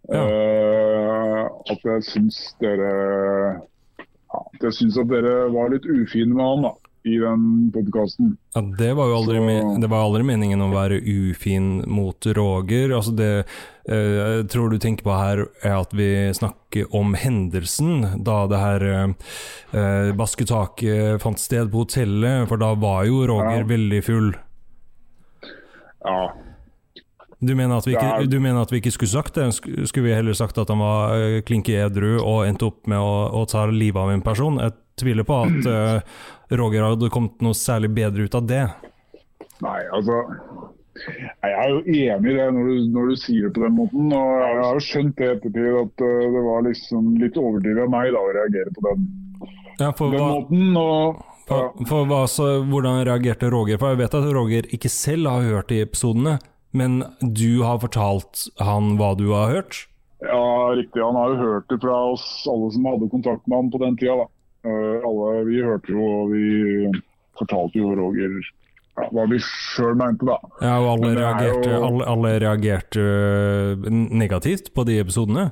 Ja. 0.09 0.21
Uh, 0.25 1.43
at 1.69 1.83
jeg 1.85 2.03
syns 2.07 2.37
dere 2.63 2.87
ja, 2.89 4.39
at 4.39 4.63
Jeg 4.63 4.73
syns 4.73 4.97
at 4.97 5.09
dere 5.11 5.51
var 5.53 5.69
litt 5.69 5.85
ufine 5.85 6.33
med 6.33 6.47
han 6.47 6.65
da, 6.65 6.71
i 7.07 7.15
den 7.21 7.71
podkasten. 7.73 8.33
Ja, 8.55 8.61
det 8.77 8.89
var 8.97 9.07
jo 9.07 9.15
aldri, 9.21 9.37
Så- 9.39 9.81
det 9.81 9.87
var 9.89 10.03
aldri 10.03 10.23
meningen 10.27 10.59
å 10.61 10.71
være 10.73 10.99
ufin 11.01 11.83
mot 11.87 12.25
Roger. 12.35 12.89
Altså 12.97 13.15
det 13.15 13.45
eh, 13.87 13.95
jeg 14.41 14.47
tror 14.49 14.69
du 14.69 14.77
tenker 14.77 15.03
på 15.07 15.15
her, 15.17 15.45
er 15.63 15.77
at 15.79 15.93
vi 15.95 16.09
snakker 16.35 16.85
om 16.93 17.13
hendelsen 17.15 18.23
da 18.23 18.47
det 18.47 18.59
her 18.59 18.83
eh, 18.83 19.07
eh, 19.73 20.11
basketaket 20.13 21.21
fant 21.21 21.39
sted 21.39 21.71
på 21.71 21.85
hotellet. 21.85 22.47
For 22.49 22.57
da 22.57 22.73
var 22.75 23.05
jo 23.05 23.25
Roger 23.27 23.61
Ja. 23.63 23.69
veldig 23.71 24.03
full. 24.03 24.35
Ja, 26.05 26.33
Du 27.41 27.55
mener, 27.55 27.79
ikke, 27.87 28.27
du 28.27 28.39
mener 28.43 28.61
at 28.65 28.71
vi 28.71 28.81
ikke 28.81 28.91
skulle 28.91 29.13
sagt 29.13 29.35
det? 29.39 29.45
Skulle 29.87 30.09
vi 30.09 30.13
heller 30.13 30.33
sagt 30.35 30.57
at 30.59 30.67
han 30.67 30.79
var 30.83 31.13
eh, 31.15 31.41
klinke 31.47 31.71
edru 31.85 32.17
og 32.19 32.41
endte 32.45 32.67
opp 32.67 32.85
med 32.91 32.99
å, 32.99 33.31
å 33.31 33.45
ta 33.47 33.65
livet 33.71 33.95
av 34.01 34.09
en 34.11 34.21
person? 34.25 34.57
Jeg 34.59 34.73
tviler 34.99 35.23
på 35.23 35.37
at 35.45 35.69
Roger 36.51 36.85
hadde 36.87 37.09
kommet 37.13 37.41
noe 37.45 37.53
særlig 37.57 37.91
bedre 37.93 38.25
ut 38.25 38.35
av 38.39 38.47
det. 38.49 38.63
Nei, 39.61 39.79
altså 39.93 40.15
Jeg 41.43 41.51
er 41.53 41.69
jo 41.71 41.79
enig 41.83 42.31
i 42.31 42.35
det 42.37 42.45
når 42.55 42.67
du, 42.69 42.75
når 42.95 43.09
du 43.11 43.15
sier 43.21 43.47
det 43.47 43.53
på 43.55 43.63
den 43.65 43.75
måten. 43.77 44.11
og 44.15 44.29
Jeg 44.41 44.61
har 44.63 44.77
jo 44.79 44.83
skjønt 44.83 45.15
det 45.19 45.29
ettertid 45.35 45.77
at 45.83 46.03
eh, 46.03 46.27
det 46.35 46.43
var 46.47 46.65
liksom 46.65 47.09
litt 47.21 47.37
overdrevet 47.39 47.85
av 47.85 47.91
meg 47.93 48.11
da 48.15 48.23
å 48.23 48.33
reagere 48.35 48.73
på 48.75 48.85
den, 48.87 49.05
Ja, 49.79 49.91
den 49.91 50.15
hva, 50.15 50.29
måten. 50.33 50.71
og 50.79 51.25
ja. 51.49 51.59
For 51.89 52.05
hva, 52.09 52.23
så, 52.29 52.47
hvordan 52.69 52.99
reagerte 53.07 53.49
Roger? 53.49 53.79
For 53.81 53.93
jeg 53.95 54.01
vet 54.03 54.17
at 54.19 54.27
Roger 54.35 54.67
ikke 54.75 54.91
selv 54.93 55.31
har 55.31 55.47
hørt 55.47 55.71
de 55.71 55.79
episodene, 55.81 56.35
men 56.77 56.99
du 57.23 57.63
har 57.65 57.79
fortalt 57.81 58.43
han 58.61 58.97
hva 58.99 59.15
du 59.17 59.31
har 59.33 59.49
hørt? 59.55 59.79
Ja, 60.21 60.75
riktig. 60.77 60.99
Han 61.01 61.15
har 61.17 61.31
jo 61.31 61.39
hørt 61.39 61.71
det 61.71 61.79
fra 61.81 61.95
oss 62.11 62.25
alle 62.51 62.67
som 62.75 62.85
hadde 62.85 63.07
kontakt 63.09 63.47
med 63.47 63.55
han 63.57 63.71
på 63.73 63.81
den 63.81 63.95
tida. 63.97 64.17
da. 64.19 64.27
Eh, 64.65 64.97
alle, 65.07 65.43
vi 65.47 65.61
hørte 65.63 65.93
jo, 65.93 66.03
og 66.23 66.31
vi 66.33 66.89
fortalte 67.39 67.79
jo 67.79 67.93
Roger 67.95 68.33
ja, 68.99 69.05
hva 69.15 69.23
vi 69.31 69.37
sjøl 69.39 69.93
mente, 69.95 70.25
da. 70.27 70.35
Ja, 70.59 70.73
og 70.83 70.89
alle 70.97 71.13
er 71.13 71.19
reagerte, 71.21 71.69
jo- 71.71 71.83
alle, 71.87 72.07
alle 72.11 72.33
reagerte 72.43 73.05
øh, 73.05 73.85
negativt 74.19 74.73
på 74.75 74.83
de 74.89 74.97
episodene? 74.99 75.45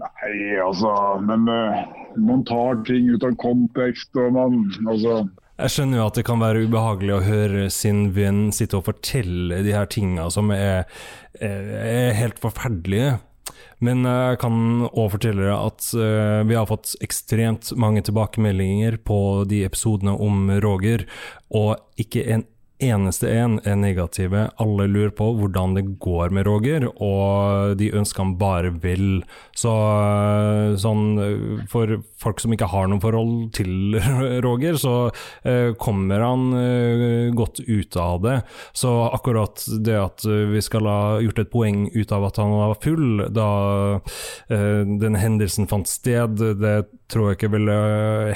Nei, 0.00 0.34
altså 0.62 0.90
Men 1.26 1.46
eh, 1.50 1.80
man 2.18 2.42
tar 2.46 2.82
ting 2.86 3.08
ut 3.14 3.24
av 3.26 3.32
kontekst, 3.42 4.10
og 4.18 4.32
man 4.36 4.60
Altså 4.86 5.16
Jeg 5.60 5.72
skjønner 5.74 5.98
jo 6.00 6.04
at 6.10 6.18
det 6.18 6.24
kan 6.26 6.40
være 6.42 6.62
ubehagelig 6.66 7.14
å 7.16 7.24
høre 7.26 7.64
sin 7.74 8.04
venn 8.16 8.46
sitte 8.54 8.78
og 8.78 8.86
fortelle 8.86 9.62
de 9.66 9.74
her 9.74 9.86
tinga 9.90 10.28
som 10.32 10.50
er, 10.54 10.86
er 11.38 11.66
er 11.80 12.14
helt 12.16 12.38
forferdelige. 12.40 13.18
Men 13.84 14.04
eh, 14.08 14.32
jeg 14.32 14.40
kan 14.44 14.86
òg 14.90 15.12
fortelle 15.16 15.44
dere 15.44 15.58
at 15.70 15.90
eh, 15.96 16.40
vi 16.48 16.58
har 16.58 16.68
fått 16.70 16.94
ekstremt 17.04 17.72
mange 17.80 18.04
tilbakemeldinger 18.06 19.00
på 19.06 19.20
de 19.50 19.64
episodene 19.68 20.16
om 20.16 20.48
Roger, 20.62 21.06
og 21.50 21.78
ikke 22.00 22.26
en 22.36 22.46
eneste 22.84 23.28
en 23.32 23.58
er 23.68 23.78
negative. 23.78 24.46
Alle 24.60 24.86
lurer 24.90 25.12
på 25.16 25.30
hvordan 25.38 25.76
det 25.76 25.84
går 26.02 26.32
med 26.34 26.46
Roger, 26.48 26.86
og 26.90 27.76
de 27.80 27.90
ønsker 27.96 28.24
han 28.24 28.36
bare 28.40 28.72
vel. 28.82 29.22
Så 29.56 29.72
eh, 29.72 30.76
sånn 30.80 31.04
eh, 31.20 31.64
for 31.70 31.98
folk 32.20 32.40
som 32.42 32.54
ikke 32.54 32.70
har 32.72 32.90
noe 32.90 33.02
forhold 33.02 33.50
til 33.56 33.98
Roger, 34.46 34.78
så 34.80 34.94
eh, 35.44 35.72
kommer 35.80 36.24
han 36.24 36.48
eh, 36.56 37.28
godt 37.36 37.62
ut 37.66 38.00
av 38.00 38.22
det. 38.24 38.38
Så 38.72 38.94
akkurat 39.10 39.64
det 39.84 39.98
at 40.00 40.24
vi 40.24 40.62
skal 40.64 40.88
ha 40.88 41.00
gjort 41.24 41.44
et 41.44 41.52
poeng 41.52 41.84
ut 41.94 42.16
av 42.16 42.28
at 42.30 42.40
han 42.40 42.56
var 42.56 42.78
full 42.82 43.26
da 43.34 43.50
eh, 44.48 44.82
den 45.00 45.20
hendelsen 45.20 45.68
fant 45.70 45.90
sted, 45.90 46.40
det 46.60 46.76
tror 47.10 47.30
jeg 47.30 47.40
ikke 47.40 47.54
ville 47.56 47.78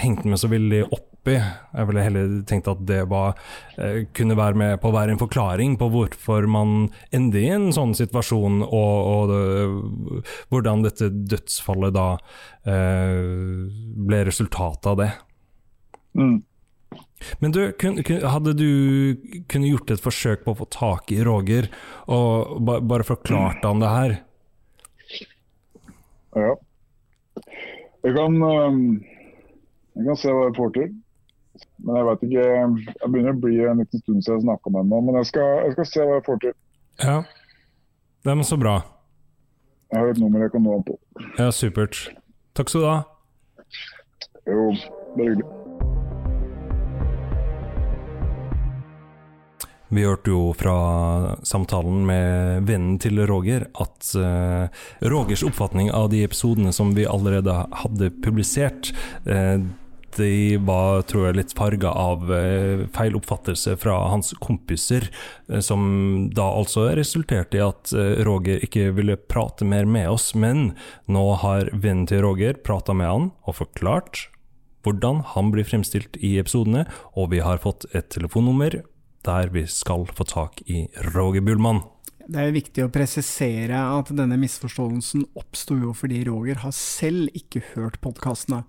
hengt 0.03 0.25
med 0.27 0.41
så 0.41 0.51
veldig 0.51 0.87
opp 0.91 1.14
i. 1.31 1.37
Jeg 1.39 1.89
ville 1.89 2.05
heller 2.05 2.33
tenkt 2.49 2.71
at 2.71 2.81
det 2.89 3.03
var, 3.11 3.39
eh, 3.79 4.05
kunne 4.17 4.37
være 4.39 4.59
med 4.61 4.81
på 4.83 4.91
å 4.91 4.97
være 4.97 5.15
en 5.15 5.21
forklaring 5.21 5.77
på 5.81 5.91
hvorfor 5.93 6.49
man 6.51 6.89
ender 7.15 7.41
i 7.41 7.53
en 7.55 7.69
sånn 7.75 7.95
situasjon, 7.97 8.63
og, 8.65 8.95
og 9.15 9.33
det, 9.33 10.25
hvordan 10.53 10.85
dette 10.87 11.11
dødsfallet 11.11 11.95
da 11.97 12.09
eh, 12.67 13.71
ble 14.09 14.25
resultatet 14.29 14.91
av 14.93 15.01
det. 15.01 15.13
Mm. 16.15 16.43
Men 17.41 17.55
du, 17.55 17.61
kun, 17.81 18.03
kun, 18.05 18.21
hadde 18.29 18.53
du 18.59 18.69
kunne 19.51 19.71
gjort 19.71 19.91
et 19.95 20.03
forsøk 20.03 20.45
på 20.45 20.53
å 20.53 20.61
få 20.61 20.69
tak 20.73 21.13
i 21.15 21.23
Roger, 21.25 21.71
og 22.07 22.61
ba, 22.67 22.79
bare 22.85 23.07
forklart 23.07 23.65
han 23.65 23.83
det 23.83 23.95
her? 23.95 24.17
Ja. 26.35 26.55
Jeg 28.05 28.13
kan, 28.19 28.37
jeg 29.95 30.07
kan 30.09 30.19
se 30.21 30.33
hva 30.35 30.49
jeg 30.49 30.57
får 30.59 30.75
til. 30.77 30.93
Men 31.85 31.99
jeg 31.99 32.07
vet 32.09 32.23
ikke 32.27 32.45
Jeg 32.45 33.11
begynner 33.13 33.35
å 33.35 33.41
bli 33.45 33.57
en 33.69 33.83
liten 33.83 34.03
stund 34.03 34.25
siden 34.25 34.39
jeg 34.39 34.45
snakka 34.47 34.73
med 34.73 34.85
henne, 34.85 35.01
men 35.07 35.19
jeg 35.21 35.31
skal, 35.31 35.51
jeg 35.67 35.77
skal 35.77 35.91
se 35.91 36.07
hva 36.09 36.19
jeg 36.19 36.27
får 36.29 36.43
til. 36.45 36.55
Ja. 37.05 37.17
Det 38.25 38.33
er 38.33 38.47
så 38.49 38.61
bra. 38.61 38.79
Jeg 39.93 40.01
har 40.01 40.15
et 40.15 40.23
nummer 40.23 40.43
jeg 40.43 40.55
kan 40.55 40.65
nå 40.65 40.79
han 40.79 40.87
på. 40.87 40.97
Ja, 41.39 41.51
supert. 41.55 42.07
Takk 42.57 42.73
skal 42.73 42.87
du 42.87 42.89
ha. 42.89 43.03
Jo, 44.49 44.73
det 45.15 45.27
er 45.27 45.31
hyggelig. 45.35 45.53
Vi 49.95 50.03
hørte 50.03 50.33
jo 50.33 50.49
fra 50.59 50.75
samtalen 51.47 52.03
med 52.09 52.65
vennen 52.67 52.97
til 52.99 53.21
Roger 53.29 53.69
at 53.79 54.09
uh, 54.19 54.67
Rogers 55.07 55.45
oppfatning 55.47 55.93
av 55.95 56.09
de 56.11 56.25
episodene 56.27 56.73
som 56.75 56.91
vi 56.97 57.07
allerede 57.07 57.55
hadde 57.85 58.11
publisert, 58.25 58.91
eh, 59.29 59.61
de 60.17 60.57
var, 60.67 61.03
tror 61.09 61.29
jeg, 61.29 61.37
litt 61.39 61.55
farga 61.57 61.91
av 61.95 62.29
eh, 62.35 62.85
feil 62.95 63.17
oppfattelse 63.19 63.77
fra 63.81 63.97
hans 64.13 64.35
kompiser, 64.45 65.09
eh, 65.49 65.63
som 65.65 66.29
da 66.35 66.47
altså 66.61 66.91
resulterte 66.99 67.59
i 67.59 67.65
at 67.65 67.95
eh, 67.97 68.23
Roger 68.27 68.63
ikke 68.65 68.91
ville 68.97 69.17
prate 69.17 69.67
mer 69.69 69.89
med 69.89 70.11
oss. 70.13 70.33
Men 70.35 70.73
nå 71.07 71.25
har 71.43 71.73
vennen 71.73 72.09
til 72.11 72.25
Roger 72.27 72.61
prata 72.67 72.97
med 72.97 73.11
han 73.11 73.31
og 73.45 73.61
forklart 73.63 74.29
hvordan 74.85 75.23
han 75.33 75.49
blir 75.55 75.65
fremstilt 75.65 76.19
i 76.21 76.35
episodene, 76.41 76.85
og 77.17 77.31
vi 77.33 77.41
har 77.41 77.63
fått 77.63 77.87
et 77.97 78.11
telefonnummer 78.13 78.83
der 79.25 79.49
vi 79.55 79.65
skal 79.71 80.05
få 80.13 80.27
tak 80.29 80.61
i 80.69 80.85
Roger 81.15 81.41
Bullmann. 81.41 81.81
Det 82.25 82.41
er 82.41 82.55
viktig 82.57 82.87
å 82.87 82.93
presisere 82.93 83.77
at 83.77 84.09
denne 84.17 84.39
misforståelsen 84.41 85.27
oppsto 85.37 85.77
jo 85.77 85.93
fordi 85.97 86.23
Roger 86.29 86.63
har 86.63 86.73
selv 86.77 87.33
ikke 87.37 87.61
hørt 87.75 87.99
podkastene. 88.05 88.63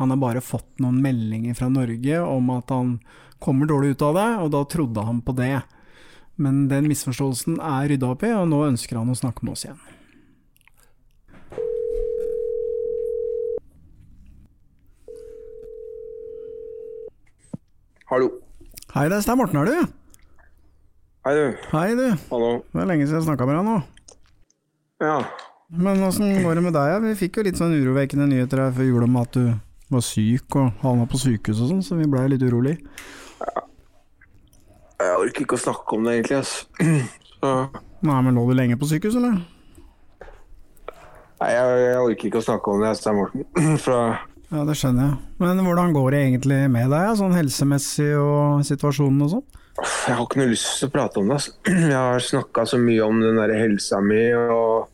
Han 0.00 0.10
har 0.10 0.16
bare 0.16 0.40
fått 0.40 0.78
noen 0.80 0.96
meldinger 1.04 1.52
fra 1.58 1.66
Norge 1.68 2.20
om 2.24 2.46
at 2.54 2.70
han 2.72 2.94
kommer 3.36 3.68
dårlig 3.68 3.90
ut 3.92 4.02
av 4.06 4.14
det, 4.16 4.28
og 4.40 4.48
da 4.54 4.62
trodde 4.64 5.02
han 5.04 5.20
på 5.20 5.34
det. 5.36 5.58
Men 6.40 6.62
den 6.70 6.88
misforståelsen 6.88 7.58
er 7.60 7.90
rydda 7.92 8.08
opp 8.14 8.24
i, 8.24 8.32
og 8.32 8.48
nå 8.48 8.62
ønsker 8.70 8.96
han 8.96 9.12
å 9.12 9.18
snakke 9.20 9.44
med 9.44 9.52
oss 9.52 9.66
igjen. 9.68 9.76
Hallo. 18.08 18.32
Hei, 18.96 19.04
det 19.12 19.20
er 19.20 19.28
Stein 19.28 19.36
Morten, 19.44 19.60
er 19.60 19.68
du? 19.68 19.96
Hei, 21.28 21.36
du. 21.36 21.46
Hei, 21.76 21.88
du. 21.92 22.06
Hallo. 22.32 22.52
Det 22.72 22.86
er 22.86 22.94
lenge 22.96 23.04
siden 23.04 23.20
jeg 23.20 23.28
snakka 23.28 23.52
med 23.52 23.60
deg 23.60 23.68
nå. 23.68 23.80
Ja. 25.04 25.16
Men 25.68 26.08
åssen 26.08 26.40
går 26.40 26.56
det 26.56 26.70
med 26.70 26.80
deg? 26.80 27.02
Vi 27.04 27.18
fikk 27.26 27.36
jo 27.36 27.50
litt 27.52 27.60
sånn 27.60 27.76
urovekkende 27.76 28.32
nyheter 28.32 28.64
her 28.64 28.72
før 28.80 28.88
jul 28.88 29.04
om 29.04 29.20
at 29.20 29.36
du 29.36 29.44
var 29.90 30.04
syk 30.06 30.56
og 30.60 30.82
havna 30.84 31.06
på 31.10 31.18
sykehus 31.20 31.60
og 31.64 31.70
sånn, 31.72 31.82
så 31.84 31.98
vi 31.98 32.08
blei 32.10 32.26
litt 32.32 32.44
urolig. 32.46 32.76
Jeg 35.00 35.16
orker 35.16 35.46
ikke 35.46 35.56
å 35.56 35.62
snakke 35.62 35.96
om 35.96 36.04
det, 36.06 36.18
egentlig. 36.18 36.42
ass. 36.42 36.66
Så, 37.40 37.50
Nei, 38.04 38.16
men 38.24 38.36
lå 38.36 38.42
du 38.50 38.52
lenge 38.52 38.76
på 38.76 38.84
sykehus, 38.90 39.14
eller? 39.16 39.38
nei, 41.40 41.48
jeg, 41.54 41.76
jeg 41.86 42.00
orker 42.04 42.28
ikke 42.28 42.40
å 42.42 42.44
snakke 42.44 42.72
om 42.74 42.82
det, 42.84 42.90
Stein 42.98 43.16
Morten. 43.16 43.46
Fra 43.84 44.00
Ja, 44.50 44.64
det 44.68 44.74
skjønner 44.76 45.06
jeg. 45.06 45.16
Men 45.40 45.62
hvordan 45.64 45.94
går 45.96 46.10
det 46.12 46.20
egentlig 46.26 46.58
med 46.74 46.92
deg, 46.92 47.14
sånn 47.16 47.32
helsemessig 47.38 48.10
og 48.20 48.60
situasjonen 48.68 49.24
og 49.24 49.32
sånn? 49.38 49.46
Jeg 49.80 50.18
har 50.18 50.24
ikke 50.26 50.40
noe 50.42 50.50
lyst 50.50 50.68
til 50.82 50.90
å 50.90 50.92
prate 50.92 51.20
om 51.22 51.30
det. 51.30 51.38
Altså. 51.38 51.54
Jeg 51.94 51.96
har 51.96 52.26
snakka 52.28 52.66
så 52.68 52.80
mye 52.82 53.06
om 53.08 53.22
den 53.24 53.40
der 53.40 53.54
helsa 53.56 54.02
mi, 54.04 54.20
og 54.36 54.90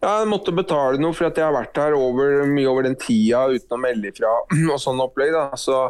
Ja, 0.05 0.19
jeg 0.21 0.29
måtte 0.29 0.53
betale 0.55 1.01
noe 1.01 1.17
for 1.17 1.31
at 1.31 1.39
jeg 1.41 1.47
har 1.47 1.55
vært 1.57 1.79
her 1.81 1.97
over, 1.97 2.43
mye 2.51 2.69
over 2.69 2.85
den 2.85 2.99
tida 3.01 3.47
uten 3.49 3.79
å 3.79 3.81
melde 3.81 4.13
ifra 4.13 4.33
og 4.73 4.81
sånn 4.83 5.01
opplegg. 5.03 5.33
da, 5.35 5.49
så 5.61 5.89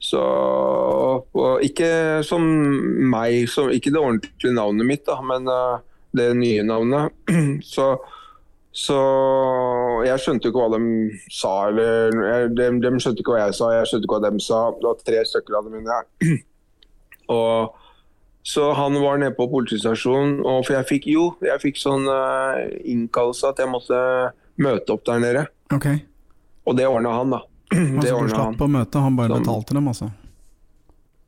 så 0.00 0.20
Ikke 1.60 2.22
som 2.24 2.44
meg, 3.12 3.44
som, 3.52 3.68
ikke 3.68 3.92
det 3.92 4.00
ordentlige 4.00 4.54
navnet 4.56 4.88
mitt, 4.88 5.04
da, 5.04 5.18
men 5.20 5.44
uh, 5.44 5.82
det 6.16 6.30
nye 6.38 6.64
navnet. 6.64 7.12
Så, 7.74 7.92
så 8.72 8.96
jeg 10.06 10.22
skjønte 10.22 10.48
ikke 10.48 10.62
hva 10.62 10.78
de 10.78 11.18
sa, 11.34 11.52
eller 11.68 12.14
jeg, 12.14 12.50
de, 12.56 12.66
de 12.82 12.90
skjønte 13.02 13.22
ikke 13.22 13.34
hva 13.34 13.44
jeg 13.44 13.56
sa, 13.58 13.70
jeg 13.74 13.90
skjønte 13.90 14.06
ikke 14.08 14.16
hva 14.16 14.30
de 14.30 14.42
sa. 14.44 14.60
Det 14.78 14.88
var 14.88 15.04
tre 15.04 15.22
stykker 15.26 15.58
av 15.58 15.68
dem 15.68 15.78
inne 15.80 15.98
her. 15.98 16.36
Og 17.36 17.79
så 18.42 18.70
han 18.72 18.94
var 19.02 19.18
nede 19.20 19.34
på 19.36 19.46
politistasjonen, 19.52 20.38
og 20.48 20.62
for 20.66 20.76
jeg 20.78 20.86
fikk 20.88 21.06
jo, 21.12 21.26
jeg 21.44 21.60
fikk 21.60 21.76
sånn 21.80 22.06
uh, 22.08 22.56
innkallelse 22.88 23.50
at 23.50 23.60
jeg 23.60 23.68
måtte 23.68 23.98
møte 24.60 24.94
opp 24.96 25.04
der 25.06 25.20
nede. 25.20 25.42
Okay. 25.74 26.00
Og 26.66 26.76
det 26.78 26.86
ordna 26.88 27.12
han, 27.18 27.34
da. 27.36 27.42
altså 27.74 28.00
Det 28.00 28.10
du 28.16 28.32
slapp 28.32 28.46
han. 28.46 28.56
å 28.64 28.70
møte, 28.78 29.02
han 29.04 29.16
bare 29.20 29.34
Som- 29.34 29.44
betalte 29.44 29.76
dem, 29.76 29.88
altså? 29.92 30.10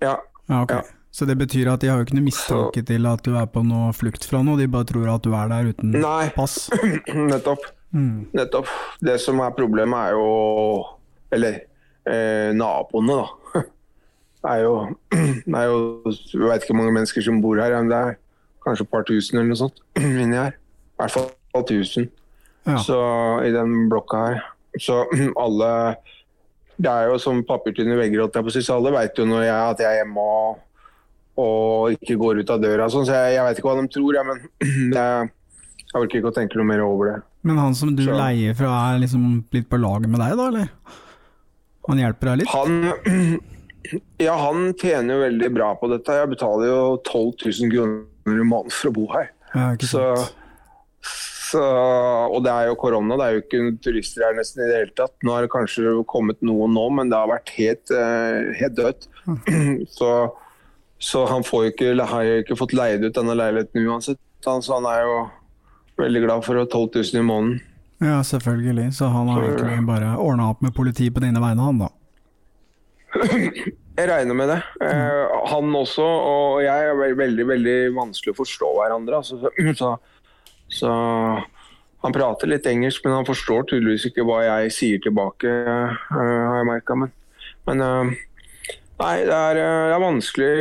Ja, 0.02 0.16
Ja, 0.48 0.62
okay. 0.64 0.76
Ja. 0.82 0.98
Så 1.12 1.26
det 1.28 1.34
betyr 1.36 1.68
at 1.68 1.82
de 1.84 1.90
har 1.92 1.98
jo 2.00 2.06
ikke 2.06 2.16
noe 2.16 2.24
mistanke 2.24 2.80
til 2.88 3.04
at 3.06 3.20
du 3.26 3.34
er 3.36 3.44
på 3.52 3.60
noe 3.68 3.90
flukt 3.92 4.24
fra 4.24 4.40
noe, 4.42 4.56
de 4.56 4.64
bare 4.72 4.88
tror 4.88 5.10
at 5.12 5.22
du 5.26 5.34
er 5.36 5.50
der 5.52 5.68
uten 5.68 5.92
Nei. 6.00 6.30
pass? 6.32 6.70
nettopp. 7.32 7.66
Mm. 7.92 8.30
Nettopp. 8.32 8.70
Det 9.04 9.18
som 9.20 9.42
er 9.44 9.52
problemet, 9.52 9.92
er 10.08 10.16
jo 10.16 10.86
Eller 11.36 11.58
eh, 12.08 12.48
naboene, 12.56 13.18
da. 13.20 13.41
Det 14.42 14.50
er 14.50 14.62
jo, 14.64 14.72
det 15.12 15.54
er 15.54 15.66
jo 15.70 16.10
Jeg 16.10 16.40
vet 16.48 16.62
ikke 16.64 16.72
hvor 16.72 16.80
mange 16.80 16.94
mennesker 16.96 17.22
som 17.22 17.36
bor 17.44 17.60
her, 17.62 17.76
men 17.78 17.90
det 17.92 17.98
er 17.98 18.16
kanskje 18.64 18.84
et 18.86 18.90
par 18.90 19.04
tusen 19.06 19.38
eller 19.38 19.52
noe 19.52 19.60
sånt 19.60 19.78
inni 20.02 20.34
her. 20.38 20.56
I 20.56 21.02
hvert 21.02 21.14
fall 21.14 21.64
tusen. 21.68 22.08
Ja. 22.66 22.76
Så 22.82 22.96
i 23.46 23.52
den 23.54 23.88
blokka 23.90 24.24
her. 24.26 24.42
så 24.80 25.04
alle 25.44 25.70
Det 26.82 26.90
er 26.90 27.08
jo 27.12 27.18
som 27.22 27.42
papirtynne 27.46 27.94
vegger, 27.98 28.22
holdt 28.24 28.34
jeg 28.38 28.46
på 28.46 28.50
å 28.50 28.54
si, 28.56 28.62
så 28.66 28.78
alle 28.80 28.92
veit 28.94 29.18
jo 29.18 29.26
når 29.28 29.44
jeg, 29.46 29.58
at 29.74 29.82
jeg 29.84 29.90
er 29.92 30.00
hjemme 30.02 30.22
og, 30.26 30.62
og 31.42 31.92
ikke 31.98 32.16
går 32.18 32.40
ut 32.42 32.50
av 32.54 32.62
døra. 32.62 32.88
Sånn, 32.90 33.06
så 33.06 33.14
jeg, 33.18 33.36
jeg 33.36 33.46
veit 33.46 33.60
ikke 33.60 33.68
hva 33.70 33.76
de 33.78 33.86
tror, 33.94 34.18
jeg, 34.18 34.26
men 34.26 34.42
jeg, 34.96 35.30
jeg 35.92 36.00
orker 36.00 36.18
ikke 36.18 36.32
å 36.32 36.36
tenke 36.40 36.58
noe 36.58 36.66
mer 36.72 36.82
over 36.86 37.10
det. 37.12 37.18
Men 37.46 37.58
han 37.62 37.74
som 37.78 37.94
du 37.94 38.02
Så- 38.06 38.16
leier 38.18 38.54
fra, 38.58 38.72
er 38.94 39.00
liksom 39.04 39.44
litt 39.54 39.68
på 39.70 39.78
lag 39.82 40.06
med 40.08 40.18
deg, 40.22 40.34
da, 40.40 40.48
eller? 40.50 40.98
Han 41.88 41.98
hjelper 42.02 42.30
deg 42.32 42.42
litt? 42.42 42.52
Han, 42.54 43.38
ja, 44.22 44.34
han 44.38 44.72
tjener 44.78 45.16
jo 45.16 45.24
veldig 45.24 45.50
bra 45.54 45.72
på 45.80 45.88
dette. 45.92 46.18
Jeg 46.20 46.30
betaler 46.32 46.70
jo 46.70 46.82
12 47.08 47.32
000 47.46 47.72
kroner 47.72 48.42
i 48.42 48.46
måneden 48.46 48.74
for 48.74 48.90
å 48.90 48.94
bo 48.96 49.08
her. 49.12 49.32
Ja, 49.52 49.66
Så, 49.84 50.04
så, 51.52 51.62
og 52.32 52.38
det 52.46 52.52
er 52.52 52.70
jo 52.70 52.78
korona, 52.80 53.18
det 53.20 53.26
er 53.26 53.34
jo 53.36 53.42
ikke 53.42 53.64
turister 53.84 54.26
her 54.28 54.38
nesten 54.38 54.64
i 54.64 54.70
det 54.70 54.78
hele 54.78 54.94
tatt. 55.02 55.14
Nå 55.26 55.34
har 55.34 55.44
det 55.44 55.52
kanskje 55.52 55.96
kommet 56.08 56.40
noen 56.44 56.72
nå, 56.76 56.86
men 56.96 57.12
det 57.12 57.18
har 57.18 57.32
vært 57.32 57.52
helt, 57.58 57.92
eh, 57.92 58.52
helt 58.60 58.78
dødt. 58.78 59.08
Så, 59.98 60.12
så 61.02 61.24
han 61.26 61.44
får 61.46 61.64
jo 61.64 61.74
ikke, 61.74 61.92
har 62.06 62.32
ikke 62.40 62.56
fått 62.58 62.74
leid 62.78 63.02
ut 63.02 63.16
denne 63.16 63.34
leiligheten 63.34 63.88
uansett. 63.90 64.20
Han, 64.46 64.62
så 64.62 64.78
han 64.78 64.86
er 64.90 65.00
jo 65.02 65.16
veldig 65.98 66.22
glad 66.24 66.44
for 66.46 66.58
12 66.62 66.88
000 66.94 67.20
i 67.20 67.26
måneden. 67.26 67.60
Ja, 68.02 68.22
selvfølgelig. 68.26 68.94
Så 68.94 69.10
han 69.10 69.28
har 69.30 69.44
egentlig 69.46 69.82
bare 69.86 70.14
ordna 70.18 70.48
opp 70.50 70.62
med 70.62 70.74
politiet 70.74 71.14
på 71.14 71.22
dine 71.22 71.42
vegne, 71.42 71.62
han 71.62 71.82
da. 71.84 71.90
Jeg 73.98 74.08
regner 74.08 74.36
med 74.36 74.48
det. 74.48 74.56
Eh, 74.80 75.32
han 75.50 75.74
også 75.76 76.04
og 76.04 76.62
jeg 76.64 76.86
er 76.88 76.94
ve- 76.96 77.16
veldig 77.18 77.44
veldig 77.50 77.74
vanskelig 77.92 78.32
å 78.32 78.38
forstå 78.38 78.70
hverandre. 78.78 79.18
Altså, 79.20 79.50
så, 79.80 79.90
så, 80.72 80.92
Han 82.02 82.14
prater 82.16 82.48
litt 82.50 82.64
engelsk, 82.66 83.04
men 83.04 83.18
han 83.18 83.26
forstår 83.28 83.66
tydeligvis 83.70 84.08
ikke 84.08 84.24
hva 84.26 84.40
jeg 84.46 84.72
sier 84.74 85.02
tilbake, 85.04 85.46
eh, 85.46 85.98
har 86.16 86.56
jeg 86.56 86.68
merka. 86.70 86.96
Men, 86.98 87.12
men 87.68 87.84
eh, 87.84 88.14
nei, 89.02 89.12
det 89.28 89.36
er, 89.36 89.60
eh, 89.60 89.82
det 89.90 89.98
er 89.98 90.02
vanskelig, 90.06 90.54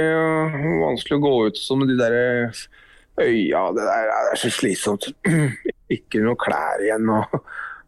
vanskelig 0.83 1.17
å 1.17 1.23
gå 1.23 1.31
ut 1.47 1.61
som 1.61 1.85
de 1.87 1.95
der 1.97 2.17
øya. 2.19 3.63
Det, 3.71 3.85
der, 3.87 4.11
det 4.11 4.33
er 4.35 4.41
så 4.43 4.51
slitsomt. 4.53 5.07
Ikke 5.97 6.19
noe 6.23 6.35
klær 6.39 6.83
igjen, 6.83 7.07
og 7.15 7.39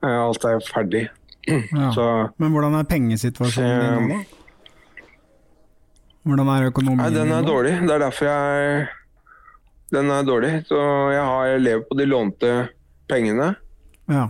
alt 0.07 0.47
er 0.49 0.63
ferdig. 0.71 1.03
Ja. 1.43 1.89
Så 1.91 2.03
Men 2.39 2.53
hvordan 2.55 2.77
er 2.79 2.85
pengesituasjonen 2.87 3.81
din 3.83 4.13
nå, 4.13 4.21
da? 4.23 4.42
Hvordan 6.23 6.49
er 6.53 6.69
økonomien 6.69 7.01
Nei, 7.03 7.11
den 7.11 7.33
er 7.35 7.43
dårlig. 7.45 7.73
Det 7.83 7.91
er 7.91 8.05
derfor 8.05 8.29
jeg 8.29 8.87
Den 9.93 10.11
er 10.13 10.23
dårlig. 10.27 10.53
Så 10.69 10.79
jeg 11.13 11.25
har 11.27 11.51
jeg 11.51 11.63
lever 11.65 11.85
på 11.89 11.97
de 11.99 12.07
lånte 12.07 12.53
pengene. 13.11 13.53
Ja. 14.11 14.29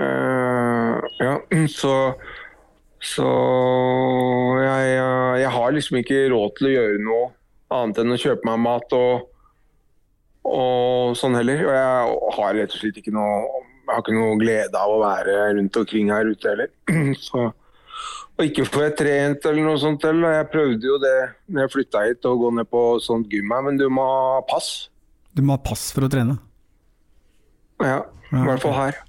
Uh, 0.00 1.00
ja, 1.20 1.36
så 1.80 2.14
Så 3.02 3.26
jeg, 4.62 4.90
jeg 5.42 5.50
har 5.50 5.72
liksom 5.74 5.98
ikke 5.98 6.28
råd 6.30 6.52
til 6.58 6.68
å 6.68 6.74
gjøre 6.76 7.00
noe 7.02 7.24
annet 7.72 7.98
enn 8.02 8.14
å 8.14 8.20
kjøpe 8.20 8.46
meg 8.46 8.60
mat 8.62 8.94
og, 8.94 9.24
og 10.46 11.16
sånn 11.18 11.34
heller. 11.40 11.64
Og 11.66 11.74
jeg 11.74 12.36
har 12.36 12.54
rett 12.60 12.76
og 12.76 12.78
slett 12.78 13.00
ikke 13.00 13.16
noe 13.16 13.40
Jeg 13.82 13.90
har 13.90 14.04
ikke 14.04 14.14
noe 14.14 14.38
glede 14.38 14.78
av 14.78 14.92
å 14.92 15.00
være 15.02 15.34
rundt 15.56 15.80
omkring 15.80 16.12
her 16.14 16.28
ute 16.28 16.52
heller. 16.52 16.70
Så 17.26 17.48
og 18.38 18.46
ikke 18.48 18.64
får 18.66 18.84
jeg 18.86 18.94
trent 18.98 19.46
eller 19.50 19.66
noe 19.66 19.80
sånt. 19.80 20.04
Eller. 20.08 20.38
Jeg 20.38 20.50
prøvde 20.54 20.88
jo 20.88 20.98
det 21.02 21.16
når 21.52 21.66
jeg 21.66 21.72
flytta 21.76 22.04
hit, 22.08 22.28
å 22.28 22.36
gå 22.40 22.50
ned 22.56 22.68
på 22.72 22.82
sånt 23.04 23.32
gym 23.32 23.52
her, 23.52 23.64
men 23.68 23.80
du 23.80 23.86
må 23.92 24.06
ha 24.08 24.40
pass. 24.48 24.72
Du 25.32 25.42
må 25.44 25.56
ha 25.56 25.62
pass 25.62 25.90
for 25.94 26.06
å 26.06 26.12
trene? 26.12 26.38
Ja, 27.82 28.02
i 28.30 28.36
Ja, 28.36 28.44
hvert 28.46 28.62
fall 28.64 28.76
her. 28.78 29.00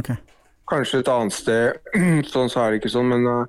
Okay. 0.00 0.18
Kanskje 0.68 1.00
et 1.00 1.08
annet 1.08 1.32
sted, 1.32 1.78
sånn 2.32 2.50
så 2.52 2.64
er 2.64 2.74
det 2.74 2.82
ikke 2.82 2.92
sånn, 2.92 3.08
men 3.08 3.24
uh, 3.24 3.46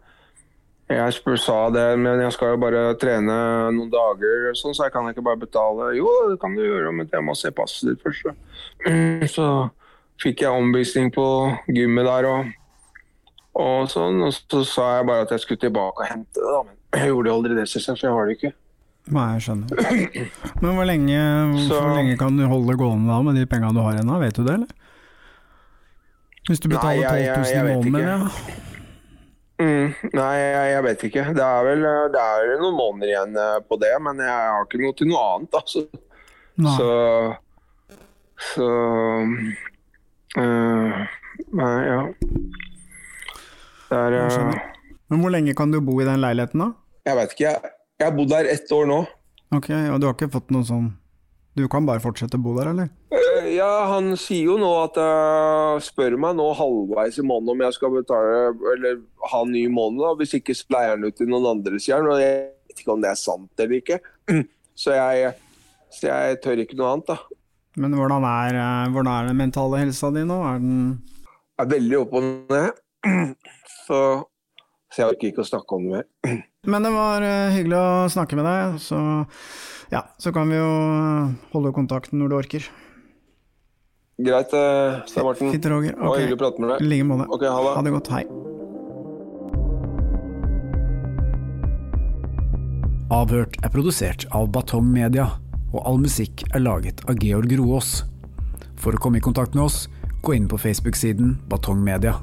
jeg 0.89 1.37
sa 1.43 1.57
det, 1.73 1.83
men 1.99 2.21
jeg 2.23 2.33
skal 2.33 2.53
jo 2.55 2.61
bare 2.63 2.83
trene 2.97 3.35
noen 3.75 3.91
dager, 3.91 4.53
sånn, 4.57 4.73
så 4.73 4.87
jeg 4.87 4.93
kan 4.95 5.09
ikke 5.11 5.25
bare 5.25 5.41
betale. 5.41 5.91
Jo, 5.99 6.07
det 6.31 6.39
kan 6.41 6.55
du 6.55 6.63
gjøre, 6.63 6.93
men 6.95 7.09
jeg 7.11 7.25
må 7.27 7.35
se 7.37 7.51
passet 7.51 7.91
ditt 7.91 8.05
først. 8.05 8.23
Så, 8.23 9.27
så 9.35 9.49
fikk 10.23 10.45
jeg 10.45 10.63
omvisning 10.63 11.11
på 11.15 11.25
gymmet 11.75 12.07
der 12.07 12.29
og, 12.31 12.49
og 13.59 13.89
sånn, 13.91 14.21
og 14.25 14.31
så 14.35 14.61
sa 14.67 14.87
jeg 14.97 15.07
bare 15.09 15.25
at 15.27 15.31
jeg 15.35 15.43
skulle 15.43 15.61
tilbake 15.65 16.03
og 16.05 16.09
hente 16.09 16.39
det, 16.39 16.49
da. 16.55 16.61
Men 16.67 16.75
jeg 17.03 17.11
gjorde 17.13 17.33
aldri 17.35 17.57
det, 17.59 17.67
synes 17.71 17.87
jeg, 17.89 17.97
for 17.99 18.07
jeg 18.07 18.15
har 18.17 18.29
det 18.31 18.37
ikke. 18.39 18.53
Nei, 19.09 19.25
jeg 19.33 19.41
skjønner. 19.41 19.67
Men 20.61 20.75
hvor 20.77 20.85
lenge, 20.85 21.19
Så- 21.67 21.79
hvor 21.81 21.95
lenge 21.97 22.17
kan 22.19 22.35
du 22.37 22.43
holde 22.51 22.69
det 22.73 22.77
gående 22.81 23.09
da 23.09 23.21
med 23.25 23.35
de 23.39 23.45
penga 23.49 23.71
du 23.73 23.81
har 23.81 23.97
ennå, 24.01 24.19
vet 24.21 24.35
du 24.37 24.43
det, 24.45 24.53
eller? 24.59 24.73
Hvis 26.49 26.59
du 26.63 26.67
betaler 26.69 27.01
jeg- 27.01 27.09
12 27.09 27.23
jeg- 27.25 27.37
000 27.37 27.45
jeg 27.53 27.59
i 27.59 27.75
måneden, 27.75 28.01
ja. 28.07 28.67
Mm, 29.59 29.89
nei, 30.15 30.33
jeg, 30.39 30.67
jeg 30.71 30.83
vet 30.85 31.01
ikke. 31.09 31.23
Det 31.35 31.43
er 31.43 31.63
vel 31.67 31.81
det 32.13 32.21
er 32.21 32.53
noen 32.61 32.77
måneder 32.79 33.09
igjen 33.11 33.33
eh, 33.43 33.57
på 33.67 33.75
det, 33.81 33.89
men 34.05 34.21
jeg 34.23 34.31
har 34.31 34.63
ikke 34.63 34.79
noe 34.85 34.95
til 34.95 35.09
noe 35.11 35.23
annet. 35.33 35.57
Altså. 35.59 35.83
Nei. 36.63 36.75
Så 36.77 36.87
Så 38.55 38.67
øh, 40.39 41.07
Nei, 41.59 41.75
ja. 41.89 41.99
Det 43.89 43.97
er 43.97 44.29
skjønner. 44.29 44.61
Men 45.09 45.23
hvor 45.23 45.33
lenge 45.33 45.55
kan 45.57 45.71
du 45.73 45.79
bo 45.81 45.97
i 46.01 46.05
den 46.07 46.21
leiligheten, 46.21 46.61
da? 46.61 46.71
Jeg 47.09 47.17
vet 47.17 47.31
ikke. 47.33 47.45
Jeg, 47.49 47.71
jeg 47.99 48.05
har 48.05 48.15
bodd 48.15 48.29
der 48.31 48.49
ett 48.51 48.71
år 48.75 48.89
nå. 48.89 48.99
Ok, 49.57 49.69
og 49.73 49.97
du 49.97 50.05
har 50.05 50.13
ikke 50.13 50.29
fått 50.29 50.51
noe 50.53 50.61
sånn 50.67 50.91
Du 51.57 51.63
kan 51.71 51.87
bare 51.87 51.99
fortsette 52.03 52.37
å 52.37 52.43
bo 52.43 52.53
der, 52.59 52.69
eller? 52.69 52.91
Eh, 53.09 53.47
Ja, 53.55 53.87
han 53.89 54.11
sier 54.19 54.51
jo 54.51 54.57
nå 54.61 54.69
at 54.83 54.99
uh, 55.01 55.79
Spør 55.81 56.13
meg 56.21 56.35
nå 56.37 56.45
halvveis 56.53 57.17
i 57.17 57.25
måneden 57.25 57.55
om 57.55 57.63
jeg 57.65 57.75
skal 57.79 57.95
betale 57.95 58.51
eller 58.75 58.99
ha 59.31 59.41
en 59.41 59.51
ny 59.55 59.63
måned. 59.73 60.03
da, 60.03 60.11
Hvis 60.19 60.35
ikke 60.37 60.53
så 60.53 60.69
leier 60.75 60.93
han 60.93 61.07
ut 61.07 61.17
til 61.17 61.31
noen 61.31 61.49
andre, 61.55 61.81
sier 61.81 61.97
han. 61.97 62.11
Og 62.13 62.21
jeg 62.21 62.45
vet 62.69 62.83
ikke 62.83 62.93
om 62.93 63.01
det 63.01 63.09
er 63.09 63.19
sant 63.19 63.65
eller 63.65 63.81
ikke. 63.81 63.99
Så 64.79 64.93
jeg, 64.95 65.33
så 65.91 66.07
jeg 66.07 66.37
tør 66.39 66.61
ikke 66.63 66.77
noe 66.79 66.93
annet, 66.93 67.09
da. 67.09 67.39
Men 67.83 67.97
hvordan 67.99 68.23
er, 68.23 68.55
eh, 68.55 68.91
hvordan 68.93 69.09
er 69.11 69.25
den 69.27 69.39
mentale 69.41 69.81
helsa 69.81 70.07
di 70.15 70.21
nå? 70.23 70.37
Er 70.47 70.61
den 70.63 70.77
Jeg 71.57 71.65
er 71.65 71.71
veldig 71.73 71.97
opp 71.99 72.13
og 72.15 72.23
ned. 72.53 72.79
Så, 73.87 73.99
så 74.91 75.01
jeg 75.01 75.13
orker 75.13 75.31
ikke 75.31 75.43
å 75.45 75.47
snakke 75.47 75.77
om 75.77 75.87
det 75.87 76.01
mer. 76.01 76.43
Men 76.67 76.83
det 76.83 76.91
var 76.93 77.23
eh, 77.23 77.53
hyggelig 77.55 77.77
å 77.79 78.09
snakke 78.11 78.35
med 78.37 78.45
deg, 78.45 78.75
så 78.83 78.99
ja, 79.93 80.03
så 80.21 80.33
kan 80.35 80.51
vi 80.51 80.59
jo 80.59 80.67
eh, 80.67 81.31
holde 81.53 81.71
kontakten 81.73 82.19
når 82.21 82.29
du 82.33 82.35
orker. 82.41 82.67
Greit, 84.19 84.51
eh, 84.53 84.99
Stein 85.07 85.23
Morten. 85.25 85.53
Fint, 85.55 85.65
Roger. 85.71 85.95
Det 85.95 86.03
var 86.11 86.19
hyggelig 86.19 86.35
å 86.35 86.41
prate 86.43 86.59
med 86.61 86.69
I 86.69 86.73
deg. 86.75 86.89
like 86.91 87.07
måte. 87.07 87.29
Okay, 87.31 87.47
ha 87.55 87.61
det. 87.63 87.75
Ha 87.79 87.85
det 87.87 87.93
godt. 87.95 88.11
Hei. 88.11 88.25
Avhørt 93.09 93.55
er 93.65 93.71
produsert 93.73 94.27
av 94.37 94.51
Batong 94.53 94.85
Media, 94.93 95.29
og 95.71 95.81
all 95.87 95.97
musikk 96.03 96.43
er 96.53 96.61
laget 96.61 97.01
av 97.09 97.17
Georg 97.23 97.55
Roaas. 97.57 98.03
For 98.79 98.93
å 98.95 99.01
komme 99.01 99.17
i 99.17 99.23
kontakt 99.23 99.55
med 99.57 99.65
oss, 99.65 99.87
gå 100.21 100.35
inn 100.35 100.45
på 100.51 100.59
Facebook-siden 100.61 101.37
Batong 101.49 101.81
Media. 101.83 102.19